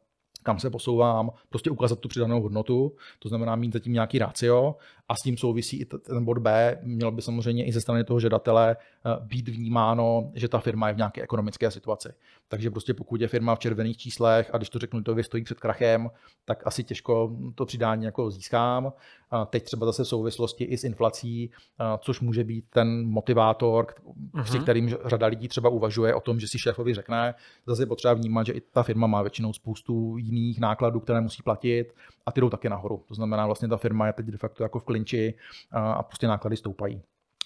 kam 0.42 0.59
se 0.59 0.70
posouvám, 0.70 1.30
prostě 1.48 1.70
ukázat 1.70 1.98
tu 1.98 2.09
přidanou 2.09 2.42
hodnotu, 2.42 2.92
to 3.18 3.28
znamená 3.28 3.57
mít 3.57 3.72
zatím 3.72 3.92
nějaký 3.92 4.18
rácio 4.18 4.76
a 5.08 5.16
s 5.16 5.22
tím 5.22 5.36
souvisí 5.36 5.80
i 5.80 5.84
ten 5.84 6.24
bod 6.24 6.38
B, 6.38 6.78
měl 6.82 7.10
by 7.10 7.22
samozřejmě 7.22 7.64
i 7.64 7.72
ze 7.72 7.80
strany 7.80 8.04
toho 8.04 8.20
žadatele 8.20 8.76
eh, 8.76 9.10
být 9.20 9.48
vnímáno, 9.48 10.30
že 10.34 10.48
ta 10.48 10.58
firma 10.58 10.88
je 10.88 10.94
v 10.94 10.96
nějaké 10.96 11.22
ekonomické 11.22 11.70
situaci. 11.70 12.08
Takže 12.48 12.70
prostě 12.70 12.94
pokud 12.94 13.20
je 13.20 13.28
firma 13.28 13.54
v 13.54 13.58
červených 13.58 13.96
číslech 13.96 14.50
a 14.52 14.56
když 14.56 14.70
to 14.70 14.78
řeknu, 14.78 15.02
to 15.02 15.22
stojí 15.22 15.44
před 15.44 15.60
krachem, 15.60 16.10
tak 16.44 16.66
asi 16.66 16.84
těžko 16.84 17.36
to 17.54 17.66
přidání 17.66 18.04
jako 18.04 18.30
získám. 18.30 18.92
A 19.30 19.44
teď 19.44 19.62
třeba 19.64 19.86
zase 19.86 20.04
v 20.04 20.08
souvislosti 20.08 20.64
i 20.64 20.78
s 20.78 20.84
inflací, 20.84 21.50
eh, 21.50 21.84
což 21.98 22.20
může 22.20 22.44
být 22.44 22.64
ten 22.70 23.08
motivátor, 23.08 23.86
uh-huh. 24.34 24.44
s 24.44 24.62
kterým 24.62 24.96
řada 25.04 25.26
lidí 25.26 25.48
třeba 25.48 25.68
uvažuje 25.68 26.14
o 26.14 26.20
tom, 26.20 26.40
že 26.40 26.48
si 26.48 26.58
šéfovi 26.58 26.94
řekne, 26.94 27.34
zase 27.66 27.86
potřeba 27.86 28.14
vnímat, 28.14 28.46
že 28.46 28.52
i 28.52 28.60
ta 28.60 28.82
firma 28.82 29.06
má 29.06 29.22
většinou 29.22 29.52
spoustu 29.52 30.16
jiných 30.18 30.60
nákladů, 30.60 31.00
které 31.00 31.20
musí 31.20 31.42
platit 31.42 31.94
a 32.26 32.32
ty 32.32 32.40
jdou 32.40 32.50
taky 32.50 32.68
nahoru. 32.68 33.04
To 33.08 33.14
znamená, 33.14 33.46
vlastně 33.46 33.68
ta 33.68 33.76
firma 33.76 34.06
je 34.06 34.12
teď 34.12 34.26
de 34.26 34.38
facto 34.38 34.62
jako 34.62 34.78
v 34.78 34.84
klinči 34.94 35.35
a 35.72 36.02
prostě 36.02 36.26
náklady 36.26 36.57
stoupají. 36.57 37.02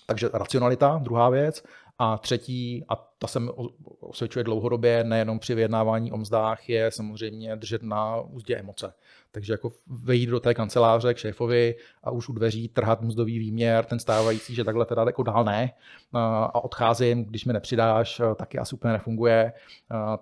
Takže 0.06 0.28
racionalita, 0.32 1.00
druhá 1.02 1.30
věc. 1.30 1.64
A 1.98 2.18
třetí, 2.18 2.84
a 2.88 2.96
ta 3.18 3.26
se 3.26 3.40
osvědčuje 4.00 4.44
dlouhodobě, 4.44 5.04
nejenom 5.04 5.38
při 5.38 5.54
vyjednávání 5.54 6.12
o 6.12 6.16
mzdách, 6.16 6.68
je 6.68 6.90
samozřejmě 6.90 7.56
držet 7.56 7.82
na 7.82 8.20
úzdě 8.20 8.56
emoce. 8.56 8.94
Takže 9.32 9.52
jako 9.52 9.72
vejít 9.86 10.30
do 10.30 10.40
té 10.40 10.54
kanceláře 10.54 11.14
k 11.14 11.18
šéfovi 11.18 11.74
a 12.04 12.10
už 12.10 12.28
u 12.28 12.32
dveří 12.32 12.68
trhat 12.68 13.02
mzdový 13.02 13.38
výměr, 13.38 13.84
ten 13.84 13.98
stávající, 13.98 14.54
že 14.54 14.64
takhle 14.64 14.86
teda 14.86 15.02
jako 15.06 15.22
dál 15.22 15.44
ne 15.44 15.72
a 16.12 16.64
odcházím, 16.64 17.24
když 17.24 17.44
mi 17.44 17.52
nepřidáš, 17.52 18.20
taky 18.36 18.58
asi 18.58 18.74
úplně 18.74 18.92
nefunguje. 18.92 19.52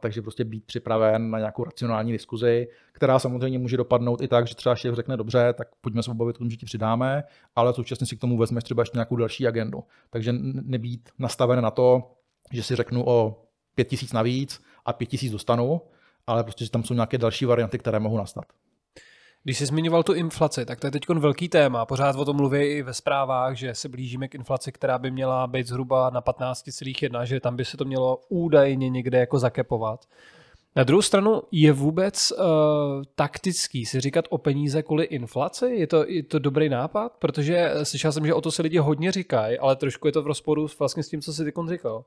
Takže 0.00 0.22
prostě 0.22 0.44
být 0.44 0.64
připraven 0.64 1.30
na 1.30 1.38
nějakou 1.38 1.64
racionální 1.64 2.12
diskuzi, 2.12 2.68
která 2.92 3.18
samozřejmě 3.18 3.58
může 3.58 3.76
dopadnout 3.76 4.20
i 4.20 4.28
tak, 4.28 4.46
že 4.46 4.54
třeba 4.54 4.74
šéf 4.74 4.94
řekne 4.94 5.16
dobře, 5.16 5.52
tak 5.52 5.68
pojďme 5.80 6.02
se 6.02 6.10
pobavit 6.10 6.36
o 6.36 6.38
tom, 6.38 6.50
že 6.50 6.56
ti 6.56 6.66
přidáme, 6.66 7.24
ale 7.56 7.74
současně 7.74 8.06
si 8.06 8.16
k 8.16 8.20
tomu 8.20 8.36
vezmeš 8.38 8.64
třeba 8.64 8.82
ještě 8.82 8.96
nějakou 8.96 9.16
další 9.16 9.46
agendu. 9.46 9.84
Takže 10.10 10.32
nebýt 10.62 11.10
nastaven 11.18 11.60
na 11.60 11.70
to, 11.70 12.02
že 12.52 12.62
si 12.62 12.76
řeknu 12.76 13.08
o 13.08 13.42
pět 13.74 13.88
tisíc 13.88 14.12
navíc 14.12 14.62
a 14.84 14.92
pět 14.92 15.06
tisíc 15.06 15.32
dostanu, 15.32 15.80
ale 16.26 16.42
prostě, 16.42 16.64
že 16.64 16.70
tam 16.70 16.84
jsou 16.84 16.94
nějaké 16.94 17.18
další 17.18 17.44
varianty, 17.44 17.78
které 17.78 17.98
mohou 17.98 18.18
nastat. 18.18 18.44
Když 19.46 19.58
jsi 19.58 19.66
zmiňoval 19.66 20.02
tu 20.02 20.12
inflaci, 20.12 20.66
tak 20.66 20.80
to 20.80 20.86
je 20.86 20.90
teď 20.90 21.08
velký 21.08 21.48
téma. 21.48 21.86
Pořád 21.86 22.16
o 22.16 22.24
tom 22.24 22.36
mluví 22.36 22.58
i 22.58 22.82
ve 22.82 22.94
zprávách, 22.94 23.56
že 23.56 23.74
se 23.74 23.88
blížíme 23.88 24.28
k 24.28 24.34
inflaci, 24.34 24.72
která 24.72 24.98
by 24.98 25.10
měla 25.10 25.46
být 25.46 25.66
zhruba 25.66 26.10
na 26.10 26.22
15,1, 26.22 27.22
že 27.22 27.40
tam 27.40 27.56
by 27.56 27.64
se 27.64 27.76
to 27.76 27.84
mělo 27.84 28.20
údajně 28.28 28.88
někde 28.88 29.18
jako 29.18 29.38
zakepovat. 29.38 30.04
Na 30.76 30.84
druhou 30.84 31.02
stranu 31.02 31.42
je 31.52 31.72
vůbec 31.72 32.32
uh, 32.32 32.38
taktický 33.14 33.86
si 33.86 34.00
říkat 34.00 34.24
o 34.30 34.38
peníze 34.38 34.82
kvůli 34.82 35.04
inflaci? 35.04 35.66
Je 35.66 35.86
to, 35.86 36.04
je 36.08 36.22
to 36.22 36.38
dobrý 36.38 36.68
nápad? 36.68 37.12
Protože 37.18 37.70
slyšel 37.82 38.12
jsem, 38.12 38.26
že 38.26 38.34
o 38.34 38.40
to 38.40 38.50
se 38.50 38.62
lidi 38.62 38.78
hodně 38.78 39.12
říkají, 39.12 39.58
ale 39.58 39.76
trošku 39.76 40.08
je 40.08 40.12
to 40.12 40.22
v 40.22 40.26
rozporu 40.26 40.66
vlastně 40.78 41.02
s 41.02 41.08
tím, 41.08 41.20
co 41.20 41.32
jsi 41.32 41.44
ty 41.44 41.52
říkal. 41.70 42.04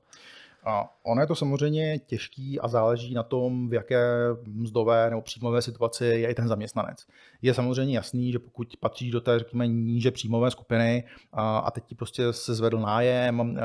A 0.63 0.95
ono 1.03 1.21
je 1.21 1.27
to 1.27 1.35
samozřejmě 1.35 1.99
těžký 1.99 2.59
a 2.59 2.67
záleží 2.67 3.13
na 3.13 3.23
tom, 3.23 3.69
v 3.69 3.73
jaké 3.73 4.05
mzdové 4.45 5.09
nebo 5.09 5.21
příjmové 5.21 5.61
situaci 5.61 6.05
je 6.05 6.29
i 6.29 6.35
ten 6.35 6.47
zaměstnanec. 6.47 7.07
Je 7.41 7.53
samozřejmě 7.53 7.95
jasný, 7.95 8.31
že 8.31 8.39
pokud 8.39 8.77
patříš 8.77 9.11
do 9.11 9.21
té, 9.21 9.39
řekněme, 9.39 9.67
níže 9.67 10.11
příjmové 10.11 10.51
skupiny 10.51 11.03
a, 11.33 11.57
a 11.57 11.71
teď 11.71 11.83
ti 11.85 11.95
prostě 11.95 12.33
se 12.33 12.55
zvedl 12.55 12.79
nájem, 12.79 13.59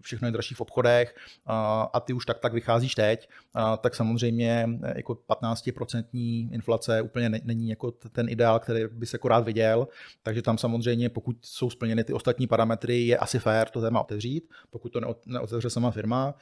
všechno 0.00 0.28
je 0.28 0.32
dražší 0.32 0.54
v 0.54 0.60
obchodech 0.60 1.16
a, 1.46 1.82
a 1.82 2.00
ty 2.00 2.12
už 2.12 2.26
tak 2.26 2.38
tak 2.38 2.52
vycházíš 2.52 2.94
teď, 2.94 3.28
a, 3.54 3.76
tak 3.76 3.94
samozřejmě 3.94 4.68
jako 4.96 5.18
15% 5.28 6.04
inflace 6.52 7.02
úplně 7.02 7.30
není 7.44 7.68
jako 7.68 7.90
ten 7.90 8.28
ideál, 8.28 8.60
který 8.60 8.80
by 8.92 9.06
se 9.06 9.16
akorát 9.16 9.44
viděl, 9.44 9.88
takže 10.22 10.42
tam 10.42 10.58
samozřejmě, 10.58 11.08
pokud 11.08 11.36
jsou 11.40 11.70
splněny 11.70 12.04
ty 12.04 12.12
ostatní 12.12 12.46
parametry, 12.46 13.00
je 13.00 13.16
asi 13.16 13.38
fér 13.38 13.68
to 13.68 13.80
téma 13.80 14.00
otevřít, 14.00 14.44
pokud 14.70 14.88
to 14.88 15.00
neotevře 15.26 15.70
sama 15.70 15.90
firma, 15.90 16.34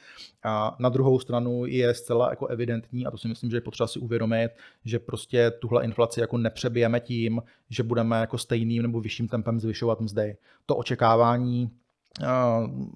a 0.43 0.75
na 0.79 0.89
druhou 0.89 1.19
stranu 1.19 1.65
je 1.65 1.93
zcela 1.93 2.29
jako 2.29 2.47
evidentní, 2.47 3.05
a 3.05 3.11
to 3.11 3.17
si 3.17 3.27
myslím, 3.27 3.49
že 3.49 3.57
je 3.57 3.61
potřeba 3.61 3.87
si 3.87 3.99
uvědomit, 3.99 4.49
že 4.85 4.99
prostě 4.99 5.51
tuhle 5.51 5.83
inflaci 5.83 6.19
jako 6.19 6.37
nepřebijeme 6.63 6.99
tím, 6.99 7.41
že 7.69 7.83
budeme 7.83 8.19
jako 8.19 8.37
stejným 8.37 8.81
nebo 8.81 9.01
vyšším 9.01 9.27
tempem 9.27 9.59
zvyšovat 9.59 10.01
mzdy. 10.01 10.37
To 10.65 10.75
očekávání 10.75 11.71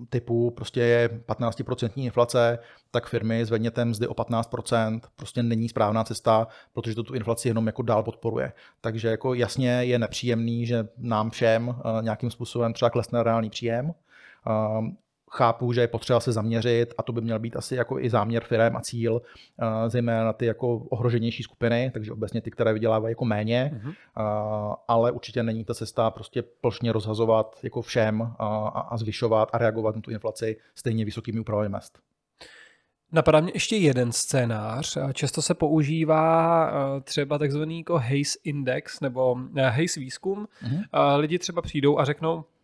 typu 0.09 0.51
prostě 0.51 0.80
je 0.80 1.09
15% 1.28 1.89
inflace, 1.95 2.59
tak 2.91 3.07
firmy 3.07 3.45
zvedněte 3.45 3.86
mzdy 3.86 4.07
o 4.07 4.13
15%, 4.13 4.99
prostě 5.15 5.43
není 5.43 5.70
správná 5.70 6.03
cesta, 6.03 6.47
protože 6.74 6.95
to 6.95 7.03
tu 7.03 7.13
inflaci 7.13 7.47
jenom 7.47 7.68
jako 7.68 7.82
dál 7.82 8.03
podporuje. 8.03 8.53
Takže 8.82 9.07
jako 9.07 9.34
jasně 9.34 9.70
je 9.70 9.99
nepříjemný, 9.99 10.65
že 10.65 10.88
nám 10.97 11.30
všem 11.30 11.76
nějakým 12.01 12.32
způsobem 12.32 12.74
třeba 12.74 12.89
klesne 12.89 13.24
reálný 13.24 13.49
příjem 13.49 13.93
chápu, 15.32 15.73
že 15.73 15.82
je 15.82 15.88
potřeba 15.88 16.19
se 16.19 16.32
zaměřit 16.32 16.93
a 16.97 17.03
to 17.03 17.13
by 17.13 17.21
měl 17.21 17.39
být 17.39 17.55
asi 17.55 17.75
jako 17.75 17.99
i 17.99 18.09
záměr 18.09 18.43
firm 18.43 18.75
a 18.75 18.82
cíl, 18.82 19.21
eh, 19.61 19.89
zejména 19.89 20.23
na 20.23 20.34
ty 20.34 20.45
jako 20.45 20.78
ohroženější 20.78 21.43
skupiny, 21.43 21.91
takže 21.93 22.11
obecně 22.11 22.41
ty, 22.41 22.51
které 22.51 22.73
vydělávají 22.73 23.11
jako 23.11 23.25
méně, 23.25 23.71
mm-hmm. 23.73 23.93
ale 24.88 25.11
určitě 25.11 25.43
není 25.43 25.65
ta 25.65 25.73
cesta 25.73 26.11
prostě 26.11 26.41
plošně 26.41 26.91
rozhazovat 26.91 27.59
jako 27.63 27.82
všem 27.82 28.21
a, 28.21 28.67
a 28.67 28.97
zvyšovat 28.97 29.49
a 29.53 29.57
reagovat 29.57 29.95
na 29.95 30.01
tu 30.01 30.11
inflaci 30.11 30.57
stejně 30.75 31.05
vysokými 31.05 31.39
úpravami 31.39 31.69
mest. 31.69 31.99
Napadá 33.11 33.39
mě 33.39 33.51
ještě 33.55 33.75
jeden 33.75 34.11
scénář. 34.11 34.97
Často 35.13 35.41
se 35.41 35.53
používá 35.53 36.69
eh, 36.69 37.01
třeba 37.01 37.38
takzvaný 37.38 37.78
jako 37.78 37.97
Hayes 37.97 38.38
Index 38.43 38.99
nebo 38.99 39.38
Hayes 39.55 39.95
výzkum. 39.95 40.47
Mm-hmm. 40.63 41.17
Lidi 41.17 41.39
třeba 41.39 41.61
přijdou 41.61 41.99
a 41.99 42.05
řeknou, 42.05 42.43
Eh, 42.43 42.57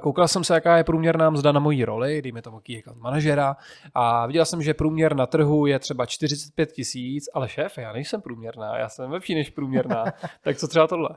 koukal 0.00 0.28
jsem 0.28 0.44
se, 0.44 0.54
jaká 0.54 0.76
je 0.76 0.84
průměrná 0.84 1.30
mzda 1.30 1.52
na 1.52 1.60
mojí 1.60 1.84
roli, 1.84 2.22
dejme 2.22 2.42
tomu 2.42 2.60
key 2.60 2.78
account 2.78 3.02
manažera, 3.02 3.56
a 3.94 4.26
viděl 4.26 4.44
jsem, 4.44 4.62
že 4.62 4.74
průměr 4.74 5.16
na 5.16 5.26
trhu 5.26 5.66
je 5.66 5.78
třeba 5.78 6.06
45 6.06 6.72
tisíc, 6.72 7.28
ale 7.34 7.48
šéf, 7.48 7.78
já 7.78 7.92
nejsem 7.92 8.20
průměrná, 8.20 8.78
já 8.78 8.88
jsem 8.88 9.10
lepší 9.10 9.34
než 9.34 9.50
průměrná. 9.50 10.04
tak 10.42 10.56
co 10.56 10.68
třeba 10.68 10.86
tohle? 10.86 11.08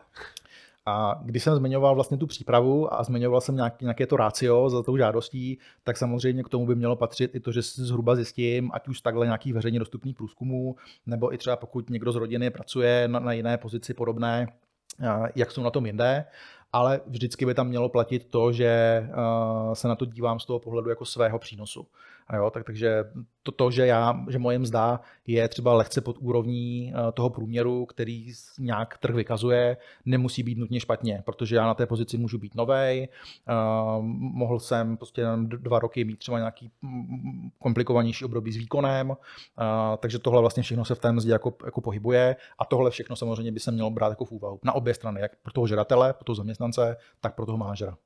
A 0.87 1.21
když 1.23 1.43
jsem 1.43 1.55
zmiňoval 1.55 1.95
vlastně 1.95 2.17
tu 2.17 2.27
přípravu 2.27 2.93
a 2.93 3.03
zmiňoval 3.03 3.41
jsem 3.41 3.55
nějaký, 3.55 3.85
nějaké 3.85 4.07
to 4.07 4.17
rácio 4.17 4.69
za 4.69 4.83
tou 4.83 4.97
žádostí, 4.97 5.59
tak 5.83 5.97
samozřejmě 5.97 6.43
k 6.43 6.49
tomu 6.49 6.65
by 6.65 6.75
mělo 6.75 6.95
patřit 6.95 7.35
i 7.35 7.39
to, 7.39 7.51
že 7.51 7.63
si 7.63 7.81
zhruba 7.81 8.15
zjistím, 8.15 8.71
ať 8.73 8.87
už 8.87 9.01
takhle 9.01 9.25
nějakých 9.25 9.53
veřejně 9.53 9.79
dostupných 9.79 10.15
průzkumů, 10.15 10.75
nebo 11.05 11.33
i 11.33 11.37
třeba 11.37 11.55
pokud 11.55 11.89
někdo 11.89 12.11
z 12.11 12.15
rodiny 12.15 12.49
pracuje 12.49 13.07
na, 13.07 13.19
na 13.19 13.33
jiné 13.33 13.57
pozici 13.57 13.93
podobné, 13.93 14.47
jak 15.35 15.51
jsou 15.51 15.63
na 15.63 15.71
tom 15.71 15.85
jinde 15.85 16.25
ale 16.75 17.01
vždycky 17.07 17.45
by 17.45 17.53
tam 17.53 17.67
mělo 17.67 17.89
platit 17.89 18.25
to, 18.29 18.51
že 18.51 19.03
uh, 19.09 19.73
se 19.73 19.87
na 19.87 19.95
to 19.95 20.05
dívám 20.05 20.39
z 20.39 20.45
toho 20.45 20.59
pohledu 20.59 20.89
jako 20.89 21.05
svého 21.05 21.39
přínosu. 21.39 21.87
A 22.27 22.35
jo, 22.35 22.49
tak, 22.49 22.63
takže 22.63 23.03
to, 23.43 23.51
to 23.51 23.71
že, 23.71 23.85
já, 23.85 24.25
že 24.29 24.39
moje 24.39 24.59
mzda 24.59 24.99
je 25.27 25.47
třeba 25.47 25.73
lehce 25.73 26.01
pod 26.01 26.17
úrovní 26.19 26.93
uh, 26.93 27.11
toho 27.11 27.29
průměru, 27.29 27.85
který 27.85 28.33
nějak 28.59 28.97
trh 28.97 29.15
vykazuje, 29.15 29.77
nemusí 30.05 30.43
být 30.43 30.57
nutně 30.57 30.79
špatně, 30.79 31.23
protože 31.25 31.55
já 31.55 31.65
na 31.65 31.73
té 31.73 31.85
pozici 31.85 32.17
můžu 32.17 32.37
být 32.37 32.55
novej, 32.55 33.07
uh, 33.49 34.03
mohl 34.05 34.59
jsem 34.59 34.97
prostě 34.97 35.25
dva 35.45 35.79
roky 35.79 36.03
mít 36.03 36.19
třeba 36.19 36.37
nějaký 36.37 36.71
komplikovanější 37.59 38.25
období 38.25 38.51
s 38.51 38.57
výkonem, 38.57 39.17
takže 39.99 40.19
tohle 40.19 40.41
vlastně 40.41 40.63
všechno 40.63 40.85
se 40.85 40.95
v 40.95 40.99
té 40.99 41.11
mzdě 41.11 41.31
jako, 41.31 41.53
jako 41.65 41.81
pohybuje 41.81 42.35
a 42.59 42.65
tohle 42.65 42.91
všechno 42.91 43.15
samozřejmě 43.15 43.51
by 43.51 43.59
se 43.59 43.71
mělo 43.71 43.89
brát 43.89 44.09
jako 44.09 44.25
v 44.25 44.31
úvahu 44.31 44.59
na 44.63 44.73
obě 44.73 44.93
strany, 44.93 45.21
jak 45.21 45.31
pro 45.43 45.53
toho 45.53 45.67
žadatele, 45.67 46.13
pro 46.13 46.23
toho 46.23 46.35
zaměstnance, 46.35 46.64
tak 47.21 47.35
pro 47.35 47.45
toho 47.45 47.57
manažera. 47.57 47.97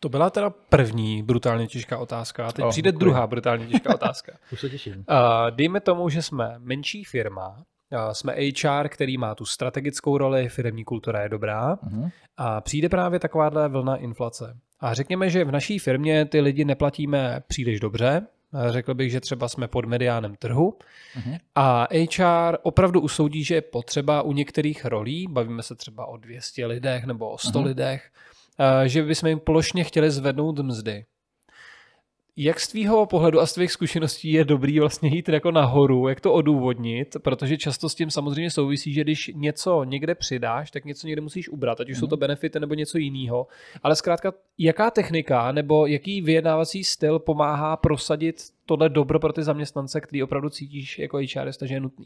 To 0.00 0.08
byla 0.08 0.30
teda 0.30 0.50
první 0.50 1.22
brutálně 1.22 1.66
těžká 1.66 1.98
otázka. 1.98 2.46
A 2.46 2.52
teď 2.52 2.64
oh, 2.64 2.70
přijde 2.70 2.92
děkuji. 2.92 3.00
druhá 3.00 3.26
brutálně 3.26 3.66
těžká 3.66 3.94
otázka. 3.94 4.32
Už 4.52 4.60
se 4.60 4.70
těším. 4.70 4.94
Uh, 4.94 5.04
dejme 5.50 5.80
tomu, 5.80 6.08
že 6.08 6.22
jsme 6.22 6.54
menší 6.58 7.04
firma, 7.04 7.64
uh, 7.92 8.12
jsme 8.12 8.32
HR, 8.32 8.88
který 8.88 9.18
má 9.18 9.34
tu 9.34 9.44
strategickou 9.44 10.18
roli, 10.18 10.48
firmní 10.48 10.84
kultura 10.84 11.22
je 11.22 11.28
dobrá 11.28 11.76
uh-huh. 11.76 12.10
a 12.36 12.60
přijde 12.60 12.88
právě 12.88 13.18
takováhle 13.18 13.68
vlna 13.68 13.96
inflace. 13.96 14.56
A 14.80 14.94
řekněme, 14.94 15.30
že 15.30 15.44
v 15.44 15.52
naší 15.52 15.78
firmě 15.78 16.24
ty 16.24 16.40
lidi 16.40 16.64
neplatíme 16.64 17.40
příliš 17.46 17.80
dobře, 17.80 18.26
Řekl 18.68 18.94
bych, 18.94 19.10
že 19.10 19.20
třeba 19.20 19.48
jsme 19.48 19.68
pod 19.68 19.84
mediánem 19.84 20.36
trhu 20.36 20.78
uh-huh. 21.18 21.38
a 21.54 21.88
HR 21.92 22.56
opravdu 22.62 23.00
usoudí, 23.00 23.44
že 23.44 23.54
je 23.54 23.62
potřeba 23.62 24.22
u 24.22 24.32
některých 24.32 24.84
rolí, 24.84 25.26
bavíme 25.30 25.62
se 25.62 25.74
třeba 25.74 26.06
o 26.06 26.16
200 26.16 26.66
lidech 26.66 27.04
nebo 27.04 27.30
o 27.30 27.38
100 27.38 27.58
uh-huh. 27.58 27.64
lidech, 27.64 28.10
Eh, 28.58 28.88
že 28.88 29.02
bychom 29.02 29.28
jim 29.28 29.40
plošně 29.40 29.84
chtěli 29.84 30.10
zvednout 30.10 30.58
mzdy. 30.58 31.04
Jak 32.36 32.60
z 32.60 32.68
tvýho 32.68 33.06
pohledu 33.06 33.40
a 33.40 33.46
z 33.46 33.52
tvých 33.52 33.72
zkušeností 33.72 34.32
je 34.32 34.44
dobrý 34.44 34.80
vlastně 34.80 35.08
jít 35.08 35.28
jako 35.28 35.50
nahoru, 35.50 36.08
jak 36.08 36.20
to 36.20 36.32
odůvodnit, 36.32 37.16
protože 37.18 37.56
často 37.56 37.88
s 37.88 37.94
tím 37.94 38.10
samozřejmě 38.10 38.50
souvisí, 38.50 38.92
že 38.92 39.00
když 39.00 39.30
něco 39.34 39.84
někde 39.84 40.14
přidáš, 40.14 40.70
tak 40.70 40.84
něco 40.84 41.06
někde 41.06 41.22
musíš 41.22 41.48
ubrat, 41.48 41.80
ať 41.80 41.90
už 41.90 41.96
mm. 41.96 42.00
jsou 42.00 42.06
to 42.06 42.16
mhm. 42.16 42.20
benefity 42.20 42.60
nebo 42.60 42.74
něco 42.74 42.98
jiného. 42.98 43.46
Ale 43.82 43.96
zkrátka, 43.96 44.32
jaká 44.58 44.90
technika 44.90 45.52
nebo 45.52 45.86
jaký 45.86 46.22
vyjednávací 46.22 46.84
styl 46.84 47.18
pomáhá 47.18 47.76
prosadit 47.76 48.36
tohle 48.66 48.88
dobro 48.88 49.20
pro 49.20 49.32
ty 49.32 49.42
zaměstnance, 49.42 50.00
který 50.00 50.22
opravdu 50.22 50.50
cítíš 50.50 50.98
jako 50.98 51.16
HR, 51.16 51.50
že 51.64 51.74
je 51.74 51.80
nutný? 51.80 52.04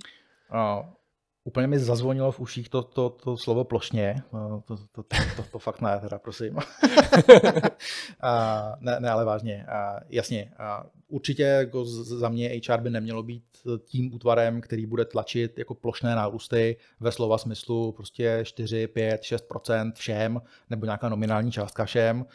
Úplně 1.49 1.67
mi 1.67 1.79
zazvonilo 1.79 2.33
v 2.33 2.41
uších 2.41 2.69
to, 2.69 2.83
to, 2.83 3.11
to 3.11 3.37
slovo 3.37 3.65
plošně. 3.65 4.23
No, 4.33 4.63
to, 4.67 4.77
to, 4.77 5.03
to, 5.03 5.03
to, 5.37 5.43
to 5.53 5.59
fakt 5.59 5.81
ne, 5.81 6.01
teda 6.01 6.19
prosím. 6.19 6.59
a, 8.21 8.73
ne, 8.81 9.01
ne, 9.01 9.11
ale 9.11 9.25
vážně. 9.25 9.67
A, 9.67 10.01
jasně, 10.09 10.53
a 10.59 10.87
určit 11.09 11.39
jako 11.39 11.85
za 11.85 12.29
mě 12.29 12.61
HR 12.69 12.81
by 12.81 12.91
nemělo 12.91 13.23
být 13.23 13.45
tím 13.85 14.15
útvarem, 14.15 14.61
který 14.61 14.87
bude 14.87 15.05
tlačit 15.05 15.59
jako 15.59 15.75
plošné 15.75 16.15
nárůsty 16.15 16.77
ve 17.01 17.13
slova 17.13 17.39
smyslu 17.39 17.93
prostě 17.93 18.41
4, 18.43 18.87
5, 18.87 19.23
6% 19.23 19.93
všem, 19.93 20.43
nebo 20.71 20.85
nějaká 20.85 21.09
nominální 21.09 21.53
částka 21.53 21.85
všem. 21.85 22.27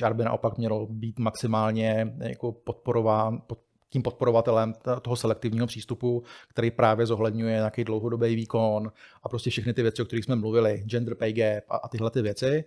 HR 0.00 0.14
by 0.14 0.24
naopak 0.24 0.58
mělo 0.58 0.86
být 0.86 1.18
maximálně 1.18 2.14
jako 2.18 2.52
podporován, 2.52 3.42
pod, 3.46 3.58
tím 3.92 4.02
podporovatelem 4.02 4.74
toho 5.02 5.16
selektivního 5.16 5.66
přístupu, 5.66 6.22
který 6.48 6.70
právě 6.70 7.06
zohledňuje 7.06 7.54
nějaký 7.54 7.84
dlouhodobý 7.84 8.34
výkon 8.34 8.92
a 9.22 9.28
prostě 9.28 9.50
všechny 9.50 9.74
ty 9.74 9.82
věci, 9.82 10.02
o 10.02 10.04
kterých 10.04 10.24
jsme 10.24 10.36
mluvili, 10.36 10.82
gender 10.86 11.14
pay 11.14 11.32
gap 11.32 11.64
a, 11.68 11.88
tyhle 11.88 12.10
ty 12.10 12.22
věci. 12.22 12.64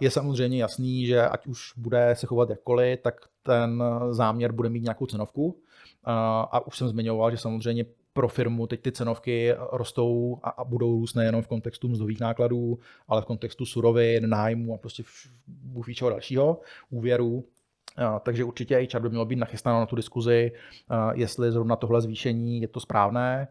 Je 0.00 0.10
samozřejmě 0.10 0.58
jasný, 0.58 1.06
že 1.06 1.28
ať 1.28 1.46
už 1.46 1.72
bude 1.76 2.14
se 2.18 2.26
chovat 2.26 2.50
jakkoliv, 2.50 3.00
tak 3.02 3.14
ten 3.42 3.84
záměr 4.10 4.52
bude 4.52 4.68
mít 4.68 4.82
nějakou 4.82 5.06
cenovku. 5.06 5.60
A 6.50 6.66
už 6.66 6.78
jsem 6.78 6.88
zmiňoval, 6.88 7.30
že 7.30 7.36
samozřejmě 7.36 7.84
pro 8.12 8.28
firmu 8.28 8.66
teď 8.66 8.80
ty 8.80 8.92
cenovky 8.92 9.54
rostou 9.72 10.38
a, 10.42 10.64
budou 10.64 10.92
růst 10.92 11.14
nejenom 11.14 11.42
v 11.42 11.48
kontextu 11.48 11.88
mzdových 11.88 12.20
nákladů, 12.20 12.78
ale 13.08 13.22
v 13.22 13.24
kontextu 13.24 13.66
surovin, 13.66 14.28
nájmu 14.28 14.74
a 14.74 14.78
prostě 14.78 15.02
bůh 15.46 15.94
čeho 15.94 16.10
dalšího, 16.10 16.60
úvěrů. 16.90 17.44
Takže 18.22 18.44
určitě 18.44 18.88
HR 18.92 19.00
by 19.00 19.08
mělo 19.08 19.24
být 19.24 19.36
nachystáno 19.36 19.80
na 19.80 19.86
tu 19.86 19.96
diskuzi, 19.96 20.52
jestli 21.12 21.52
zrovna 21.52 21.76
tohle 21.76 22.00
zvýšení 22.00 22.60
je 22.60 22.68
to 22.68 22.80
správné. 22.80 23.48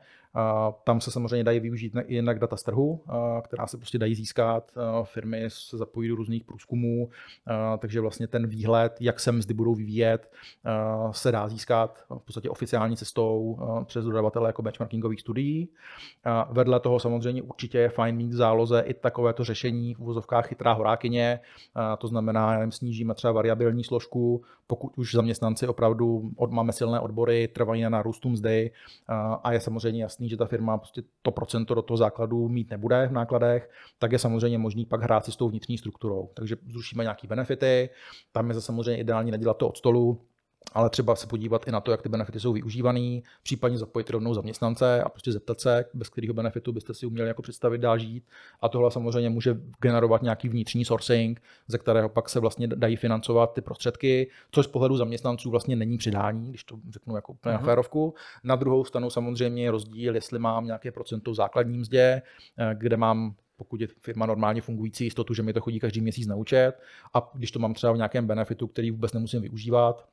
Tam 0.83 1.01
se 1.01 1.11
samozřejmě 1.11 1.43
dají 1.43 1.59
využít 1.59 1.93
jinak 2.07 2.39
data 2.39 2.57
z 2.57 2.63
trhu, 2.63 3.01
která 3.43 3.67
se 3.67 3.77
prostě 3.77 3.97
dají 3.97 4.15
získat. 4.15 4.71
Firmy 5.03 5.45
se 5.47 5.77
zapojí 5.77 6.09
do 6.09 6.15
různých 6.15 6.43
průzkumů, 6.43 7.09
takže 7.77 8.01
vlastně 8.01 8.27
ten 8.27 8.47
výhled, 8.47 8.97
jak 8.99 9.19
se 9.19 9.31
mzdy 9.31 9.53
budou 9.53 9.75
vyvíjet, 9.75 10.31
se 11.11 11.31
dá 11.31 11.49
získat 11.49 12.05
v 12.09 12.25
podstatě 12.25 12.49
oficiální 12.49 12.97
cestou 12.97 13.57
přes 13.85 14.05
dodavatele 14.05 14.49
jako 14.49 14.61
benchmarkingových 14.61 15.21
studií. 15.21 15.69
Vedle 16.49 16.79
toho 16.79 16.99
samozřejmě 16.99 17.41
určitě 17.41 17.77
je 17.77 17.89
fajn 17.89 18.15
mít 18.15 18.29
v 18.29 18.35
záloze 18.35 18.83
i 18.85 18.93
takovéto 18.93 19.43
řešení 19.43 19.93
v 19.93 19.99
uvozovkách 19.99 20.47
chytrá 20.47 20.73
horákyně, 20.73 21.39
to 21.97 22.07
znamená, 22.07 22.51
nevím, 22.51 22.71
snížíme 22.71 23.13
třeba 23.13 23.33
variabilní 23.33 23.83
složku, 23.83 24.43
pokud 24.67 24.97
už 24.97 25.13
zaměstnanci 25.13 25.67
opravdu 25.67 26.31
máme 26.49 26.73
silné 26.73 26.99
odbory, 26.99 27.47
trvají 27.47 27.81
na 27.81 27.89
nárůstu 27.89 28.29
mzdy 28.29 28.71
a 29.43 29.51
je 29.51 29.59
samozřejmě 29.59 30.03
jasný, 30.03 30.22
že 30.29 30.37
ta 30.37 30.45
firma 30.45 30.77
prostě 30.77 31.03
to 31.21 31.31
procento 31.31 31.73
do 31.73 31.81
toho 31.81 31.97
základu 31.97 32.49
mít 32.49 32.69
nebude 32.69 33.07
v 33.07 33.11
nákladech, 33.11 33.69
tak 33.99 34.11
je 34.11 34.19
samozřejmě 34.19 34.57
možný 34.57 34.85
pak 34.85 35.01
hrát 35.01 35.25
si 35.25 35.31
s 35.31 35.35
tou 35.35 35.49
vnitřní 35.49 35.77
strukturou. 35.77 36.29
Takže 36.33 36.55
zrušíme 36.71 37.03
nějaké 37.03 37.27
benefity, 37.27 37.89
tam 38.31 38.49
je 38.49 38.61
samozřejmě 38.61 39.01
ideální 39.01 39.31
nedělat 39.31 39.57
to 39.57 39.69
od 39.69 39.77
stolu, 39.77 40.21
ale 40.73 40.89
třeba 40.89 41.15
se 41.15 41.27
podívat 41.27 41.67
i 41.67 41.71
na 41.71 41.81
to, 41.81 41.91
jak 41.91 42.01
ty 42.01 42.09
benefity 42.09 42.39
jsou 42.39 42.53
využívané, 42.53 43.21
případně 43.43 43.77
zapojit 43.77 44.09
rovnou 44.09 44.33
zaměstnance 44.33 45.03
a 45.03 45.09
prostě 45.09 45.31
zeptat 45.31 45.59
se, 45.59 45.85
bez 45.93 46.09
kterého 46.09 46.33
benefitu 46.33 46.71
byste 46.71 46.93
si 46.93 47.05
uměli 47.05 47.27
jako 47.27 47.41
představit 47.41 47.77
dál 47.77 47.97
žít. 47.97 48.23
A 48.61 48.69
tohle 48.69 48.91
samozřejmě 48.91 49.29
může 49.29 49.57
generovat 49.81 50.21
nějaký 50.21 50.49
vnitřní 50.49 50.85
sourcing, 50.85 51.41
ze 51.67 51.77
kterého 51.77 52.09
pak 52.09 52.29
se 52.29 52.39
vlastně 52.39 52.67
dají 52.67 52.95
financovat 52.95 53.53
ty 53.53 53.61
prostředky, 53.61 54.29
což 54.51 54.65
z 54.65 54.69
pohledu 54.69 54.97
zaměstnanců 54.97 55.49
vlastně 55.49 55.75
není 55.75 55.97
přidání, 55.97 56.49
když 56.49 56.63
to 56.63 56.79
řeknu 56.89 57.15
jako 57.15 57.31
úplně 57.31 57.51
uh-huh. 57.51 57.57
na 57.57 57.59
mhm. 57.59 57.65
férovku. 57.65 58.13
Na 58.43 58.55
druhou 58.55 58.85
stranu 58.85 59.09
samozřejmě 59.09 59.63
je 59.63 59.71
rozdíl, 59.71 60.15
jestli 60.15 60.39
mám 60.39 60.65
nějaké 60.65 60.91
procento 60.91 61.31
v 61.31 61.35
základní 61.35 61.77
mzdě, 61.77 62.21
eh, 62.57 62.75
kde 62.75 62.97
mám 62.97 63.35
pokud 63.57 63.81
je 63.81 63.87
firma 63.87 64.25
normálně 64.25 64.61
fungující, 64.61 65.03
jistotu, 65.03 65.33
že 65.33 65.43
mi 65.43 65.53
to 65.53 65.61
chodí 65.61 65.79
každý 65.79 66.01
měsíc 66.01 66.27
na 66.27 66.35
účet. 66.35 66.73
A 67.13 67.31
když 67.33 67.51
to 67.51 67.59
mám 67.59 67.73
třeba 67.73 67.93
v 67.93 67.97
nějakém 67.97 68.27
benefitu, 68.27 68.67
který 68.67 68.91
vůbec 68.91 69.13
nemusím 69.13 69.41
využívat, 69.41 70.05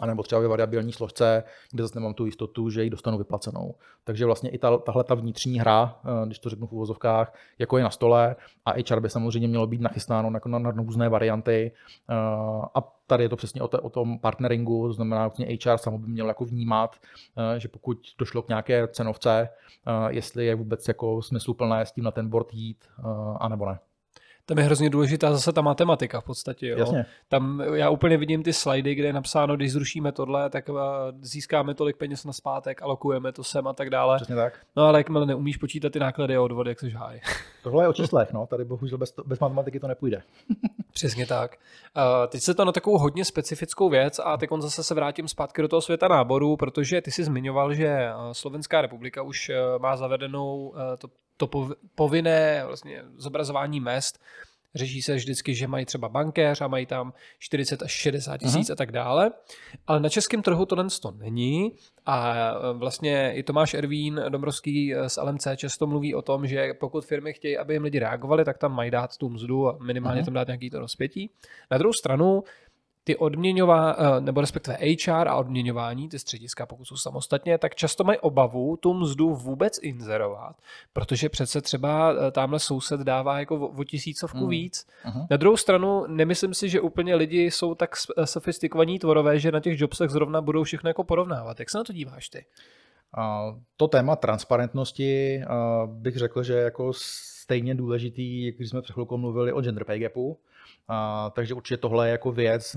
a 0.00 0.06
nebo 0.06 0.22
třeba 0.22 0.40
ve 0.40 0.48
variabilní 0.48 0.92
složce, 0.92 1.44
kde 1.72 1.82
zase 1.82 1.98
nemám 1.98 2.14
tu 2.14 2.26
jistotu, 2.26 2.70
že 2.70 2.84
ji 2.84 2.90
dostanu 2.90 3.18
vyplacenou. 3.18 3.74
Takže 4.04 4.26
vlastně 4.26 4.50
i 4.50 4.58
ta, 4.58 4.78
tahle 4.78 5.04
ta 5.04 5.14
vnitřní 5.14 5.60
hra, 5.60 6.00
eh, 6.04 6.26
když 6.26 6.38
to 6.38 6.50
řeknu 6.50 6.66
v 6.66 6.72
uvozovkách, 6.72 7.34
jako 7.58 7.78
je 7.78 7.84
na 7.84 7.90
stole 7.90 8.36
a 8.64 8.72
HR 8.72 9.00
by 9.00 9.10
samozřejmě 9.10 9.48
mělo 9.48 9.66
být 9.66 9.80
nachystáno 9.80 10.30
jako 10.34 10.48
na, 10.48 10.58
na 10.58 10.70
různé 10.70 11.08
varianty 11.08 11.72
eh, 12.10 12.14
a 12.74 12.80
tady 13.06 13.24
je 13.24 13.28
to 13.28 13.36
přesně 13.36 13.62
o, 13.62 13.68
te, 13.68 13.78
o 13.78 13.90
tom 13.90 14.18
partneringu, 14.18 14.86
to 14.86 14.92
znamená, 14.92 15.28
vlastně 15.28 15.46
HR 15.46 15.76
samo 15.76 15.98
by 15.98 16.06
měl 16.06 16.28
jako 16.28 16.44
vnímat, 16.44 16.96
eh, 17.56 17.60
že 17.60 17.68
pokud 17.68 17.98
došlo 18.18 18.42
k 18.42 18.48
nějaké 18.48 18.88
cenovce, 18.88 19.48
jestli 20.08 20.46
je 20.46 20.54
vůbec 20.54 20.88
jako 20.88 21.22
smysluplné 21.22 21.86
s 21.86 21.92
tím 21.92 22.04
na 22.04 22.10
ten 22.10 22.28
board 22.28 22.54
jít, 22.54 22.84
anebo 23.40 23.66
ne 23.66 23.78
tam 24.46 24.58
je 24.58 24.64
hrozně 24.64 24.90
důležitá 24.90 25.32
zase 25.32 25.52
ta 25.52 25.62
matematika 25.62 26.20
v 26.20 26.24
podstatě. 26.24 26.68
Jo? 26.68 26.78
Jasně. 26.78 27.06
Tam 27.28 27.62
já 27.74 27.90
úplně 27.90 28.16
vidím 28.16 28.42
ty 28.42 28.52
slajdy, 28.52 28.94
kde 28.94 29.06
je 29.06 29.12
napsáno, 29.12 29.56
když 29.56 29.72
zrušíme 29.72 30.12
tohle, 30.12 30.50
tak 30.50 30.68
eh, 30.68 30.72
získáme 31.20 31.74
tolik 31.74 31.96
peněz 31.96 32.24
na 32.24 32.32
zpátek, 32.32 32.82
alokujeme 32.82 33.32
to 33.32 33.44
sem 33.44 33.66
a 33.66 33.72
tak 33.72 33.90
dále. 33.90 34.16
Přesně 34.16 34.34
tak. 34.34 34.60
No 34.76 34.82
ale 34.82 34.98
jakmile 34.98 35.26
neumíš 35.26 35.56
počítat 35.56 35.92
ty 35.92 35.98
náklady 35.98 36.36
a 36.36 36.42
odvody, 36.42 36.70
jak 36.70 36.80
se 36.80 36.88
háj. 36.88 37.20
Tohle 37.62 37.84
je 37.84 37.88
o 37.88 37.92
číslech, 37.92 38.32
no. 38.32 38.46
Tady 38.46 38.64
bohužel 38.64 38.98
bez, 38.98 39.14
bez 39.26 39.38
matematiky 39.38 39.80
to 39.80 39.88
nepůjde. 39.88 40.22
Přesně 40.92 41.26
tak. 41.26 41.56
Uh, 41.96 42.02
teď 42.28 42.42
se 42.42 42.54
to 42.54 42.64
na 42.64 42.72
takovou 42.72 42.98
hodně 42.98 43.24
specifickou 43.24 43.88
věc 43.88 44.20
a 44.24 44.36
teď 44.36 44.50
zase 44.58 44.84
se 44.84 44.94
vrátím 44.94 45.28
zpátky 45.28 45.62
do 45.62 45.68
toho 45.68 45.82
světa 45.82 46.08
náboru, 46.08 46.56
protože 46.56 47.00
ty 47.00 47.10
jsi 47.10 47.24
zmiňoval, 47.24 47.74
že 47.74 47.86
eh, 47.86 48.12
Slovenská 48.32 48.80
republika 48.80 49.22
už 49.22 49.50
má 49.78 49.96
zavedenou 49.96 50.74
to 50.98 51.08
to 51.36 51.50
povinné 51.94 52.64
vlastně 52.66 53.02
zobrazování 53.16 53.80
mest 53.80 54.18
řeší 54.74 55.02
se 55.02 55.14
vždycky, 55.14 55.54
že 55.54 55.66
mají 55.66 55.86
třeba 55.86 56.08
bankéř 56.08 56.60
a 56.60 56.68
mají 56.68 56.86
tam 56.86 57.12
40 57.38 57.82
až 57.82 57.90
60 57.90 58.36
tisíc 58.36 58.68
uh-huh. 58.68 58.72
a 58.72 58.76
tak 58.76 58.92
dále. 58.92 59.30
Ale 59.86 60.00
na 60.00 60.08
českém 60.08 60.42
trhu 60.42 60.66
tohle 60.66 60.86
to 61.02 61.10
není 61.10 61.72
a 62.06 62.34
e, 62.34 62.72
vlastně 62.72 63.32
i 63.34 63.42
Tomáš 63.42 63.74
Ervín 63.74 64.22
Domrovský 64.28 64.94
e, 64.94 65.08
z 65.08 65.16
LMC 65.16 65.46
často 65.56 65.86
mluví 65.86 66.14
o 66.14 66.22
tom, 66.22 66.46
že 66.46 66.74
pokud 66.80 67.04
firmy 67.04 67.32
chtějí, 67.32 67.58
aby 67.58 67.74
jim 67.74 67.82
lidi 67.82 67.98
reagovali, 67.98 68.44
tak 68.44 68.58
tam 68.58 68.72
mají 68.72 68.90
dát 68.90 69.16
tu 69.16 69.28
mzdu 69.28 69.68
a 69.68 69.78
minimálně 69.82 70.20
uh-huh. 70.20 70.24
tam 70.24 70.34
dát 70.34 70.48
nějaký 70.48 70.70
to 70.70 70.78
rozpětí. 70.78 71.30
Na 71.70 71.78
druhou 71.78 71.92
stranu 71.92 72.42
ty 73.04 73.16
odměňová, 73.16 73.96
eh, 73.98 74.20
nebo 74.20 74.40
respektive 74.40 74.78
HR 74.80 75.28
a 75.28 75.36
odměňování, 75.36 76.08
ty 76.08 76.18
střediska, 76.18 76.66
pokud 76.66 76.84
jsou 76.84 76.96
samostatně, 76.96 77.58
tak 77.58 77.74
často 77.74 78.04
mají 78.04 78.18
obavu 78.18 78.76
tu 78.76 78.94
mzdu 78.94 79.34
vůbec 79.34 79.78
inzerovat, 79.82 80.56
protože 80.92 81.28
přece 81.28 81.60
třeba 81.60 82.12
eh, 82.12 82.30
tamhle 82.30 82.58
soused 82.58 83.00
dává 83.00 83.38
jako 83.38 83.68
o 83.68 83.84
tisícovku 83.84 84.44
mm. 84.44 84.48
víc. 84.48 84.86
Uh-huh. 85.04 85.26
Na 85.30 85.36
druhou 85.36 85.56
stranu 85.56 86.06
nemyslím 86.06 86.54
si, 86.54 86.68
že 86.68 86.80
úplně 86.80 87.14
lidi 87.14 87.50
jsou 87.50 87.74
tak 87.74 87.90
eh, 88.16 88.26
sofistikovaní 88.26 88.98
tvorové, 88.98 89.38
že 89.38 89.52
na 89.52 89.60
těch 89.60 89.80
jobsech 89.80 90.10
zrovna 90.10 90.40
budou 90.40 90.62
všechno 90.64 90.90
jako 90.90 91.04
porovnávat. 91.04 91.60
Jak 91.60 91.70
se 91.70 91.78
na 91.78 91.84
to 91.84 91.92
díváš 91.92 92.28
ty? 92.28 92.44
To 93.76 93.88
téma 93.88 94.16
transparentnosti 94.16 95.42
bych 95.86 96.16
řekl, 96.16 96.42
že 96.42 96.54
jako 96.54 96.92
stejně 97.44 97.74
důležitý, 97.74 98.52
když 98.52 98.70
jsme 98.70 98.82
před 98.82 98.92
chvilkou 98.92 99.16
mluvili 99.16 99.52
o 99.52 99.62
gender 99.62 99.84
pay 99.84 99.98
gapu, 99.98 100.38
a, 100.88 101.30
takže 101.30 101.54
určitě 101.54 101.76
tohle 101.76 102.08
je 102.08 102.12
jako 102.12 102.32
věc, 102.32 102.76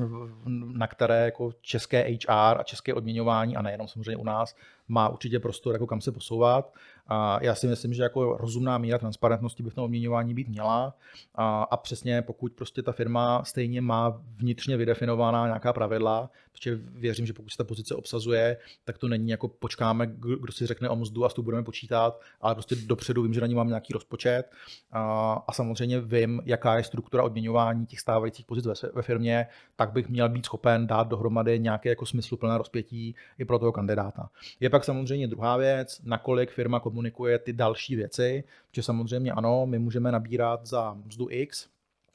na 0.65 0.87
které 0.87 1.25
jako 1.25 1.51
české 1.61 2.01
HR 2.01 2.59
a 2.59 2.63
české 2.63 2.93
odměňování, 2.93 3.55
a 3.57 3.61
nejenom 3.61 3.87
samozřejmě 3.87 4.17
u 4.17 4.23
nás, 4.23 4.55
má 4.87 5.09
určitě 5.09 5.39
prostor, 5.39 5.73
jako 5.73 5.87
kam 5.87 6.01
se 6.01 6.11
posouvat. 6.11 6.73
A 7.07 7.43
já 7.43 7.55
si 7.55 7.67
myslím, 7.67 7.93
že 7.93 8.03
jako 8.03 8.37
rozumná 8.37 8.77
míra 8.77 8.97
transparentnosti 8.97 9.63
by 9.63 9.69
v 9.69 9.73
tom 9.73 9.83
odměňování 9.83 10.33
být 10.33 10.47
měla. 10.47 10.93
A, 11.35 11.63
a 11.63 11.77
přesně 11.77 12.21
pokud 12.21 12.53
prostě 12.53 12.81
ta 12.81 12.91
firma 12.91 13.43
stejně 13.43 13.81
má 13.81 14.21
vnitřně 14.35 14.77
vydefinovaná 14.77 15.45
nějaká 15.45 15.73
pravidla, 15.73 16.29
protože 16.57 16.75
věřím, 16.75 17.25
že 17.25 17.33
pokud 17.33 17.49
se 17.49 17.57
ta 17.57 17.63
pozice 17.63 17.95
obsazuje, 17.95 18.57
tak 18.83 18.97
to 18.97 19.07
není 19.07 19.29
jako 19.29 19.47
počkáme, 19.47 20.07
kdo 20.07 20.53
si 20.53 20.65
řekne 20.65 20.89
o 20.89 20.95
mzdu 20.95 21.25
a 21.25 21.29
s 21.29 21.33
tu 21.33 21.43
budeme 21.43 21.63
počítat, 21.63 22.21
ale 22.41 22.55
prostě 22.55 22.75
dopředu 22.75 23.23
vím, 23.23 23.33
že 23.33 23.41
na 23.41 23.47
ní 23.47 23.55
mám 23.55 23.67
nějaký 23.67 23.93
rozpočet 23.93 24.43
a, 24.91 25.33
a 25.47 25.53
samozřejmě 25.53 26.01
vím, 26.01 26.41
jaká 26.45 26.77
je 26.77 26.83
struktura 26.83 27.23
odměňování 27.23 27.85
těch 27.85 27.99
stávajících 27.99 28.45
pozic 28.45 28.65
ve, 28.65 28.73
ve 28.93 29.01
firmě, 29.01 29.47
tak 29.75 29.91
bych 29.91 30.09
měl 30.09 30.29
být 30.29 30.45
schopen 30.45 30.87
dát 30.87 31.07
dohromady 31.07 31.59
nějaké 31.59 31.89
jako 31.89 32.05
smysluplné 32.05 32.57
rozpětí 32.57 33.15
i 33.39 33.45
pro 33.45 33.59
toho 33.59 33.71
kandidáta. 33.71 34.29
Je 34.59 34.69
pak 34.69 34.83
samozřejmě 34.83 35.27
druhá 35.27 35.57
věc, 35.57 36.01
nakolik 36.03 36.51
firma 36.51 36.79
komunikuje 36.79 37.39
ty 37.39 37.53
další 37.53 37.95
věci, 37.95 38.43
že 38.71 38.83
samozřejmě 38.83 39.31
ano, 39.31 39.65
my 39.65 39.79
můžeme 39.79 40.11
nabírat 40.11 40.65
za 40.65 40.93
mzdu 40.93 41.27
X, 41.29 41.67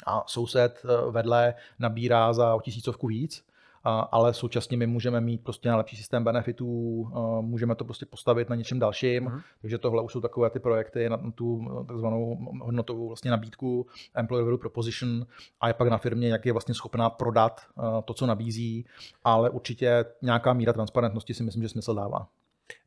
a 0.06 0.24
soused 0.26 0.82
eh, 0.84 1.10
vedle 1.10 1.54
nabírá 1.78 2.32
za 2.32 2.54
o 2.54 2.60
tisícovku 2.60 3.06
víc, 3.06 3.44
ale 3.84 4.34
současně 4.34 4.76
my 4.76 4.86
můžeme 4.86 5.20
mít 5.20 5.44
prostě 5.44 5.68
na 5.68 5.76
lepší 5.76 5.96
systém 5.96 6.24
benefitů, 6.24 7.08
můžeme 7.40 7.74
to 7.74 7.84
prostě 7.84 8.06
postavit 8.06 8.48
na 8.48 8.56
něčem 8.56 8.78
dalším, 8.78 9.26
uh-huh. 9.26 9.42
takže 9.60 9.78
tohle 9.78 10.02
už 10.02 10.12
jsou 10.12 10.20
takové 10.20 10.50
ty 10.50 10.58
projekty 10.58 11.08
na 11.08 11.18
tu 11.34 11.66
takzvanou 11.88 12.38
hodnotovou 12.62 13.08
vlastně 13.08 13.30
nabídku, 13.30 13.86
employer 14.14 14.44
value 14.44 14.58
proposition 14.58 15.26
a 15.60 15.68
je 15.68 15.74
pak 15.74 15.88
na 15.88 15.98
firmě, 15.98 16.28
jak 16.28 16.46
je 16.46 16.52
vlastně 16.52 16.74
schopná 16.74 17.10
prodat 17.10 17.60
to, 18.04 18.14
co 18.14 18.26
nabízí, 18.26 18.86
ale 19.24 19.50
určitě 19.50 20.04
nějaká 20.22 20.52
míra 20.52 20.72
transparentnosti 20.72 21.34
si 21.34 21.42
myslím, 21.42 21.62
že 21.62 21.68
smysl 21.68 21.94
dává. 21.94 22.26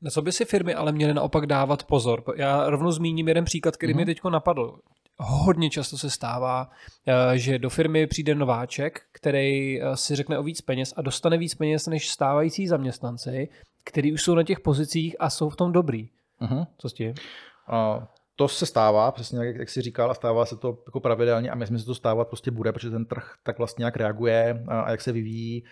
Na 0.01 0.11
co 0.11 0.21
by 0.21 0.31
si 0.31 0.45
firmy 0.45 0.73
ale 0.73 0.91
měly 0.91 1.13
naopak 1.13 1.45
dávat 1.45 1.83
pozor? 1.83 2.23
Já 2.35 2.69
rovnou 2.69 2.91
zmíním 2.91 3.27
jeden 3.27 3.45
příklad, 3.45 3.77
který 3.77 3.93
mm-hmm. 3.93 3.97
mi 3.97 4.05
teď 4.05 4.19
napadl 4.23 4.77
hodně 5.17 5.69
často 5.69 5.97
se 5.97 6.09
stává, 6.09 6.69
eh, 7.07 7.37
že 7.37 7.59
do 7.59 7.69
firmy 7.69 8.07
přijde 8.07 8.35
nováček, 8.35 9.01
který 9.11 9.81
eh, 9.81 9.97
si 9.97 10.15
řekne 10.15 10.37
o 10.37 10.43
víc 10.43 10.61
peněz 10.61 10.93
a 10.97 11.01
dostane 11.01 11.37
víc 11.37 11.55
peněz 11.55 11.87
než 11.87 12.09
stávající 12.09 12.67
zaměstnanci, 12.67 13.49
kteří 13.83 14.13
už 14.13 14.21
jsou 14.21 14.35
na 14.35 14.43
těch 14.43 14.59
pozicích 14.59 15.15
a 15.19 15.29
jsou 15.29 15.49
v 15.49 15.55
tom 15.55 15.71
dobrý. 15.71 16.09
Uh-huh. 16.41 16.67
Co 16.77 16.89
s 16.89 16.93
tím? 16.93 17.09
Uh, 17.09 18.03
to 18.35 18.47
se 18.47 18.65
stává, 18.65 19.11
přesně 19.11 19.39
jak, 19.45 19.55
jak 19.55 19.69
jsi 19.69 19.81
říkal, 19.81 20.11
a 20.11 20.13
stává 20.13 20.45
se 20.45 20.55
to 20.55 20.77
jako 20.87 20.99
pravidelně 20.99 21.51
a 21.51 21.55
myslím, 21.55 21.77
že 21.77 21.81
se 21.81 21.87
to 21.87 21.95
stávat 21.95 22.27
prostě 22.27 22.51
bude, 22.51 22.71
protože 22.71 22.89
ten 22.89 23.05
trh 23.05 23.33
tak 23.43 23.57
vlastně 23.57 23.85
jak 23.85 23.97
reaguje 23.97 24.63
a 24.67 24.91
jak 24.91 25.01
se 25.01 25.11
vyvíjí, 25.11 25.63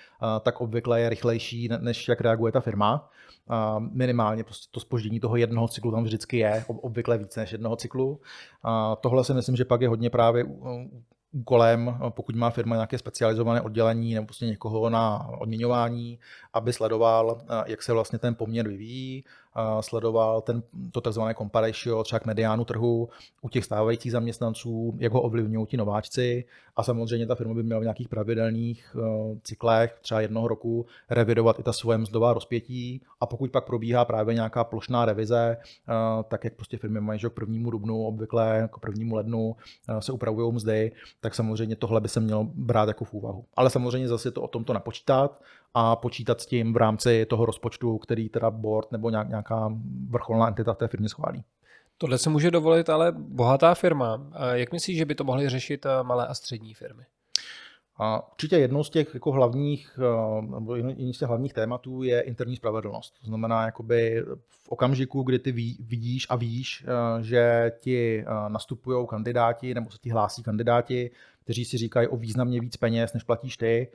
tak 0.41 0.61
obvykle 0.61 1.01
je 1.01 1.09
rychlejší, 1.09 1.69
než 1.79 2.07
jak 2.07 2.21
reaguje 2.21 2.51
ta 2.51 2.61
firma. 2.61 3.09
Minimálně 3.91 4.43
prostě 4.43 4.67
to 4.71 4.79
spoždění 4.79 5.19
toho 5.19 5.35
jednoho 5.35 5.67
cyklu 5.67 5.91
tam 5.91 6.03
vždycky 6.03 6.37
je, 6.37 6.65
obvykle 6.67 7.17
více 7.17 7.39
než 7.39 7.51
jednoho 7.51 7.75
cyklu. 7.75 8.21
Tohle 9.01 9.23
si 9.23 9.33
myslím, 9.33 9.55
že 9.55 9.65
pak 9.65 9.81
je 9.81 9.89
hodně 9.89 10.09
právě 10.09 10.45
úkolem, 11.31 11.97
pokud 12.09 12.35
má 12.35 12.49
firma 12.49 12.75
nějaké 12.75 12.97
specializované 12.97 13.61
oddělení 13.61 14.13
nebo 14.13 14.25
prostě 14.25 14.45
někoho 14.45 14.89
na 14.89 15.27
odměňování, 15.39 16.19
aby 16.53 16.73
sledoval, 16.73 17.41
jak 17.65 17.83
se 17.83 17.93
vlastně 17.93 18.19
ten 18.19 18.35
poměr 18.35 18.67
vyvíjí, 18.67 19.23
sledoval 19.81 20.41
ten, 20.41 20.63
to 20.91 21.01
tzv. 21.01 21.21
comparatio, 21.37 22.03
třeba 22.03 22.19
k 22.19 22.25
mediánu 22.25 22.65
trhu 22.65 23.09
u 23.41 23.49
těch 23.49 23.65
stávajících 23.65 24.11
zaměstnanců, 24.11 24.95
jak 24.97 25.11
ho 25.11 25.21
ovlivňují 25.21 25.65
ti 25.65 25.77
nováčci 25.77 26.45
a 26.75 26.83
samozřejmě 26.83 27.27
ta 27.27 27.35
firma 27.35 27.53
by 27.53 27.63
měla 27.63 27.79
v 27.79 27.83
nějakých 27.83 28.09
pravidelných 28.09 28.95
uh, 28.95 29.37
cyklech, 29.43 29.97
třeba 30.01 30.21
jednoho 30.21 30.47
roku, 30.47 30.85
revidovat 31.09 31.59
i 31.59 31.63
ta 31.63 31.73
svoje 31.73 31.97
mzdová 31.97 32.33
rozpětí 32.33 33.01
a 33.19 33.25
pokud 33.25 33.51
pak 33.51 33.65
probíhá 33.65 34.05
právě 34.05 34.35
nějaká 34.35 34.63
plošná 34.63 35.05
revize, 35.05 35.57
uh, 35.57 36.23
tak 36.23 36.43
jak 36.43 36.53
prostě 36.53 36.77
firmy 36.77 37.01
mají, 37.01 37.19
že 37.19 37.29
k 37.29 37.33
prvnímu 37.33 37.71
dubnu, 37.71 38.05
obvykle 38.05 38.57
jako 38.57 38.79
prvnímu 38.79 39.15
lednu 39.15 39.55
uh, 39.89 39.99
se 39.99 40.11
upravují 40.11 40.53
mzdy, 40.53 40.91
tak 41.21 41.35
samozřejmě 41.35 41.75
tohle 41.75 42.01
by 42.01 42.09
se 42.09 42.19
mělo 42.19 42.43
brát 42.43 42.87
jako 42.87 43.05
v 43.05 43.13
úvahu. 43.13 43.45
Ale 43.55 43.69
samozřejmě 43.69 44.07
zase 44.07 44.31
to 44.31 44.41
o 44.41 44.47
tomto 44.47 44.73
napočítat 44.73 45.41
a 45.73 45.95
počítat 45.95 46.41
s 46.41 46.45
tím 46.45 46.73
v 46.73 46.77
rámci 46.77 47.25
toho 47.25 47.45
rozpočtu, 47.45 47.97
který 47.97 48.29
teda 48.29 48.51
board 48.51 48.91
nebo 48.91 49.09
nějaká 49.09 49.73
vrcholná 50.09 50.47
entita 50.47 50.73
té 50.73 50.87
firmy 50.87 51.09
schválí. 51.09 51.43
Tohle 51.97 52.17
se 52.17 52.29
může 52.29 52.51
dovolit 52.51 52.89
ale 52.89 53.11
bohatá 53.11 53.75
firma. 53.75 54.27
Jak 54.53 54.71
myslíš, 54.71 54.97
že 54.97 55.05
by 55.05 55.15
to 55.15 55.23
mohly 55.23 55.49
řešit 55.49 55.85
eh, 55.85 56.03
malé 56.03 56.27
a 56.27 56.33
střední 56.33 56.73
firmy? 56.73 57.03
A 57.97 58.31
určitě 58.31 58.57
jednou 58.57 58.83
z 58.83 58.89
těch 58.89 59.13
jako 59.13 59.31
hlavních, 59.31 59.99
eh, 59.99 60.41
nebo 60.41 60.75
jedním 60.75 61.13
z 61.13 61.19
těch 61.19 61.27
hlavních 61.27 61.53
tématů 61.53 62.03
je 62.03 62.21
interní 62.21 62.55
spravedlnost. 62.55 63.19
To 63.19 63.27
znamená, 63.27 63.65
jakoby 63.65 64.23
v 64.47 64.69
okamžiku, 64.69 65.23
kdy 65.23 65.39
ty 65.39 65.51
vidíš 65.79 66.27
a 66.29 66.35
víš, 66.35 66.85
eh, 66.87 67.23
že 67.23 67.71
ti 67.79 68.25
nastupují 68.47 69.07
kandidáti 69.07 69.73
nebo 69.73 69.91
se 69.91 69.97
ti 69.97 70.09
hlásí 70.09 70.43
kandidáti, 70.43 71.11
kteří 71.43 71.65
si 71.65 71.77
říkají 71.77 72.07
o 72.07 72.17
významně 72.17 72.59
víc 72.59 72.77
peněz, 72.77 73.13
než 73.13 73.23
platíš 73.23 73.57
ty, 73.57 73.87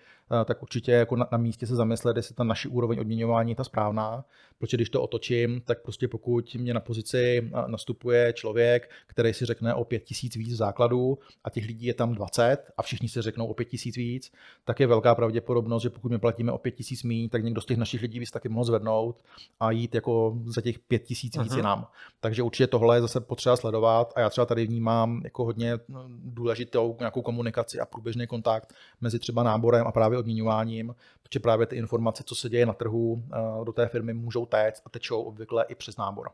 tak 0.44 0.62
určitě 0.62 0.92
jako 0.92 1.16
na, 1.16 1.28
na 1.32 1.38
místě 1.38 1.66
se 1.66 1.76
zamyslet, 1.76 2.16
jestli 2.16 2.34
ta 2.34 2.44
naši 2.44 2.68
úroveň 2.68 3.00
odměňování 3.00 3.50
je 3.50 3.56
ta 3.56 3.64
správná, 3.64 4.24
protože 4.58 4.76
když 4.76 4.90
to 4.90 5.02
otočím, 5.02 5.60
tak 5.60 5.82
prostě 5.82 6.08
pokud 6.08 6.54
mě 6.54 6.74
na 6.74 6.80
pozici 6.80 7.38
eh, 7.38 7.68
nastupuje 7.68 8.32
člověk, 8.32 8.90
který 9.06 9.34
si 9.34 9.44
řekne 9.44 9.74
o 9.74 9.84
5 9.84 10.04
tisíc 10.04 10.36
víc 10.36 10.52
v 10.52 10.56
základu 10.56 11.18
a 11.44 11.50
těch 11.50 11.66
lidí 11.66 11.86
je 11.86 11.94
tam 11.94 12.14
20 12.14 12.56
a 12.76 12.82
všichni 12.82 13.08
si 13.08 13.22
řeknou 13.22 13.46
o 13.46 13.54
5 13.54 13.64
tisíc 13.64 13.96
víc, 13.96 14.32
tak 14.64 14.80
je 14.80 14.86
velká 14.86 15.14
pravděpodobnost, 15.14 15.82
že 15.82 15.90
pokud 15.90 16.12
my 16.12 16.18
platíme 16.18 16.52
o 16.52 16.58
5 16.58 16.70
tisíc 16.70 17.02
méně, 17.02 17.28
tak 17.28 17.44
někdo 17.44 17.60
z 17.60 17.66
těch 17.66 17.78
našich 17.78 18.02
lidí 18.02 18.18
by 18.18 18.26
se 18.26 18.32
taky 18.32 18.48
mohl 18.48 18.64
zvednout 18.64 19.16
a 19.60 19.70
jít 19.70 19.94
jako 19.94 20.38
za 20.46 20.60
těch 20.60 20.78
5 20.78 21.04
tisíc 21.04 21.36
víc 21.36 21.52
uh-huh. 21.52 21.62
nám. 21.62 21.86
Takže 22.20 22.42
určitě 22.42 22.66
tohle 22.66 22.96
je 22.96 23.00
zase 23.00 23.20
potřeba 23.20 23.56
sledovat 23.56 24.12
a 24.16 24.20
já 24.20 24.30
třeba 24.30 24.46
tady 24.46 24.66
vnímám 24.66 25.20
jako 25.24 25.44
hodně 25.44 25.78
no, 25.88 26.04
důležitou 26.08 26.96
nějakou 26.98 27.22
komunikaci 27.22 27.80
a 27.80 27.86
průběžný 27.86 28.26
kontakt 28.26 28.74
mezi 29.00 29.18
třeba 29.18 29.42
náborem 29.42 29.86
a 29.86 29.92
právě 29.92 30.17
právě 30.18 30.22
odměňováním, 30.22 30.94
protože 31.22 31.40
právě 31.40 31.66
ty 31.66 31.76
informace, 31.76 32.22
co 32.26 32.34
se 32.34 32.48
děje 32.48 32.66
na 32.66 32.72
trhu, 32.72 33.22
do 33.64 33.72
té 33.72 33.88
firmy 33.88 34.14
můžou 34.14 34.46
téct 34.46 34.82
a 34.86 34.90
tečou 34.90 35.22
obvykle 35.22 35.64
i 35.68 35.74
přes 35.74 35.96
nábor. 35.96 36.30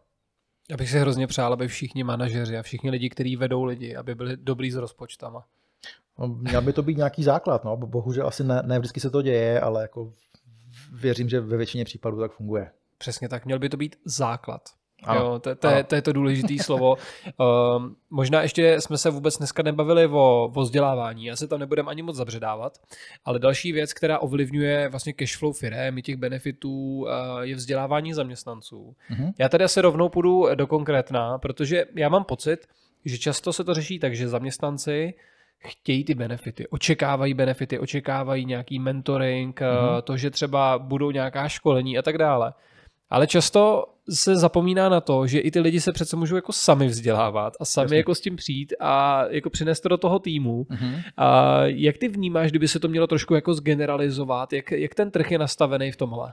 Já 0.70 0.76
bych 0.76 0.91
si 0.91 0.99
hrozně 0.99 1.26
přál, 1.26 1.53
aby 1.53 1.68
všichni 1.68 2.05
manažeři 2.05 2.59
a 2.59 2.62
všichni 2.62 2.91
lidi, 2.91 3.11
kteří 3.11 3.37
vedou 3.37 3.64
lidi, 3.64 3.97
aby 3.97 4.14
byli 4.14 4.37
dobrý 4.37 4.70
s 4.70 4.76
rozpočtama. 4.76 5.45
No, 6.18 6.28
měl 6.28 6.62
by 6.62 6.72
to 6.72 6.82
být 6.82 6.97
nějaký 6.97 7.22
základ, 7.24 7.64
no. 7.64 7.76
bohužel 7.76 8.26
asi 8.26 8.45
ne, 8.45 8.62
ne 8.64 8.78
vždycky 8.78 9.01
se 9.01 9.11
to 9.11 9.22
děje, 9.22 9.61
ale 9.61 9.82
jako 9.82 10.12
věřím, 10.93 11.28
že 11.28 11.41
ve 11.41 11.57
většině 11.57 11.85
případů 11.85 12.20
tak 12.20 12.32
funguje. 12.32 12.70
Přesně 12.99 13.28
tak, 13.28 13.45
měl 13.45 13.59
by 13.59 13.68
to 13.68 13.76
být 13.76 13.97
základ. 14.05 14.62
Ano. 15.07 15.20
Jo, 15.20 15.38
to, 15.38 15.55
to, 15.55 15.68
je, 15.68 15.84
to 15.84 15.94
je 15.94 16.02
to 16.02 16.12
důležité 16.12 16.55
slovo. 16.62 16.96
Um, 16.96 17.96
možná 18.11 18.42
ještě 18.42 18.80
jsme 18.80 18.98
se 18.98 19.11
vůbec 19.11 19.38
dneska 19.38 19.62
nebavili 19.62 20.07
o, 20.07 20.50
o 20.55 20.61
vzdělávání, 20.61 21.24
já 21.24 21.36
se 21.36 21.48
tam 21.48 21.61
nebudem 21.61 21.88
ani 21.88 22.02
moc 22.02 22.16
zabředávat, 22.16 22.78
ale 23.24 23.38
další 23.38 23.72
věc, 23.72 23.92
která 23.92 24.18
ovlivňuje 24.18 24.88
vlastně 24.88 25.12
cashflow 25.12 25.55
firm 25.59 25.98
i 25.98 26.02
těch 26.02 26.16
benefitů, 26.16 27.00
uh, 27.00 27.09
je 27.40 27.55
vzdělávání 27.55 28.14
zaměstnanců. 28.14 28.96
Uh-huh. 29.11 29.32
Já 29.38 29.48
tady 29.48 29.64
asi 29.64 29.80
rovnou 29.80 30.09
půjdu 30.09 30.46
do 30.55 30.66
konkrétna, 30.66 31.38
protože 31.38 31.84
já 31.96 32.09
mám 32.09 32.24
pocit, 32.24 32.66
že 33.05 33.18
často 33.18 33.52
se 33.52 33.64
to 33.64 33.74
řeší 33.74 33.98
tak, 33.98 34.16
že 34.16 34.28
zaměstnanci 34.28 35.14
chtějí 35.59 36.05
ty 36.05 36.14
benefity, 36.14 36.68
očekávají 36.68 37.34
benefity, 37.34 37.78
očekávají 37.78 38.44
nějaký 38.44 38.78
mentoring, 38.78 39.61
uh-huh. 39.61 40.02
to, 40.02 40.16
že 40.16 40.30
třeba 40.30 40.78
budou 40.78 41.11
nějaká 41.11 41.48
školení 41.48 41.98
a 41.98 42.02
tak 42.02 42.18
dále. 42.18 42.52
Ale 43.11 43.26
často 43.26 43.84
se 44.11 44.36
zapomíná 44.36 44.88
na 44.88 45.00
to, 45.00 45.26
že 45.26 45.38
i 45.38 45.50
ty 45.50 45.61
lidi 45.61 45.80
se 45.80 45.92
přece 45.92 46.16
můžou 46.16 46.36
jako 46.36 46.52
sami 46.52 46.86
vzdělávat 46.86 47.52
a 47.61 47.64
sami 47.64 47.84
Jasně. 47.84 47.96
jako 47.96 48.14
s 48.14 48.20
tím 48.20 48.36
přijít 48.36 48.72
a 48.80 49.24
jako 49.28 49.50
přinést 49.50 49.80
to 49.80 49.88
do 49.88 49.96
toho 49.96 50.18
týmu. 50.18 50.66
Uh-huh. 50.70 51.02
A 51.16 51.61
jak 51.64 51.98
ty 51.98 52.09
vnímáš, 52.09 52.50
kdyby 52.50 52.68
se 52.68 52.80
to 52.80 52.88
mělo 52.88 53.07
trošku 53.07 53.34
jako 53.34 53.55
zgeneralizovat, 53.55 54.52
jak, 54.52 54.70
jak 54.70 54.94
ten 54.94 55.11
trh 55.11 55.30
je 55.30 55.38
nastavený 55.38 55.92
v 55.92 55.96
tomhle? 55.96 56.32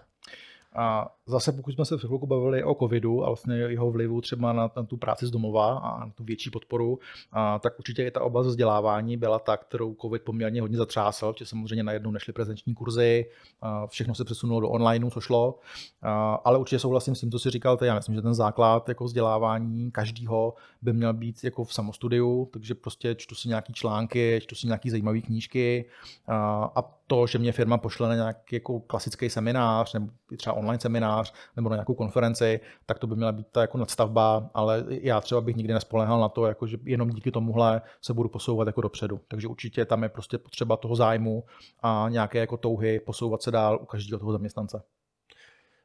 A 0.75 1.07
zase 1.31 1.51
pokud 1.51 1.71
jsme 1.71 1.85
se 1.85 1.97
v 1.97 1.99
chvilku 1.99 2.27
bavili 2.27 2.63
o 2.63 2.75
covidu 2.75 3.23
a 3.23 3.27
vlastně 3.27 3.55
jeho 3.55 3.91
vlivu 3.91 4.21
třeba 4.21 4.53
na, 4.53 4.71
na 4.75 4.83
tu 4.83 4.97
práci 4.97 5.27
z 5.27 5.31
domova 5.31 5.77
a 5.77 5.99
na 5.99 6.11
tu 6.15 6.23
větší 6.23 6.49
podporu, 6.49 6.99
a, 7.31 7.59
tak 7.59 7.79
určitě 7.79 8.07
i 8.07 8.11
ta 8.11 8.21
oblast 8.21 8.47
vzdělávání 8.47 9.17
byla 9.17 9.39
ta, 9.39 9.57
kterou 9.57 9.95
covid 10.01 10.21
poměrně 10.21 10.61
hodně 10.61 10.77
zatřásal, 10.77 11.33
protože 11.33 11.45
samozřejmě 11.45 11.83
najednou 11.83 12.11
nešly 12.11 12.33
prezenční 12.33 12.73
kurzy, 12.73 13.25
a 13.61 13.87
všechno 13.87 14.15
se 14.15 14.25
přesunulo 14.25 14.59
do 14.59 14.69
onlineu, 14.69 15.09
co 15.09 15.21
šlo, 15.21 15.59
a, 16.01 16.33
ale 16.33 16.57
určitě 16.57 16.79
souhlasím 16.79 17.15
s 17.15 17.19
tím, 17.19 17.31
co 17.31 17.39
si 17.39 17.49
říkal, 17.49 17.77
já 17.81 17.95
myslím, 17.95 18.15
že 18.15 18.21
ten 18.21 18.33
základ 18.33 18.89
jako 18.89 19.03
vzdělávání 19.03 19.91
každýho 19.91 20.53
by 20.81 20.93
měl 20.93 21.13
být 21.13 21.43
jako 21.43 21.63
v 21.63 21.73
samostudiu, 21.73 22.49
takže 22.53 22.75
prostě 22.75 23.15
čtu 23.15 23.35
si 23.35 23.47
nějaký 23.47 23.73
články, 23.73 24.39
čtu 24.43 24.55
si 24.55 24.67
nějaký 24.67 24.89
zajímavé 24.89 25.21
knížky 25.21 25.85
a, 26.27 26.71
a 26.75 27.01
to, 27.11 27.27
že 27.27 27.39
mě 27.39 27.51
firma 27.51 27.77
pošle 27.77 28.09
na 28.09 28.15
nějaký 28.15 28.55
jako 28.55 28.79
klasický 28.79 29.29
seminář 29.29 29.93
nebo 29.93 30.07
třeba 30.37 30.53
online 30.53 30.79
seminář 30.79 31.20
nebo 31.55 31.69
na 31.69 31.75
nějakou 31.75 31.93
konferenci, 31.93 32.59
tak 32.85 32.99
to 32.99 33.07
by 33.07 33.15
měla 33.15 33.31
být 33.31 33.47
ta 33.51 33.61
jako 33.61 33.77
nadstavba, 33.77 34.49
ale 34.53 34.85
já 34.89 35.21
třeba 35.21 35.41
bych 35.41 35.55
nikdy 35.55 35.73
nespolehal 35.73 36.19
na 36.19 36.29
to, 36.29 36.45
jako 36.45 36.67
že 36.67 36.77
jenom 36.83 37.09
díky 37.09 37.31
tomuhle 37.31 37.81
se 38.01 38.13
budu 38.13 38.29
posouvat 38.29 38.67
jako 38.67 38.81
dopředu. 38.81 39.19
Takže 39.27 39.47
určitě 39.47 39.85
tam 39.85 40.03
je 40.03 40.09
prostě 40.09 40.37
potřeba 40.37 40.77
toho 40.77 40.95
zájmu 40.95 41.43
a 41.83 42.05
nějaké 42.09 42.39
jako 42.39 42.57
touhy 42.57 42.99
posouvat 42.99 43.41
se 43.41 43.51
dál 43.51 43.79
u 43.81 43.85
každého 43.85 44.19
toho 44.19 44.31
zaměstnance. 44.31 44.83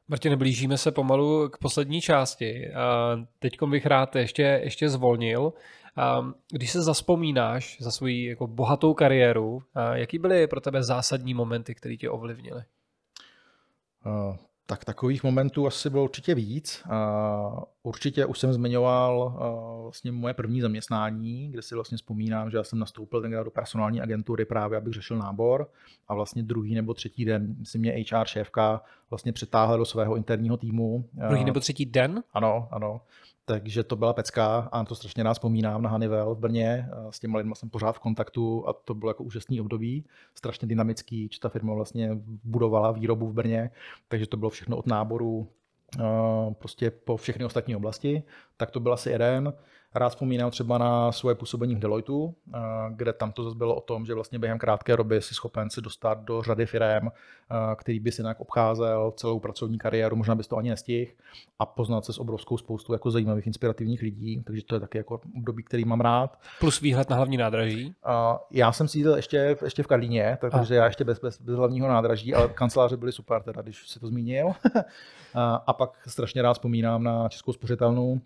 Martin, 0.08 0.36
blížíme 0.36 0.78
se 0.78 0.92
pomalu 0.92 1.48
k 1.48 1.58
poslední 1.58 2.00
části. 2.00 2.72
Teď 3.38 3.62
bych 3.62 3.86
rád 3.86 4.16
ještě, 4.16 4.42
ještě 4.42 4.88
zvolnil. 4.88 5.52
Když 6.52 6.70
se 6.70 6.82
zaspomínáš 6.82 7.76
za 7.80 7.90
svoji 7.90 8.24
jako 8.24 8.46
bohatou 8.46 8.94
kariéru, 8.94 9.62
jaký 9.92 10.18
byly 10.18 10.46
pro 10.46 10.60
tebe 10.60 10.82
zásadní 10.82 11.34
momenty, 11.34 11.74
které 11.74 11.96
tě 11.96 12.10
ovlivnily? 12.10 12.62
Tak 14.68 14.84
takových 14.84 15.24
momentů 15.24 15.66
asi 15.66 15.90
bylo 15.90 16.04
určitě 16.04 16.34
víc. 16.34 16.82
Určitě 17.82 18.26
už 18.26 18.38
jsem 18.38 18.52
zmiňoval 18.52 19.36
vlastně 19.82 20.12
moje 20.12 20.34
první 20.34 20.60
zaměstnání, 20.60 21.50
kde 21.50 21.62
si 21.62 21.74
vlastně 21.74 21.96
vzpomínám, 21.96 22.50
že 22.50 22.56
já 22.56 22.64
jsem 22.64 22.78
nastoupil 22.78 23.22
tenkrát 23.22 23.42
do 23.42 23.50
personální 23.50 24.00
agentury 24.00 24.44
právě, 24.44 24.78
abych 24.78 24.94
řešil 24.94 25.18
nábor 25.18 25.70
a 26.08 26.14
vlastně 26.14 26.42
druhý 26.42 26.74
nebo 26.74 26.94
třetí 26.94 27.24
den 27.24 27.56
si 27.62 27.78
mě 27.78 28.04
HR 28.10 28.26
šéfka 28.26 28.82
vlastně 29.10 29.32
přetáhla 29.32 29.76
do 29.76 29.84
svého 29.84 30.16
interního 30.16 30.56
týmu. 30.56 31.08
Druhý 31.28 31.44
nebo 31.44 31.60
třetí 31.60 31.86
den? 31.86 32.22
Ano, 32.32 32.68
ano. 32.70 33.00
Takže 33.48 33.84
to 33.84 33.96
byla 33.96 34.12
pecka 34.12 34.68
a 34.72 34.84
to 34.84 34.94
strašně 34.94 35.24
nás 35.24 35.36
vzpomínám 35.36 35.82
na 35.82 35.90
Hanivel 35.90 36.34
v 36.34 36.38
Brně. 36.38 36.88
S 37.10 37.20
těmi 37.20 37.36
lidmi 37.36 37.52
jsem 37.56 37.70
pořád 37.70 37.92
v 37.92 37.98
kontaktu 37.98 38.68
a 38.68 38.72
to 38.72 38.94
bylo 38.94 39.10
jako 39.10 39.24
úžasný 39.24 39.60
období, 39.60 40.04
strašně 40.34 40.68
dynamický, 40.68 41.28
či 41.28 41.40
ta 41.40 41.48
firma 41.48 41.74
vlastně 41.74 42.10
budovala 42.44 42.92
výrobu 42.92 43.26
v 43.26 43.32
Brně, 43.32 43.70
takže 44.08 44.26
to 44.26 44.36
bylo 44.36 44.50
všechno 44.50 44.76
od 44.76 44.86
náboru 44.86 45.48
prostě 46.58 46.90
po 46.90 47.16
všechny 47.16 47.44
ostatní 47.44 47.76
oblasti. 47.76 48.22
Tak 48.56 48.70
to 48.70 48.80
byl 48.80 48.92
asi 48.92 49.10
jeden. 49.10 49.52
Rád 49.96 50.08
vzpomínám 50.08 50.50
třeba 50.50 50.78
na 50.78 51.12
svoje 51.12 51.34
působení 51.34 51.74
v 51.74 51.78
Deloitu, 51.78 52.34
eh, 52.54 52.58
kde 52.90 53.12
tam 53.12 53.32
to 53.32 53.44
zase 53.44 53.56
bylo 53.56 53.74
o 53.74 53.80
tom, 53.80 54.06
že 54.06 54.14
vlastně 54.14 54.38
během 54.38 54.58
krátké 54.58 54.96
doby 54.96 55.22
si 55.22 55.34
schopen 55.34 55.70
se 55.70 55.80
dostat 55.80 56.24
do 56.24 56.42
řady 56.42 56.66
firm, 56.66 57.08
eh, 57.08 57.76
který 57.76 58.00
by 58.00 58.12
si 58.12 58.22
nějak 58.22 58.40
obcházel 58.40 59.12
celou 59.16 59.40
pracovní 59.40 59.78
kariéru, 59.78 60.16
možná 60.16 60.34
bys 60.34 60.48
to 60.48 60.56
ani 60.56 60.70
nestihl, 60.70 61.10
a 61.58 61.66
poznat 61.66 62.04
se 62.04 62.12
s 62.12 62.18
obrovskou 62.18 62.58
spoustou 62.58 62.92
jako 62.92 63.10
zajímavých, 63.10 63.46
inspirativních 63.46 64.02
lidí, 64.02 64.42
takže 64.46 64.64
to 64.64 64.74
je 64.74 64.80
taky 64.80 64.98
jako 64.98 65.20
období, 65.36 65.62
který 65.62 65.84
mám 65.84 66.00
rád. 66.00 66.38
Plus 66.60 66.80
výhled 66.80 67.10
na 67.10 67.16
hlavní 67.16 67.36
nádraží? 67.36 67.94
Já 68.50 68.72
jsem 68.72 68.88
sídlil 68.88 69.16
ještě, 69.16 69.56
ještě 69.64 69.82
v 69.82 69.86
Karlíně, 69.86 70.38
takže 70.40 70.74
a. 70.74 70.78
já 70.78 70.86
ještě 70.86 71.04
bez, 71.04 71.18
bez, 71.18 71.40
bez 71.40 71.56
hlavního 71.56 71.88
nádraží, 71.88 72.34
ale 72.34 72.48
kanceláře 72.48 72.96
byly 72.96 73.12
super, 73.12 73.42
teda, 73.42 73.62
když 73.62 73.88
si 73.88 74.00
to 74.00 74.06
zmínil. 74.06 74.52
a 75.66 75.72
pak 75.72 75.90
strašně 76.06 76.42
rád 76.42 76.52
vzpomínám 76.52 77.02
na 77.02 77.28
Českou 77.28 77.52
spořitelnu, 77.52 78.20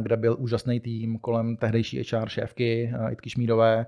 kde 0.00 0.16
byl 0.16 0.36
úžasný 0.38 0.80
tým 0.80 1.18
kolem 1.18 1.56
tehdejší 1.56 2.02
HR 2.02 2.28
šéfky 2.28 2.92
Itky 3.10 3.30
Šmídové, 3.30 3.86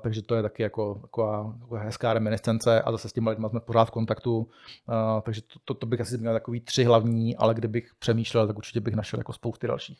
takže 0.00 0.22
to 0.22 0.34
je 0.34 0.42
taky 0.42 0.62
jako, 0.62 1.00
jako, 1.02 1.54
hezká 1.76 2.14
reminiscence 2.14 2.82
a 2.82 2.92
zase 2.92 3.08
s 3.08 3.12
těmi 3.12 3.30
lidmi 3.30 3.46
jsme 3.48 3.60
pořád 3.60 3.84
v 3.84 3.90
kontaktu, 3.90 4.48
takže 5.22 5.42
to, 5.42 5.58
to, 5.64 5.74
to 5.74 5.86
bych 5.86 6.00
asi 6.00 6.18
měl 6.18 6.32
takový 6.32 6.60
tři 6.60 6.84
hlavní, 6.84 7.36
ale 7.36 7.54
kdybych 7.54 7.90
přemýšlel, 7.98 8.46
tak 8.46 8.56
určitě 8.56 8.80
bych 8.80 8.94
našel 8.94 9.20
jako 9.20 9.32
spousty 9.32 9.66
dalších. 9.66 9.98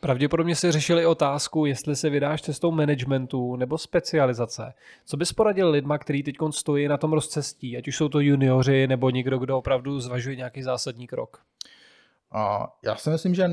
Pravděpodobně 0.00 0.56
si 0.56 0.72
řešili 0.72 1.06
otázku, 1.06 1.66
jestli 1.66 1.96
se 1.96 2.10
vydáš 2.10 2.42
cestou 2.42 2.70
managementu 2.70 3.56
nebo 3.56 3.78
specializace. 3.78 4.74
Co 5.04 5.16
bys 5.16 5.32
poradil 5.32 5.70
lidma, 5.70 5.98
kteří 5.98 6.22
teď 6.22 6.36
stojí 6.50 6.88
na 6.88 6.96
tom 6.96 7.12
rozcestí, 7.12 7.76
ať 7.76 7.88
už 7.88 7.96
jsou 7.96 8.08
to 8.08 8.20
junioři 8.20 8.86
nebo 8.86 9.10
někdo, 9.10 9.38
kdo 9.38 9.58
opravdu 9.58 10.00
zvažuje 10.00 10.36
nějaký 10.36 10.62
zásadní 10.62 11.06
krok? 11.06 11.42
Já 12.84 12.96
si 12.96 13.10
myslím, 13.10 13.34
že 13.34 13.50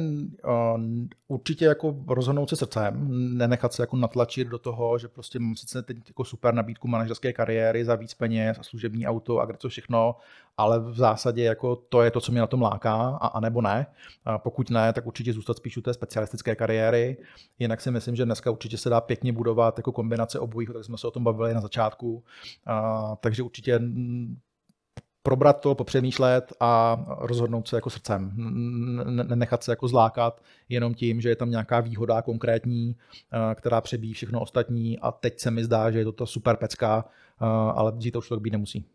určitě 1.28 1.66
jako 1.66 1.96
rozhodnout 2.08 2.50
se 2.50 2.56
srdcem, 2.56 3.08
nenechat 3.38 3.74
se 3.74 3.84
jako 3.84 3.98
natlačit 3.98 4.48
do 4.48 4.60
toho, 4.60 4.98
že 4.98 5.08
prostě 5.08 5.40
mám 5.40 5.56
sice 5.56 5.84
teď 5.84 5.98
jako 6.08 6.24
super 6.24 6.54
nabídku 6.54 6.88
manažerské 6.88 7.34
kariéry 7.34 7.86
za 7.86 7.96
víc 7.96 8.14
peněz 8.14 8.60
a 8.60 8.64
služební 8.64 9.08
auto 9.08 9.40
a 9.40 9.46
kde 9.46 9.58
to 9.58 9.70
všechno, 9.70 10.16
ale 10.58 10.80
v 10.80 10.96
zásadě 10.96 11.44
jako 11.44 11.76
to 11.76 12.02
je 12.02 12.12
to, 12.12 12.22
co 12.22 12.32
mě 12.32 12.42
na 12.42 12.48
tom 12.48 12.62
láká, 12.62 12.94
a, 12.94 13.28
a 13.28 13.40
nebo 13.40 13.62
ne. 13.62 13.86
A 14.26 14.38
pokud 14.38 14.70
ne, 14.70 14.94
tak 14.94 15.06
určitě 15.06 15.34
zůstat 15.34 15.58
spíš 15.58 15.78
u 15.78 15.82
té 15.82 15.94
specialistické 15.94 16.56
kariéry. 16.56 17.18
Jinak 17.60 17.82
si 17.82 17.92
myslím, 17.92 18.16
že 18.16 18.26
dneska 18.26 18.52
určitě 18.52 18.78
se 18.78 18.90
dá 18.90 19.02
pěkně 19.02 19.34
budovat 19.34 19.78
jako 19.78 19.92
kombinace 19.92 20.40
obojího, 20.40 20.74
tak 20.74 20.84
jsme 20.84 20.98
se 20.98 21.08
o 21.08 21.12
tom 21.12 21.24
bavili 21.24 21.54
na 21.54 21.62
začátku. 21.62 22.24
A, 22.66 23.16
takže 23.16 23.44
určitě 23.44 23.80
probrat 25.24 25.60
to, 25.60 25.76
popřemýšlet 25.76 26.54
a 26.60 26.98
rozhodnout 27.20 27.68
se 27.68 27.76
jako 27.76 27.90
srdcem. 27.90 28.32
Nenechat 29.28 29.64
se 29.64 29.72
jako 29.72 29.88
zlákat 29.88 30.42
jenom 30.70 30.94
tím, 30.94 31.22
že 31.22 31.30
je 31.30 31.36
tam 31.36 31.50
nějaká 31.50 31.80
výhoda 31.80 32.22
konkrétní, 32.22 32.96
eh, 32.96 33.56
která 33.56 33.82
přebíjí 33.82 34.14
všechno 34.14 34.42
ostatní 34.42 35.00
a 35.00 35.12
teď 35.12 35.40
se 35.40 35.52
mi 35.52 35.64
zdá, 35.64 35.92
že 35.92 36.00
je 36.00 36.06
to 36.06 36.12
ta 36.12 36.26
super 36.26 36.56
pecka, 36.56 37.06
eh, 37.42 37.46
ale 37.76 37.94
to 38.12 38.20
už 38.20 38.30
to 38.30 38.40
být 38.40 38.52
nemusí. 38.52 38.86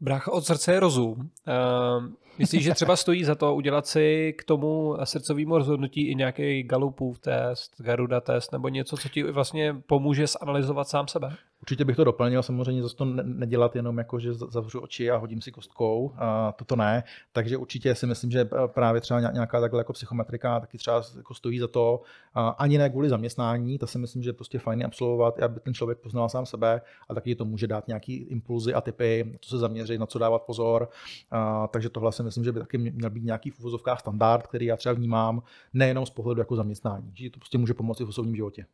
Brácha 0.00 0.32
od 0.32 0.44
srdce 0.44 0.72
je 0.72 0.80
rozum. 0.80 1.18
Uh, 1.18 2.04
myslíš, 2.38 2.64
že 2.64 2.74
třeba 2.74 2.96
stojí 2.96 3.24
za 3.24 3.34
to 3.34 3.54
udělat 3.54 3.86
si 3.86 4.34
k 4.38 4.44
tomu 4.44 4.96
srdcovému 5.04 5.58
rozhodnutí 5.58 6.10
i 6.10 6.14
nějaký 6.14 6.62
Galupův 6.62 7.18
test, 7.18 7.74
Garuda 7.78 8.20
test 8.20 8.52
nebo 8.52 8.68
něco, 8.68 8.96
co 8.96 9.08
ti 9.08 9.22
vlastně 9.22 9.76
pomůže 9.86 10.26
zanalizovat 10.26 10.88
sám 10.88 11.08
sebe? 11.08 11.36
Určitě 11.62 11.84
bych 11.84 11.96
to 11.96 12.04
doplnil, 12.04 12.42
samozřejmě 12.42 12.82
zase 12.82 12.96
to 12.96 13.04
nedělat 13.22 13.76
jenom 13.76 13.98
jako, 13.98 14.18
že 14.18 14.34
zavřu 14.34 14.80
oči 14.80 15.10
a 15.10 15.16
hodím 15.16 15.42
si 15.42 15.52
kostkou, 15.52 16.12
a 16.16 16.52
toto 16.52 16.76
ne. 16.76 17.04
Takže 17.32 17.56
určitě 17.56 17.94
si 17.94 18.06
myslím, 18.06 18.30
že 18.30 18.48
právě 18.66 19.00
třeba 19.00 19.20
nějaká 19.20 19.60
takhle 19.60 19.80
jako 19.80 19.92
psychometrika 19.92 20.60
taky 20.60 20.78
třeba 20.78 21.02
jako 21.16 21.34
stojí 21.34 21.58
za 21.58 21.68
to, 21.68 22.00
a 22.34 22.48
ani 22.48 22.78
ne 22.78 22.90
kvůli 22.90 23.08
zaměstnání, 23.08 23.78
to 23.78 23.86
si 23.86 23.98
myslím, 23.98 24.22
že 24.22 24.28
je 24.28 24.34
prostě 24.34 24.58
fajn 24.58 24.84
absolvovat, 24.84 25.42
aby 25.42 25.60
ten 25.60 25.74
člověk 25.74 25.98
poznal 25.98 26.28
sám 26.28 26.46
sebe 26.46 26.80
a 27.08 27.14
taky 27.14 27.34
to 27.34 27.44
může 27.44 27.66
dát 27.66 27.88
nějaký 27.88 28.16
impulzy 28.16 28.74
a 28.74 28.80
typy, 28.80 29.38
co 29.40 29.50
se 29.50 29.58
zaměřit, 29.58 29.98
na 29.98 30.06
co 30.06 30.18
dávat 30.18 30.42
pozor. 30.42 30.88
A, 31.30 31.66
takže 31.66 31.88
tohle 31.88 32.12
si 32.12 32.22
myslím, 32.22 32.44
že 32.44 32.52
by 32.52 32.60
taky 32.60 32.78
měl 32.78 33.10
být 33.10 33.24
nějaký 33.24 33.50
v 33.50 33.78
standard, 33.98 34.46
který 34.46 34.66
já 34.66 34.76
třeba 34.76 34.92
vnímám 34.92 35.42
nejenom 35.72 36.06
z 36.06 36.10
pohledu 36.10 36.40
jako 36.40 36.56
zaměstnání, 36.56 37.12
že 37.14 37.30
to 37.30 37.38
prostě 37.38 37.58
může 37.58 37.74
pomoci 37.74 38.04
v 38.04 38.08
osobním 38.08 38.36
životě. 38.36 38.66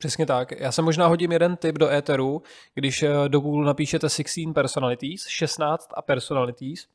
Přesně 0.00 0.26
tak. 0.26 0.52
Já 0.60 0.72
se 0.72 0.82
možná 0.82 1.06
hodím 1.06 1.32
jeden 1.32 1.56
tip 1.56 1.78
do 1.78 1.90
éteru, 1.90 2.42
když 2.74 3.02
eh, 3.02 3.28
do 3.28 3.40
Google 3.40 3.66
napíšete 3.66 4.08
16 4.10 4.54
personalities, 4.54 5.26
16 5.28 5.88
a 5.94 6.02
personalities, 6.02 6.86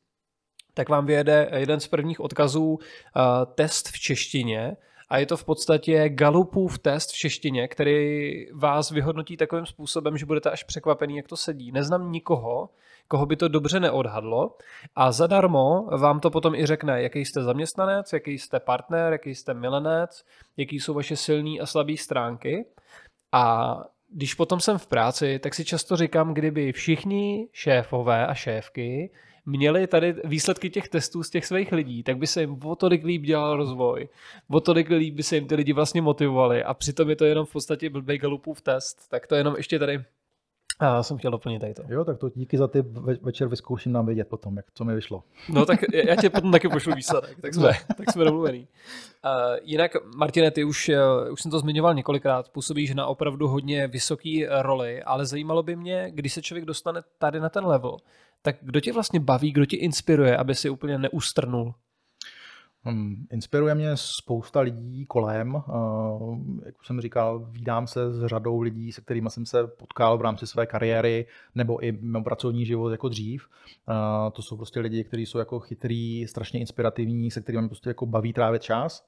tak 0.74 0.88
vám 0.88 1.06
vyjede 1.06 1.48
jeden 1.56 1.80
z 1.80 1.88
prvních 1.88 2.20
odkazů 2.20 2.64
uh, 2.64 2.78
test 3.54 3.88
v 3.88 3.98
češtině 3.98 4.76
a 5.08 5.18
je 5.18 5.26
to 5.26 5.36
v 5.36 5.44
podstatě 5.44 6.08
Galupův 6.08 6.78
test 6.78 7.10
v 7.10 7.16
češtině, 7.16 7.68
který 7.68 8.32
vás 8.52 8.90
vyhodnotí 8.90 9.36
takovým 9.36 9.66
způsobem, 9.66 10.16
že 10.16 10.26
budete 10.26 10.50
až 10.50 10.62
překvapený, 10.62 11.16
jak 11.16 11.28
to 11.28 11.36
sedí. 11.36 11.72
Neznám 11.72 12.12
nikoho, 12.12 12.70
koho 13.08 13.26
by 13.26 13.36
to 13.36 13.48
dobře 13.48 13.80
neodhadlo 13.80 14.56
a 14.94 15.12
zadarmo 15.12 15.88
vám 15.98 16.20
to 16.20 16.30
potom 16.30 16.54
i 16.54 16.66
řekne, 16.66 17.02
jaký 17.02 17.24
jste 17.24 17.42
zaměstnanec, 17.42 18.12
jaký 18.12 18.38
jste 18.38 18.60
partner, 18.60 19.12
jaký 19.12 19.34
jste 19.34 19.54
milenec, 19.54 20.24
jaký 20.56 20.80
jsou 20.80 20.94
vaše 20.94 21.16
silné 21.16 21.58
a 21.60 21.66
slabé 21.66 21.96
stránky 21.96 22.66
a 23.32 23.76
když 24.08 24.34
potom 24.34 24.60
jsem 24.60 24.78
v 24.78 24.86
práci, 24.86 25.38
tak 25.38 25.54
si 25.54 25.64
často 25.64 25.96
říkám, 25.96 26.34
kdyby 26.34 26.72
všichni 26.72 27.48
šéfové 27.52 28.26
a 28.26 28.34
šéfky 28.34 29.10
měli 29.46 29.86
tady 29.86 30.14
výsledky 30.24 30.70
těch 30.70 30.88
testů 30.88 31.22
z 31.22 31.30
těch 31.30 31.46
svých 31.46 31.72
lidí, 31.72 32.02
tak 32.02 32.18
by 32.18 32.26
se 32.26 32.40
jim 32.40 32.58
o 32.64 32.76
tolik 32.76 33.04
líp 33.04 33.22
dělal 33.22 33.56
rozvoj, 33.56 34.08
o 34.50 34.60
tolik 34.60 34.90
líp 34.90 35.14
by 35.14 35.22
se 35.22 35.34
jim 35.34 35.46
ty 35.46 35.54
lidi 35.54 35.72
vlastně 35.72 36.02
motivovali 36.02 36.64
a 36.64 36.74
přitom 36.74 37.10
je 37.10 37.16
to 37.16 37.24
jenom 37.24 37.46
v 37.46 37.52
podstatě 37.52 37.90
blbý 37.90 38.18
galupův 38.18 38.60
test, 38.60 39.08
tak 39.10 39.26
to 39.26 39.34
jenom 39.34 39.54
ještě 39.56 39.78
tady 39.78 40.04
a 40.78 41.02
jsem 41.02 41.18
chtěl 41.18 41.30
doplnit 41.30 41.58
tady 41.58 41.74
to. 41.74 41.82
Jo, 41.88 42.04
tak 42.04 42.18
to 42.18 42.28
díky 42.34 42.58
za 42.58 42.68
ty 42.68 42.84
večer 43.22 43.48
vyzkouším 43.48 43.92
nám 43.92 44.06
vědět 44.06 44.28
potom, 44.28 44.56
jak, 44.56 44.66
co 44.74 44.84
mi 44.84 44.94
vyšlo. 44.94 45.22
No 45.48 45.66
tak 45.66 45.80
já 45.92 46.16
tě 46.16 46.30
potom 46.30 46.52
taky 46.52 46.68
pošlu 46.68 46.94
výsledek, 46.94 47.40
tak 47.40 47.54
jsme, 47.54 47.70
tak 47.96 48.12
jsme 48.12 48.24
domluvení. 48.24 48.68
Uh, 49.24 49.56
jinak, 49.62 49.90
Martine, 50.16 50.50
ty 50.50 50.64
už, 50.64 50.88
uh, 50.88 51.32
už 51.32 51.42
jsem 51.42 51.50
to 51.50 51.58
zmiňoval 51.58 51.94
několikrát, 51.94 52.48
působíš 52.48 52.94
na 52.94 53.06
opravdu 53.06 53.48
hodně 53.48 53.86
vysoký 53.86 54.46
roli, 54.46 55.02
ale 55.02 55.26
zajímalo 55.26 55.62
by 55.62 55.76
mě, 55.76 56.10
když 56.10 56.32
se 56.32 56.42
člověk 56.42 56.64
dostane 56.64 57.02
tady 57.18 57.40
na 57.40 57.48
ten 57.48 57.66
level, 57.66 57.96
tak 58.46 58.56
kdo 58.60 58.80
tě 58.80 58.92
vlastně 58.92 59.20
baví, 59.20 59.52
kdo 59.52 59.66
tě 59.66 59.76
inspiruje, 59.76 60.36
aby 60.36 60.54
si 60.54 60.70
úplně 60.70 60.98
neustrnul? 60.98 61.74
Hmm, 62.82 63.26
inspiruje 63.32 63.74
mě 63.74 63.90
spousta 63.94 64.60
lidí 64.60 65.06
kolem. 65.06 65.54
Uh, 65.54 66.38
jak 66.66 66.80
už 66.80 66.86
jsem 66.86 67.00
říkal, 67.00 67.46
vídám 67.50 67.86
se 67.86 68.12
s 68.12 68.26
řadou 68.26 68.60
lidí, 68.60 68.92
se 68.92 69.00
kterými 69.00 69.30
jsem 69.30 69.46
se 69.46 69.66
potkal 69.66 70.18
v 70.18 70.22
rámci 70.22 70.46
své 70.46 70.66
kariéry 70.66 71.26
nebo 71.54 71.84
i 71.84 71.92
mimo 71.92 72.24
pracovní 72.24 72.66
život 72.66 72.90
jako 72.90 73.08
dřív. 73.08 73.48
Uh, 73.88 74.30
to 74.32 74.42
jsou 74.42 74.56
prostě 74.56 74.80
lidi, 74.80 75.04
kteří 75.04 75.26
jsou 75.26 75.38
jako 75.38 75.60
chytrý, 75.60 76.26
strašně 76.26 76.60
inspirativní, 76.60 77.30
se 77.30 77.40
kterými 77.40 77.68
prostě 77.68 77.90
jako 77.90 78.06
baví 78.06 78.32
trávit 78.32 78.62
čas. 78.62 79.06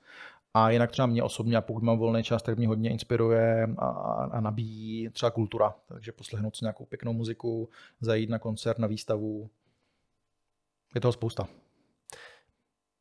A 0.55 0.71
jinak 0.71 0.91
třeba 0.91 1.07
mě 1.07 1.23
osobně, 1.23 1.57
a 1.57 1.61
pokud 1.61 1.83
mám 1.83 1.99
volný 1.99 2.23
čas, 2.23 2.43
tak 2.43 2.59
mě 2.59 2.69
hodně 2.69 2.91
inspiruje 2.91 3.69
a, 3.79 3.89
a 4.33 4.41
nabíjí 4.41 5.09
třeba 5.09 5.31
kultura. 5.31 5.75
Takže 5.89 6.13
poslechnout 6.13 6.57
si 6.57 6.65
nějakou 6.65 6.85
pěknou 6.85 7.13
muziku, 7.13 7.69
zajít 8.01 8.31
na 8.31 8.39
koncert, 8.39 8.79
na 8.79 8.87
výstavu. 8.87 9.51
Je 10.95 11.01
toho 11.01 11.13
spousta. 11.13 11.49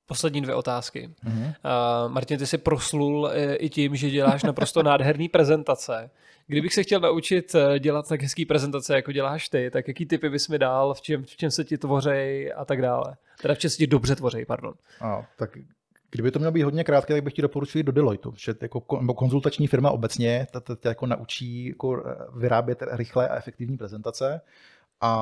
Poslední 0.06 0.42
dvě 0.42 0.56
otázky. 0.56 1.10
Mm-hmm. 1.26 1.48
Uh, 1.48 2.12
Martin, 2.12 2.40
ty 2.40 2.48
jsi 2.48 2.58
proslul 2.58 3.30
e, 3.34 3.56
i 3.56 3.70
tím, 3.70 3.96
že 3.96 4.10
děláš 4.10 4.44
naprosto 4.44 4.84
nádherný 4.84 5.30
prezentace. 5.30 6.10
Kdybych 6.48 6.74
se 6.74 6.84
chtěl 6.84 7.00
naučit 7.00 7.56
e, 7.56 7.80
dělat 7.80 8.08
tak 8.08 8.22
hezký 8.22 8.46
prezentace, 8.46 8.96
jako 8.96 9.12
děláš 9.12 9.50
ty, 9.50 9.72
tak 9.72 9.88
jaký 9.88 10.06
typy 10.06 10.30
bys 10.30 10.48
mi 10.48 10.60
dal, 10.60 10.94
v 10.94 11.02
čem, 11.02 11.24
v 11.24 11.38
čem 11.38 11.52
se 11.52 11.64
ti 11.64 11.78
tvořej 11.78 12.54
a 12.56 12.66
tak 12.66 12.82
dále? 12.82 13.16
Teda 13.42 13.54
v 13.54 13.58
čem 13.58 13.70
se 13.70 13.78
ti 13.78 13.88
dobře 13.88 14.16
tvořej, 14.16 14.46
pardon. 14.46 14.74
A, 15.02 15.28
tak 15.38 15.58
Kdyby 16.12 16.32
to 16.32 16.40
mělo 16.40 16.52
být 16.52 16.64
hodně 16.64 16.84
krátké, 16.84 17.14
tak 17.14 17.24
bych 17.24 17.34
ti 17.34 17.42
doporučil 17.42 17.84
do 17.84 17.92
Deloitte, 17.92 18.30
že 18.38 18.56
jako 18.62 18.82
konzultační 19.14 19.68
firma 19.68 19.92
obecně 19.92 20.48
ta, 20.52 20.60
ta, 20.60 20.76
ta 20.76 20.90
jako 20.90 21.06
naučí 21.06 21.68
jako 21.68 21.98
e, 21.98 22.16
vyrábět 22.40 22.84
rychlé 22.92 23.30
a 23.30 23.36
efektivní 23.36 23.78
prezentace. 23.78 24.42
A, 25.02 25.14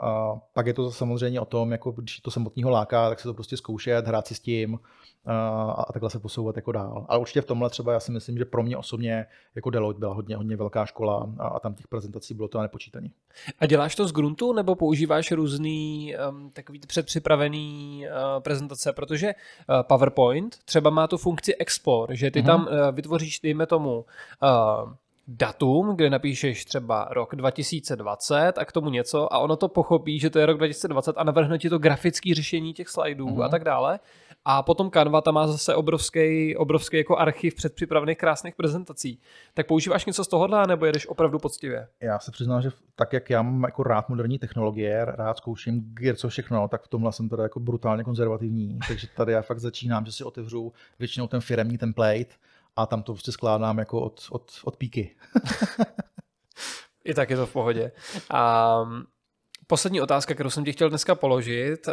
a 0.00 0.36
pak 0.52 0.66
je 0.66 0.74
to 0.74 0.92
samozřejmě 0.92 1.40
o 1.40 1.44
tom, 1.44 1.72
jako 1.72 1.90
když 1.90 2.20
to 2.20 2.30
samotného 2.30 2.70
láká, 2.70 3.08
tak 3.08 3.20
se 3.20 3.28
to 3.28 3.34
prostě 3.34 3.56
zkoušet, 3.56 4.06
hrát 4.06 4.26
si 4.26 4.34
s 4.34 4.40
tím 4.40 4.78
a, 5.26 5.70
a 5.70 5.92
takhle 5.92 6.10
se 6.10 6.18
posouvat 6.18 6.56
jako 6.56 6.72
dál. 6.72 7.06
Ale 7.08 7.18
určitě 7.18 7.40
v 7.40 7.46
tomhle 7.46 7.70
třeba 7.70 7.92
já 7.92 8.00
si 8.00 8.12
myslím, 8.12 8.38
že 8.38 8.44
pro 8.44 8.62
mě 8.62 8.76
osobně 8.76 9.26
jako 9.54 9.70
Deloitte 9.70 9.98
byla 9.98 10.14
hodně, 10.14 10.36
hodně 10.36 10.56
velká 10.56 10.86
škola 10.86 11.28
a, 11.38 11.46
a 11.48 11.60
tam 11.60 11.74
těch 11.74 11.88
prezentací 11.88 12.34
bylo 12.34 12.48
to 12.48 12.62
nepočítané. 12.62 13.08
A 13.58 13.66
děláš 13.66 13.94
to 13.94 14.08
z 14.08 14.12
gruntu 14.12 14.52
nebo 14.52 14.74
používáš 14.74 15.32
různý 15.32 16.14
um, 16.30 16.50
takový 16.50 16.80
předpřipravený 16.86 18.04
uh, 18.06 18.42
prezentace, 18.42 18.92
protože 18.92 19.26
uh, 19.26 19.82
PowerPoint 19.82 20.58
třeba 20.64 20.90
má 20.90 21.06
tu 21.06 21.18
funkci 21.18 21.56
export, 21.56 22.10
že 22.10 22.30
ty 22.30 22.42
mm-hmm. 22.42 22.46
tam 22.46 22.60
uh, 22.66 22.94
vytvoříš, 22.94 23.40
dejme 23.40 23.66
tomu, 23.66 24.04
uh, 24.42 24.92
datum, 25.28 25.96
kde 25.96 26.10
napíšeš 26.10 26.64
třeba 26.64 27.08
rok 27.10 27.36
2020 27.36 28.58
a 28.58 28.64
k 28.64 28.72
tomu 28.72 28.90
něco 28.90 29.32
a 29.32 29.38
ono 29.38 29.56
to 29.56 29.68
pochopí, 29.68 30.18
že 30.18 30.30
to 30.30 30.38
je 30.38 30.46
rok 30.46 30.56
2020 30.56 31.16
a 31.18 31.24
navrhne 31.24 31.58
ti 31.58 31.70
to 31.70 31.78
grafické 31.78 32.34
řešení 32.34 32.72
těch 32.74 32.88
slajdů 32.88 33.26
mm-hmm. 33.26 33.44
a 33.44 33.48
tak 33.48 33.64
dále. 33.64 34.00
A 34.44 34.62
potom 34.62 34.90
Canva 34.90 35.20
tam 35.20 35.34
má 35.34 35.46
zase 35.46 35.74
obrovský, 35.74 36.56
obrovský 36.56 36.96
jako 36.96 37.16
archiv 37.16 37.54
předpřipravených 37.54 38.18
krásných 38.18 38.54
prezentací. 38.54 39.20
Tak 39.54 39.66
používáš 39.66 40.04
něco 40.04 40.24
z 40.24 40.28
tohohle, 40.28 40.66
nebo 40.66 40.86
jedeš 40.86 41.06
opravdu 41.06 41.38
poctivě? 41.38 41.88
Já 42.00 42.18
se 42.18 42.30
přiznám, 42.30 42.62
že 42.62 42.70
tak, 42.94 43.12
jak 43.12 43.30
já 43.30 43.42
mám 43.42 43.62
jako 43.62 43.82
rád 43.82 44.08
moderní 44.08 44.38
technologie, 44.38 45.04
rád 45.04 45.36
zkouším 45.36 45.94
co 46.14 46.28
všechno, 46.28 46.68
tak 46.68 46.82
v 46.82 46.88
tomhle 46.88 47.12
jsem 47.12 47.28
teda 47.28 47.42
jako 47.42 47.60
brutálně 47.60 48.04
konzervativní. 48.04 48.78
Takže 48.88 49.06
tady 49.16 49.32
já 49.32 49.42
fakt 49.42 49.60
začínám, 49.60 50.06
že 50.06 50.12
si 50.12 50.24
otevřu 50.24 50.72
většinou 50.98 51.26
ten 51.26 51.40
firemní 51.40 51.78
template, 51.78 52.34
a 52.76 52.86
tam 52.86 53.02
to 53.02 53.12
prostě 53.12 53.32
skládám 53.32 53.78
jako 53.78 54.00
od, 54.00 54.26
od, 54.30 54.52
od 54.64 54.76
píky. 54.76 55.16
I 57.04 57.14
tak 57.14 57.30
je 57.30 57.36
to 57.36 57.46
v 57.46 57.52
pohodě. 57.52 57.92
A 58.30 58.74
poslední 59.66 60.00
otázka, 60.00 60.34
kterou 60.34 60.50
jsem 60.50 60.64
ti 60.64 60.72
chtěl 60.72 60.88
dneska 60.88 61.14
položit. 61.14 61.88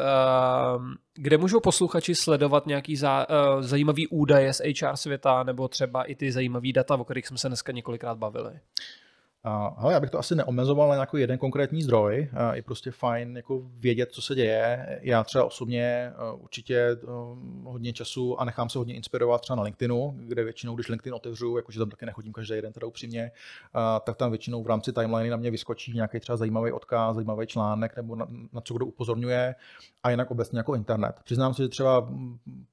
Kde 1.15 1.37
můžou 1.37 1.59
posluchači 1.59 2.15
sledovat 2.15 2.67
nějaký 2.67 2.95
zá, 2.95 3.27
zajímavý 3.59 4.07
údaje 4.07 4.53
z 4.53 4.61
HR 4.81 4.95
světa 4.95 5.43
nebo 5.43 5.67
třeba 5.67 6.03
i 6.03 6.15
ty 6.15 6.31
zajímavé 6.31 6.71
data, 6.71 6.95
o 6.95 7.03
kterých 7.03 7.27
jsme 7.27 7.37
se 7.37 7.47
dneska 7.47 7.71
několikrát 7.71 8.17
bavili? 8.17 8.59
Uh, 9.45 9.91
já 9.91 9.99
bych 9.99 10.09
to 10.09 10.19
asi 10.19 10.35
neomezoval 10.35 10.89
na 10.89 10.95
nějaký 10.95 11.17
jeden 11.17 11.37
konkrétní 11.37 11.83
zdroj. 11.83 12.29
Je 12.53 12.63
prostě 12.63 12.91
fajn 12.91 13.37
jako 13.37 13.61
vědět, 13.77 14.11
co 14.11 14.21
se 14.21 14.35
děje. 14.35 14.99
Já 15.01 15.23
třeba 15.23 15.45
osobně 15.45 16.13
uh, 16.33 16.43
určitě 16.43 16.97
uh, 17.03 17.37
hodně 17.63 17.93
času 17.93 18.41
a 18.41 18.45
nechám 18.45 18.69
se 18.69 18.77
hodně 18.77 18.95
inspirovat 18.95 19.41
třeba 19.41 19.57
na 19.57 19.63
LinkedInu, 19.63 20.15
kde 20.17 20.43
většinou, 20.43 20.75
když 20.75 20.87
LinkedIn 20.87 21.13
otevřu, 21.13 21.57
jakože 21.57 21.79
tam 21.79 21.89
taky 21.89 22.05
nechodím 22.05 22.33
každý 22.33 22.61
den, 22.61 22.73
teda 22.73 22.87
upřímně, 22.87 23.31
tak 24.03 24.15
tam 24.15 24.31
většinou 24.31 24.63
v 24.63 24.67
rámci 24.67 24.93
timeliny 24.93 25.29
na 25.29 25.37
mě 25.37 25.51
vyskočí 25.51 25.93
nějaký 25.93 26.19
třeba 26.19 26.37
zajímavý 26.37 26.71
odkaz, 26.71 27.15
zajímavý 27.15 27.47
článek 27.47 27.95
nebo 27.95 28.15
na, 28.15 28.27
na 28.53 28.61
co 28.61 28.73
kdo 28.73 28.85
upozorňuje 28.85 29.55
a 30.03 30.09
jinak 30.09 30.31
obecně 30.31 30.59
jako 30.59 30.75
internet. 30.75 31.15
Přiznám 31.23 31.53
se, 31.53 31.63
že 31.63 31.69
třeba 31.69 32.09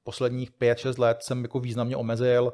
posledních 0.04 0.52
5-6 0.52 1.00
let 1.00 1.18
jsem 1.20 1.42
jako 1.42 1.60
významně 1.60 1.96
omezil, 1.96 2.52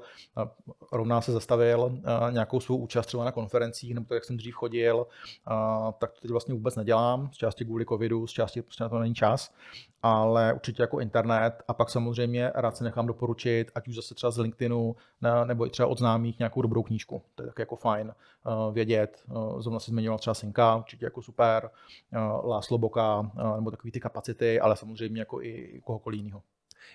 rovná 0.92 1.20
se 1.20 1.32
zastavil 1.32 1.98
nějakou 2.30 2.60
svou 2.60 2.76
účast 2.76 3.06
třeba 3.06 3.24
na 3.24 3.32
konferencích 3.32 3.94
nebo 4.02 4.08
to, 4.08 4.14
jak 4.14 4.24
jsem 4.24 4.36
dřív 4.36 4.54
chodil, 4.54 5.06
a, 5.46 5.92
tak 5.92 6.12
to 6.12 6.20
teď 6.20 6.30
vlastně 6.30 6.54
vůbec 6.54 6.76
nedělám, 6.76 7.30
z 7.32 7.36
části 7.36 7.64
kvůli 7.64 7.84
covidu, 7.86 8.26
z 8.26 8.30
části 8.30 8.62
prostě 8.62 8.84
na 8.84 8.88
to 8.88 8.98
není 8.98 9.14
čas, 9.14 9.54
ale 10.02 10.52
určitě 10.52 10.82
jako 10.82 11.00
internet 11.00 11.62
a 11.68 11.74
pak 11.74 11.90
samozřejmě 11.90 12.52
rád 12.54 12.76
si 12.76 12.84
nechám 12.84 13.06
doporučit, 13.06 13.70
ať 13.74 13.88
už 13.88 13.94
zase 13.94 14.14
třeba 14.14 14.30
z 14.30 14.38
LinkedInu 14.38 14.96
nebo 15.44 15.66
i 15.66 15.70
třeba 15.70 15.88
od 15.88 15.98
známých 15.98 16.38
nějakou 16.38 16.62
dobrou 16.62 16.82
knížku. 16.82 17.22
To 17.34 17.42
je 17.42 17.46
tak 17.46 17.58
jako 17.58 17.76
fajn 17.76 18.14
uh, 18.46 18.74
vědět. 18.74 19.24
Uh, 19.30 19.60
zrovna 19.60 19.80
si 19.80 19.90
zmiňoval 19.90 20.18
třeba 20.18 20.34
Synka, 20.34 20.76
určitě 20.76 21.04
jako 21.04 21.22
super, 21.22 21.70
uh, 22.12 22.50
Láslo 22.50 22.78
Boka, 22.78 23.20
uh, 23.20 23.56
nebo 23.56 23.70
takový 23.70 23.92
ty 23.92 24.00
kapacity, 24.00 24.60
ale 24.60 24.76
samozřejmě 24.76 25.20
jako 25.20 25.42
i 25.42 25.80
kohokoliv 25.84 26.18
jiného. 26.18 26.42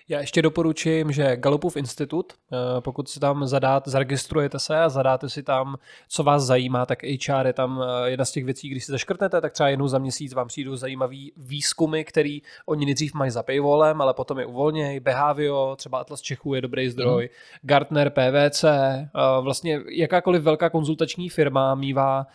Já 0.08 0.20
ještě 0.20 0.42
doporučím, 0.42 1.12
že 1.12 1.36
Galupův 1.36 1.76
institut, 1.76 2.32
eh, 2.32 2.80
pokud 2.80 3.08
si 3.08 3.20
tam 3.20 3.46
zadát, 3.46 3.88
zaregistrujete 3.88 4.58
se 4.58 4.80
a 4.80 4.88
zadáte 4.88 5.28
si 5.28 5.42
tam, 5.42 5.76
co 6.08 6.22
vás 6.22 6.42
zajímá, 6.42 6.86
tak 6.86 7.02
HR 7.02 7.46
je 7.46 7.52
tam 7.52 7.82
eh, 7.82 8.10
jedna 8.10 8.24
z 8.24 8.32
těch 8.32 8.44
věcí, 8.44 8.68
když 8.68 8.84
si 8.84 8.92
zaškrtnete, 8.92 9.40
tak 9.40 9.52
třeba 9.52 9.68
jednou 9.68 9.88
za 9.88 9.98
měsíc 9.98 10.34
vám 10.34 10.48
přijdou 10.48 10.76
zajímavý 10.76 11.32
výzkumy, 11.36 12.04
který 12.04 12.42
oni 12.66 12.84
nejdřív 12.84 13.14
mají 13.14 13.30
za 13.30 13.42
paywallem, 13.42 14.00
ale 14.00 14.14
potom 14.14 14.38
je 14.38 14.46
uvolnějí. 14.46 15.00
Behavio, 15.00 15.76
třeba 15.76 15.98
Atlas 15.98 16.20
Čechů 16.20 16.54
je 16.54 16.60
dobrý 16.60 16.88
zdroj, 16.88 17.22
mm. 17.22 17.68
Gartner, 17.68 18.10
PVC, 18.10 18.64
eh, 18.64 19.08
vlastně 19.40 19.80
jakákoliv 19.90 20.42
velká 20.42 20.70
konzultační 20.70 21.28
firma 21.28 21.74
mývá, 21.74 22.26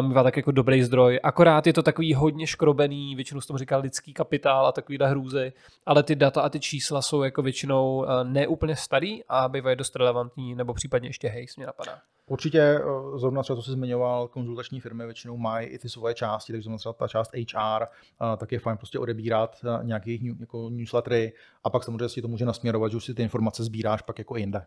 mývá 0.00 0.22
tak 0.22 0.36
jako 0.36 0.50
dobrý 0.50 0.82
zdroj. 0.82 1.20
Akorát 1.22 1.66
je 1.66 1.72
to 1.72 1.82
takový 1.82 2.14
hodně 2.14 2.46
škrobený, 2.46 3.16
většinou 3.16 3.40
se 3.40 3.46
tomu 3.46 3.58
říká 3.58 3.76
lidský 3.76 4.12
kapitál 4.12 4.66
a 4.66 4.72
takovýhle 4.72 5.08
hrůzy, 5.08 5.52
ale 5.86 6.02
ty 6.02 6.16
data 6.16 6.42
a 6.42 6.48
ty 6.48 6.60
čísla 6.60 7.02
jsou 7.02 7.22
jako 7.22 7.42
většinou 7.42 8.04
eh, 8.04 8.24
neúplně 8.24 8.76
starý 8.76 9.24
a 9.28 9.48
bývají 9.48 9.76
dost 9.76 9.96
relevantní, 9.96 10.54
nebo 10.54 10.74
případně 10.74 11.08
ještě 11.08 11.28
hejs 11.28 11.56
mě 11.56 11.66
napadá. 11.66 11.98
Určitě 12.26 12.60
eh, 12.60 12.82
zrovna 13.18 13.42
třeba, 13.42 13.56
co 13.56 13.62
jsi 13.62 13.70
zmiňoval, 13.70 14.28
konzultační 14.28 14.80
firmy 14.80 15.04
většinou 15.04 15.36
mají 15.36 15.66
i 15.66 15.78
ty 15.78 15.88
svoje 15.88 16.14
části, 16.14 16.52
takže 16.52 16.62
zrovna 16.62 16.78
třeba 16.78 16.92
ta 16.92 17.08
část 17.08 17.30
HR, 17.34 17.82
eh, 17.82 18.36
tak 18.36 18.52
je 18.52 18.58
fajn 18.58 18.76
prostě 18.76 18.98
odebírat 18.98 19.56
nějaké 19.82 20.16
jako 20.40 20.70
newslettery 20.70 21.32
a 21.64 21.70
pak 21.70 21.84
samozřejmě 21.84 22.08
si 22.08 22.22
to 22.22 22.28
může 22.28 22.44
nasměrovat, 22.44 22.90
že 22.90 22.96
už 22.96 23.04
si 23.04 23.14
ty 23.14 23.22
informace 23.22 23.64
sbíráš 23.64 24.02
pak 24.02 24.18
jako 24.18 24.36
jinde. 24.36 24.66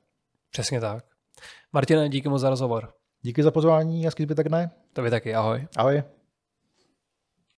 Přesně 0.52 0.82
tak. 0.82 1.06
Martina, 1.74 2.08
díky 2.08 2.30
moc 2.30 2.42
za 2.42 2.50
rozhovor. 2.50 2.94
Díky 3.26 3.44
za 3.44 3.52
pozvání, 3.52 4.06
hezký 4.06 4.24
zbytek 4.24 4.50
dne. 4.50 4.72
To 4.94 5.04
vy 5.04 5.10
taky, 5.10 5.36
ahoj. 5.36 5.68
Ahoj. 5.78 6.04